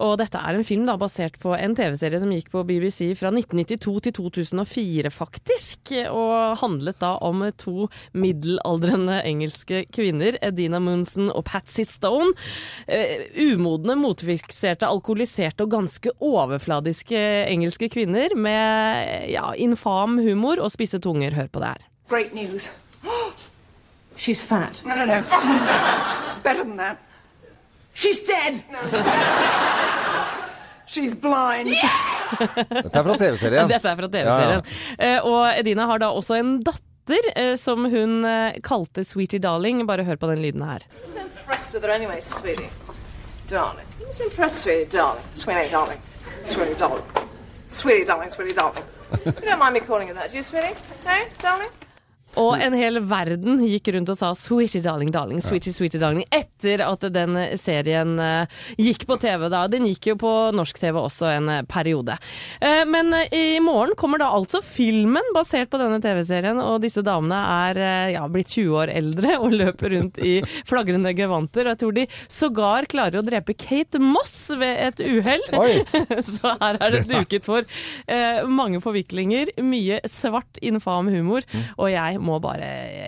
Og 0.01 0.15
dette 0.17 0.41
er 0.41 0.57
en 0.57 0.65
film 0.65 0.87
da 0.89 0.95
basert 0.97 1.37
på 1.43 1.53
en 1.53 1.75
TV-serie 1.77 2.23
som 2.23 2.33
gikk 2.33 2.49
på 2.55 2.63
BBC 2.65 3.11
fra 3.21 3.29
1992 3.35 3.99
til 4.07 4.15
2004, 4.17 5.13
faktisk. 5.13 5.93
Og 6.09 6.57
handlet 6.63 6.97
da 7.05 7.19
om 7.21 7.45
to 7.61 7.91
middelaldrende 8.17 9.19
engelske 9.29 9.85
kvinner, 9.93 10.41
Edina 10.41 10.81
Munson 10.81 11.29
og 11.29 11.45
Patsy 11.51 11.85
Stone. 11.85 12.33
Eh, 12.89 13.29
umodne, 13.45 13.99
motfikserte, 14.01 14.89
alkoholiserte 14.89 15.69
og 15.69 15.77
ganske 15.77 16.17
overfladiske 16.25 17.21
engelske 17.53 17.93
kvinner 17.93 18.33
med 18.41 19.29
ja, 19.37 19.51
infam 19.61 20.17
humor 20.25 20.65
og 20.65 20.73
spisse 20.73 21.03
tunger. 21.05 21.37
Hør 21.37 21.53
på 21.53 21.61
det 21.61 21.77
her. 21.77 21.89
Great 22.09 22.33
news. 22.33 22.73
She's 24.17 24.41
fat. 24.41 24.83
No, 24.85 24.95
no, 24.97 25.05
no. 25.05 25.23
Better 26.43 26.65
than 26.65 26.77
that. 26.77 26.99
She's 27.95 28.21
dead. 28.25 28.63
She's 30.87 31.15
blind. 31.15 31.69
Yes! 31.69 31.83
Dette 32.39 32.99
er 32.99 33.05
fra 33.05 33.17
TV-serien. 33.19 33.69
Dette 33.71 33.91
er 33.91 33.97
fra 33.99 34.09
TV-serien. 34.09 34.63
Eh, 34.99 35.19
og 35.27 35.59
Edina 35.59 35.87
har 35.91 36.03
da 36.03 36.11
også 36.15 36.37
en 36.39 36.53
datter 36.65 37.31
eh, 37.35 37.55
som 37.59 37.89
hun 37.91 38.25
eh, 38.25 38.59
kalte 38.65 39.05
Sweetie 39.05 39.41
Darling. 39.43 39.83
Bare 39.89 40.05
hør 40.07 40.21
på 40.21 40.31
den 40.31 40.43
lyden 40.45 40.63
her. 40.63 40.85
was 41.03 41.17
impressed 41.17 41.75
with 41.75 41.85
her 41.85 41.93
anyway, 41.93 42.21
sweetie. 42.21 42.71
Darling. 43.49 43.87
Sweetie, 44.11 44.87
darling. 44.93 45.25
Sweetie, 45.35 45.71
darling. 45.71 46.01
Sweetie, 46.47 46.75
darling. 46.79 47.05
Sweetie, 47.67 48.05
darling, 48.05 48.31
sweetie, 48.31 48.55
darling. 48.55 48.85
you 49.25 49.33
don't 49.49 49.59
mind 49.59 49.75
me 49.75 49.81
calling 49.81 50.09
you 50.09 50.15
that, 50.15 50.31
do 50.31 50.37
you, 50.37 50.43
sweetie? 50.43 50.75
Hey, 51.05 51.29
darling? 51.39 51.71
Og 52.37 52.61
en 52.61 52.75
hel 52.77 52.99
verden 53.09 53.63
gikk 53.65 53.89
rundt 53.95 54.11
og 54.13 54.19
sa 54.19 54.33
'sweetie 54.37 54.83
darling, 54.85 55.11
darling', 55.15 55.41
sweetie, 55.41 55.73
sweetie 55.73 56.01
darling, 56.01 56.25
etter 56.31 56.83
at 56.85 57.01
den 57.13 57.37
serien 57.57 58.19
eh, 58.21 58.47
gikk 58.77 59.07
på 59.09 59.17
TV. 59.23 59.49
da. 59.49 59.63
Den 59.73 59.87
gikk 59.89 60.11
jo 60.11 60.17
på 60.21 60.33
norsk 60.53 60.79
TV 60.83 60.99
også 61.01 61.31
en 61.33 61.49
eh, 61.49 61.63
periode. 61.63 62.19
Eh, 62.61 62.85
Men 62.85 63.15
eh, 63.15 63.33
i 63.57 63.61
morgen 63.61 63.95
kommer 63.97 64.19
da 64.21 64.29
altså 64.37 64.61
filmen 64.63 65.33
basert 65.35 65.71
på 65.73 65.79
denne 65.81 66.01
TV-serien, 66.05 66.61
og 66.61 66.83
disse 66.85 67.01
damene 67.03 67.39
er 67.71 67.81
eh, 67.81 68.13
ja, 68.17 68.27
blitt 68.29 68.53
20 68.53 68.77
år 68.83 68.93
eldre 68.93 69.39
og 69.41 69.57
løper 69.57 69.97
rundt 69.97 70.19
i 70.19 70.43
flagrende 70.71 71.15
gevanter. 71.17 71.65
Og 71.67 71.73
jeg 71.73 71.79
tror 71.85 71.97
de 71.97 72.07
sågar 72.29 72.87
klarer 72.93 73.21
å 73.23 73.25
drepe 73.27 73.55
Kate 73.57 73.99
Moss 74.03 74.51
ved 74.51 74.77
et 74.91 75.01
uhell. 75.01 75.41
Så 76.37 76.53
her 76.61 76.77
er 76.83 76.91
det 76.99 77.07
duket 77.09 77.45
for 77.49 77.65
eh, 78.07 78.45
mange 78.45 78.83
forviklinger, 78.85 79.55
mye 79.65 80.03
svart, 80.11 80.61
infam 80.61 81.09
humor, 81.09 81.43
og 81.79 81.89
jeg 81.91 82.19
må 82.21 82.26
bare 82.43 82.67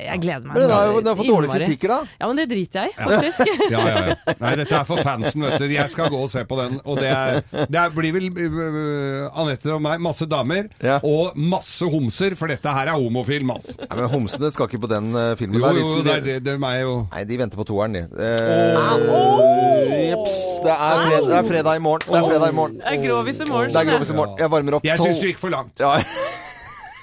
Jeg 0.09 0.21
gleder 0.23 0.45
meg. 0.47 0.55
Men 0.57 0.63
det 0.63 0.71
har 0.73 0.87
jo- 0.87 1.15
fått 1.19 1.29
dårlige 1.29 1.59
kritikker, 1.59 1.89
da. 1.93 1.99
Ja, 2.21 2.27
men 2.31 2.37
det 2.41 2.47
driter 2.51 2.87
jeg 2.87 2.91
i, 2.91 2.97
faktisk. 3.03 3.39
Ja, 3.75 3.81
ja, 3.85 3.97
ja. 4.09 4.35
Nei, 4.41 4.53
dette 4.63 4.75
er 4.79 4.85
for 4.89 5.03
fansen, 5.05 5.43
vet 5.45 5.59
du. 5.61 5.67
Jeg 5.75 5.91
skal 5.93 6.09
gå 6.13 6.21
og 6.23 6.31
se 6.33 6.45
på 6.49 6.57
den. 6.61 6.79
Og 6.85 6.97
det, 7.03 7.11
er, 7.13 7.43
det 7.69 7.79
er, 7.83 7.91
blir 7.95 8.13
vel 8.17 8.29
uh, 8.33 9.41
Anette 9.43 9.73
og 9.75 9.83
meg 9.85 10.01
masse 10.01 10.27
damer 10.31 10.69
og 11.03 11.37
masse 11.37 11.85
homser, 11.91 12.35
for 12.39 12.49
dette 12.49 12.73
her 12.79 12.93
er 12.93 12.97
homofilm, 12.97 13.51
ass. 13.57 13.75
Ja, 13.83 13.91
men 13.99 14.09
Homsene 14.13 14.51
skal 14.55 14.69
ikke 14.71 14.81
på 14.87 14.91
den 14.91 15.11
uh, 15.15 15.35
filmen 15.39 15.61
Jo, 15.61 15.67
der. 15.67 15.81
jo, 15.83 15.97
det 16.01 16.05
de- 16.07 16.15
er 16.17 16.25
det, 16.31 16.39
det 16.49 16.55
er 16.57 16.63
meg 16.63 16.81
jo. 16.83 16.95
Nei, 17.13 17.25
de 17.29 17.39
venter 17.43 17.61
på 17.61 17.67
toeren, 17.69 17.99
de. 17.99 18.05
Eh, 18.19 20.09
Jeps. 20.09 20.39
Det, 20.65 20.73
er 20.73 21.03
fred, 21.05 21.27
det 21.29 21.37
er 21.39 21.47
fredag 21.53 21.77
i 21.77 21.83
morgen. 21.85 22.07
Det 22.09 22.19
er 22.21 22.27
fredag 22.31 22.49
i 22.53 22.57
morgen. 22.57 22.79
Det 22.81 22.95
er 22.95 23.03
grovis 23.05 23.41
i 23.41 23.51
morgen. 23.51 23.77
Er. 23.77 24.35
Jeg 24.43 24.51
varmer 24.51 24.79
opp 24.79 24.85
Jeg 24.89 24.99
syns 25.01 25.21
du 25.23 25.27
gikk 25.29 25.41
for 25.43 25.53
langt. 25.53 25.75
Ja. 25.81 25.97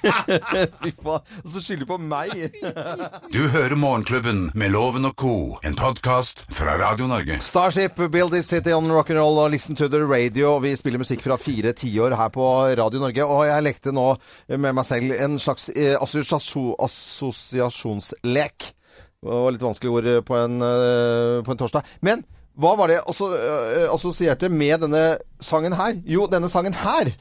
Fy 0.83 0.91
faen. 1.01 1.23
Og 1.43 1.49
så 1.53 1.61
skylder 1.63 1.85
du 1.85 1.89
på 1.89 1.97
meg. 2.01 2.33
Du 3.35 3.41
hører 3.51 3.75
Morgenklubben 3.79 4.49
med 4.55 4.71
Loven 4.73 5.07
og 5.09 5.15
co., 5.19 5.31
en 5.65 5.75
podkast 5.77 6.45
fra 6.55 6.75
Radio 6.79 7.07
Norge. 7.09 7.39
Starship, 7.43 7.97
Build 8.13 8.31
This 8.35 8.47
City 8.51 8.71
on 8.75 8.87
Rock'n'Roll 8.93 9.41
og 9.43 9.51
Listen 9.53 9.75
to 9.75 9.87
the 9.91 9.99
Radio. 10.07 10.55
Vi 10.63 10.75
spiller 10.79 11.01
musikk 11.01 11.23
fra 11.25 11.37
fire 11.41 11.73
tiår 11.77 12.15
her 12.19 12.31
på 12.35 12.45
Radio 12.79 13.01
Norge. 13.03 13.25
Og 13.25 13.45
jeg 13.49 13.65
lekte 13.65 13.93
nå 13.95 14.07
med 14.55 14.71
meg 14.77 14.85
selv 14.87 15.15
en 15.17 15.37
slags 15.41 15.67
eh, 15.73 15.95
assosiasjo- 15.99 16.75
assosiasjonslek. 16.85 18.71
Det 19.25 19.33
var 19.33 19.51
litt 19.55 19.63
vanskelig 19.65 19.91
ord 19.97 20.09
på 20.27 20.37
en, 20.37 20.59
eh, 20.61 21.41
på 21.45 21.51
en 21.55 21.57
torsdag. 21.63 21.87
Men 22.05 22.23
hva 22.55 22.75
var 22.79 22.87
det 22.87 22.99
jeg 23.01 23.31
eh, 23.35 23.87
assosierte 23.91 24.47
med 24.53 24.85
denne 24.85 25.05
sangen 25.43 25.73
her? 25.75 25.97
Jo, 26.07 26.27
denne 26.31 26.47
sangen 26.51 26.77
her. 26.77 27.11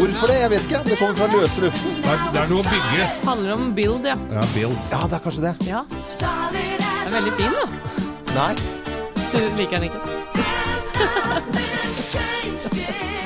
Hvorfor 0.00 0.26
det? 0.32 0.36
Jeg 0.40 0.50
vet 0.50 0.62
ikke. 0.64 0.78
Det 0.88 0.96
kommer 0.98 1.14
fra 1.18 1.26
løse 1.34 1.60
luften. 1.60 1.90
Det 2.00 2.12
er, 2.12 2.22
det 2.32 2.40
er 2.40 2.48
noe 2.48 2.62
å 2.62 2.70
bygge. 2.70 3.08
Handler 3.28 3.52
om 3.56 3.66
build, 3.76 4.08
ja. 4.08 4.16
Ja, 4.32 4.44
build. 4.54 4.78
Ja, 4.94 5.02
det 5.04 5.18
er 5.18 5.22
kanskje 5.26 5.42
det. 5.44 5.54
Ja. 5.68 5.84
Den 5.90 6.56
er 7.04 7.12
veldig 7.18 7.34
fin, 7.36 7.52
da. 7.60 7.64
Nei. 8.38 8.52
Du 9.30 9.38
liker 9.60 9.76
den 9.76 9.84
ikke? 9.90 10.00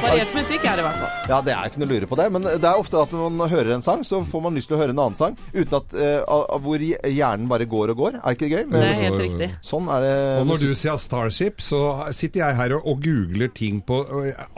Variert 0.05 0.35
musikk 0.37 0.65
er 0.69 0.77
det 0.79 0.83
i 0.83 0.87
hvert 0.87 0.99
fall. 1.01 1.13
Ja, 1.33 1.39
det 1.47 1.53
er 1.55 1.69
ikke 1.71 1.81
noe 1.81 1.89
å 1.89 1.93
lure 1.95 2.09
på 2.11 2.19
det. 2.21 2.27
Men 2.35 2.45
det 2.45 2.69
er 2.69 2.81
ofte 2.81 3.01
at 3.01 3.13
når 3.15 3.33
man 3.39 3.51
hører 3.53 3.73
en 3.77 3.85
sang, 3.85 4.03
så 4.07 4.21
får 4.29 4.43
man 4.45 4.57
lyst 4.59 4.69
til 4.71 4.77
å 4.77 4.81
høre 4.83 4.93
en 4.95 5.01
annen 5.01 5.17
sang. 5.19 5.37
Uten 5.55 5.77
at 5.79 5.95
eh, 5.97 6.19
av- 6.29 6.45
av 6.59 6.63
hvor 6.65 6.83
hjernen 6.85 7.49
bare 7.51 7.67
går 7.71 7.93
og 7.95 8.01
går. 8.03 8.19
Er 8.21 8.37
ikke 8.37 8.45
det 8.49 8.53
gøy? 8.53 8.65
Det 8.75 8.83
er 8.85 8.99
helt 9.01 9.23
riktig. 9.25 9.49
Sånn 9.65 9.89
er 9.95 10.05
det. 10.05 10.13
Og 10.43 10.49
når 10.53 10.63
du 10.65 10.75
sier 10.77 11.01
Starship, 11.01 11.63
så 11.65 11.81
sitter 12.15 12.45
jeg 12.45 12.59
her 12.61 12.77
og, 12.79 12.87
og 12.93 13.01
googler 13.05 13.53
ting 13.57 13.81
på 13.87 14.03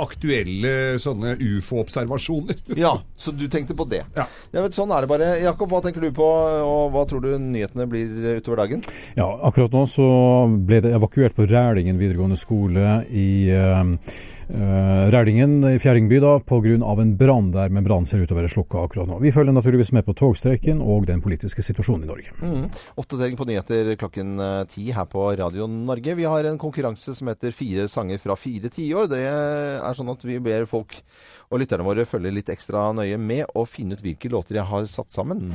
aktuelle 0.03 0.74
sånne 1.03 1.36
ufo-observasjoner. 1.40 2.62
Ja, 2.86 2.92
så 3.16 3.32
du 3.32 3.47
tenkte 3.51 3.74
på 3.78 3.86
det. 3.88 4.03
Ja. 4.16 4.26
vet, 4.53 4.74
sånn 4.76 4.90
er 4.92 5.05
det 5.07 5.11
bare. 5.11 5.28
Jakob, 5.40 5.70
hva 5.72 5.80
tenker 5.84 6.03
du 6.05 6.11
på, 6.14 6.26
og 6.66 6.90
hva 6.94 7.07
tror 7.09 7.22
du 7.24 7.30
nyhetene 7.40 7.86
blir 7.90 8.36
utover 8.40 8.61
dagen? 8.64 8.82
Ja, 9.16 9.26
akkurat 9.49 9.72
nå 9.74 9.86
så 9.90 10.07
ble 10.68 10.82
det 10.84 10.92
evakuert 10.97 11.36
på 11.38 11.47
Rælingen 11.49 11.99
videregående 12.01 12.36
skole 12.40 12.99
i 13.09 13.26
uh, 13.55 13.94
Rælingen 14.47 15.59
i 15.66 15.78
Fjerdingby 15.82 16.20
da, 16.22 16.36
pga. 16.38 16.76
en 17.03 17.16
brann 17.18 17.51
der, 17.53 17.68
men 17.68 17.84
brannen 17.84 18.07
ser 18.07 18.22
ut 18.22 18.28
til 18.28 18.36
å 18.36 18.40
være 18.40 18.51
slukka 18.53 18.84
akkurat 18.84 19.09
nå. 19.11 19.18
Vi 19.22 19.32
følger 19.34 19.53
naturligvis 19.53 19.92
med 19.92 20.07
på 20.07 20.14
togstreiken 20.14 20.80
og 20.82 21.07
den 21.09 21.22
politiske 21.24 21.62
situasjonen 21.66 22.07
i 22.07 22.11
Norge. 22.11 22.34
Mm. 22.40 22.68
Oppdatering 22.97 23.36
på 23.36 23.49
nyheter 23.49 23.92
klokken 23.99 24.38
eh, 24.38 24.62
ti 24.70 24.88
her 24.94 25.09
på 25.11 25.26
Radio 25.40 25.66
Norge. 25.66 26.14
Vi 26.14 26.28
har 26.30 26.47
en 26.47 26.61
konkurranse 26.62 27.14
som 27.16 27.32
heter 27.32 27.55
Fire 27.57 27.88
sanger 27.90 28.22
fra 28.22 28.38
fire 28.38 28.70
tiår. 28.70 29.11
Det 29.11 29.22
er 29.26 29.99
sånn 29.99 30.14
at 30.14 30.26
vi 30.26 30.38
ber 30.42 30.68
folk 30.70 31.01
og 31.51 31.62
lytterne 31.62 31.86
våre 31.86 32.07
følge 32.09 32.34
litt 32.34 32.51
ekstra 32.55 32.92
nøye 32.97 33.18
med 33.18 33.47
og 33.55 33.68
finne 33.70 33.99
ut 33.99 34.05
hvilke 34.05 34.30
låter 34.30 34.61
jeg 34.61 34.70
har 34.70 34.90
satt 34.90 35.11
sammen. 35.14 35.51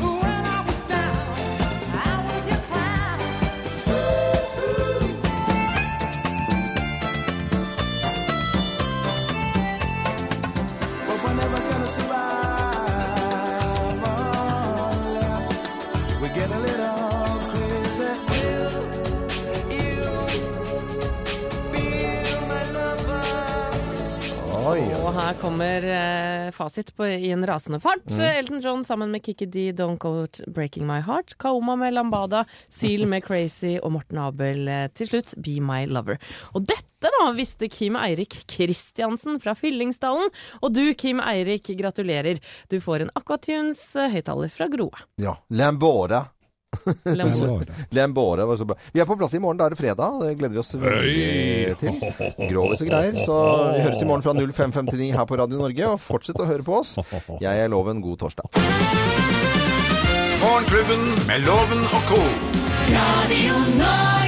Fasit 26.71 26.95
på, 26.95 27.05
i 27.07 27.31
en 27.31 27.45
rasende 27.45 27.79
fart. 27.79 28.09
Mm. 28.09 28.21
Elton 28.21 28.61
John 28.61 28.85
sammen 28.85 29.11
med 29.11 29.23
Kikki 29.23 29.45
D, 29.45 29.71
Don't 29.71 29.97
Go 29.97 30.27
Breaking 30.47 30.87
My 30.87 31.01
Heart. 31.01 31.37
Kaoma 31.37 31.75
med 31.75 31.93
Lambada, 31.93 32.45
Seal 32.69 33.05
med 33.07 33.23
Crazy 33.23 33.77
og 33.81 33.91
Morten 33.91 34.17
Abel 34.17 34.67
eh, 34.67 34.87
til 34.95 35.07
slutt 35.09 35.35
Be 35.37 35.59
My 35.61 35.85
Lover. 35.85 36.19
Og 36.53 36.63
dette 36.63 37.11
da 37.11 37.31
visste 37.35 37.67
Kim 37.67 37.97
Eirik 37.99 38.43
Kristiansen 38.47 39.39
fra 39.41 39.55
Fyllingsdalen. 39.57 40.31
Og 40.61 40.73
du, 40.73 40.93
Kim 40.93 41.19
Eirik, 41.19 41.73
gratulerer. 41.77 42.39
Du 42.69 42.79
får 42.81 43.05
en 43.05 43.15
Aquatunes 43.15 43.81
eh, 43.95 44.11
høyttaler 44.13 44.53
fra 44.53 44.69
Groe. 44.71 45.07
Ja. 45.21 45.35
Lambora. 45.49 46.29
Lambora. 47.03 47.73
Lambora 47.91 48.45
var 48.45 48.57
så 48.57 48.65
bra. 48.65 48.77
Vi 48.93 49.01
er 49.03 49.05
på 49.09 49.17
plass 49.19 49.33
i 49.35 49.41
morgen. 49.43 49.59
Da 49.59 49.67
er 49.67 49.75
det 49.75 49.79
fredag. 49.81 50.21
Det 50.23 50.35
gleder 50.39 50.55
vi 50.55 50.61
oss 50.61 50.73
veldig 50.73 51.75
til. 51.81 51.97
Grovis 52.51 52.83
og 52.85 52.91
greier. 52.91 53.19
Så 53.25 53.37
vi 53.75 53.83
høres 53.85 54.01
i 54.01 54.07
morgen 54.09 54.25
fra 54.25 54.35
0559 54.37 55.11
her 55.17 55.27
på 55.29 55.39
Radio 55.41 55.59
Norge. 55.61 55.91
Og 55.95 55.99
fortsett 56.01 56.39
å 56.41 56.47
høre 56.49 56.65
på 56.67 56.79
oss. 56.81 56.95
Jeg 57.43 57.65
er 57.65 57.71
Loven. 57.71 58.01
God 58.01 58.23
torsdag. 58.23 58.47
Morgenklubben 60.41 61.05
med 61.27 61.45
Loven 61.45 61.85
og 61.91 62.09
co. 62.09 62.23
Radio 62.91 63.61
Norge. 63.77 64.20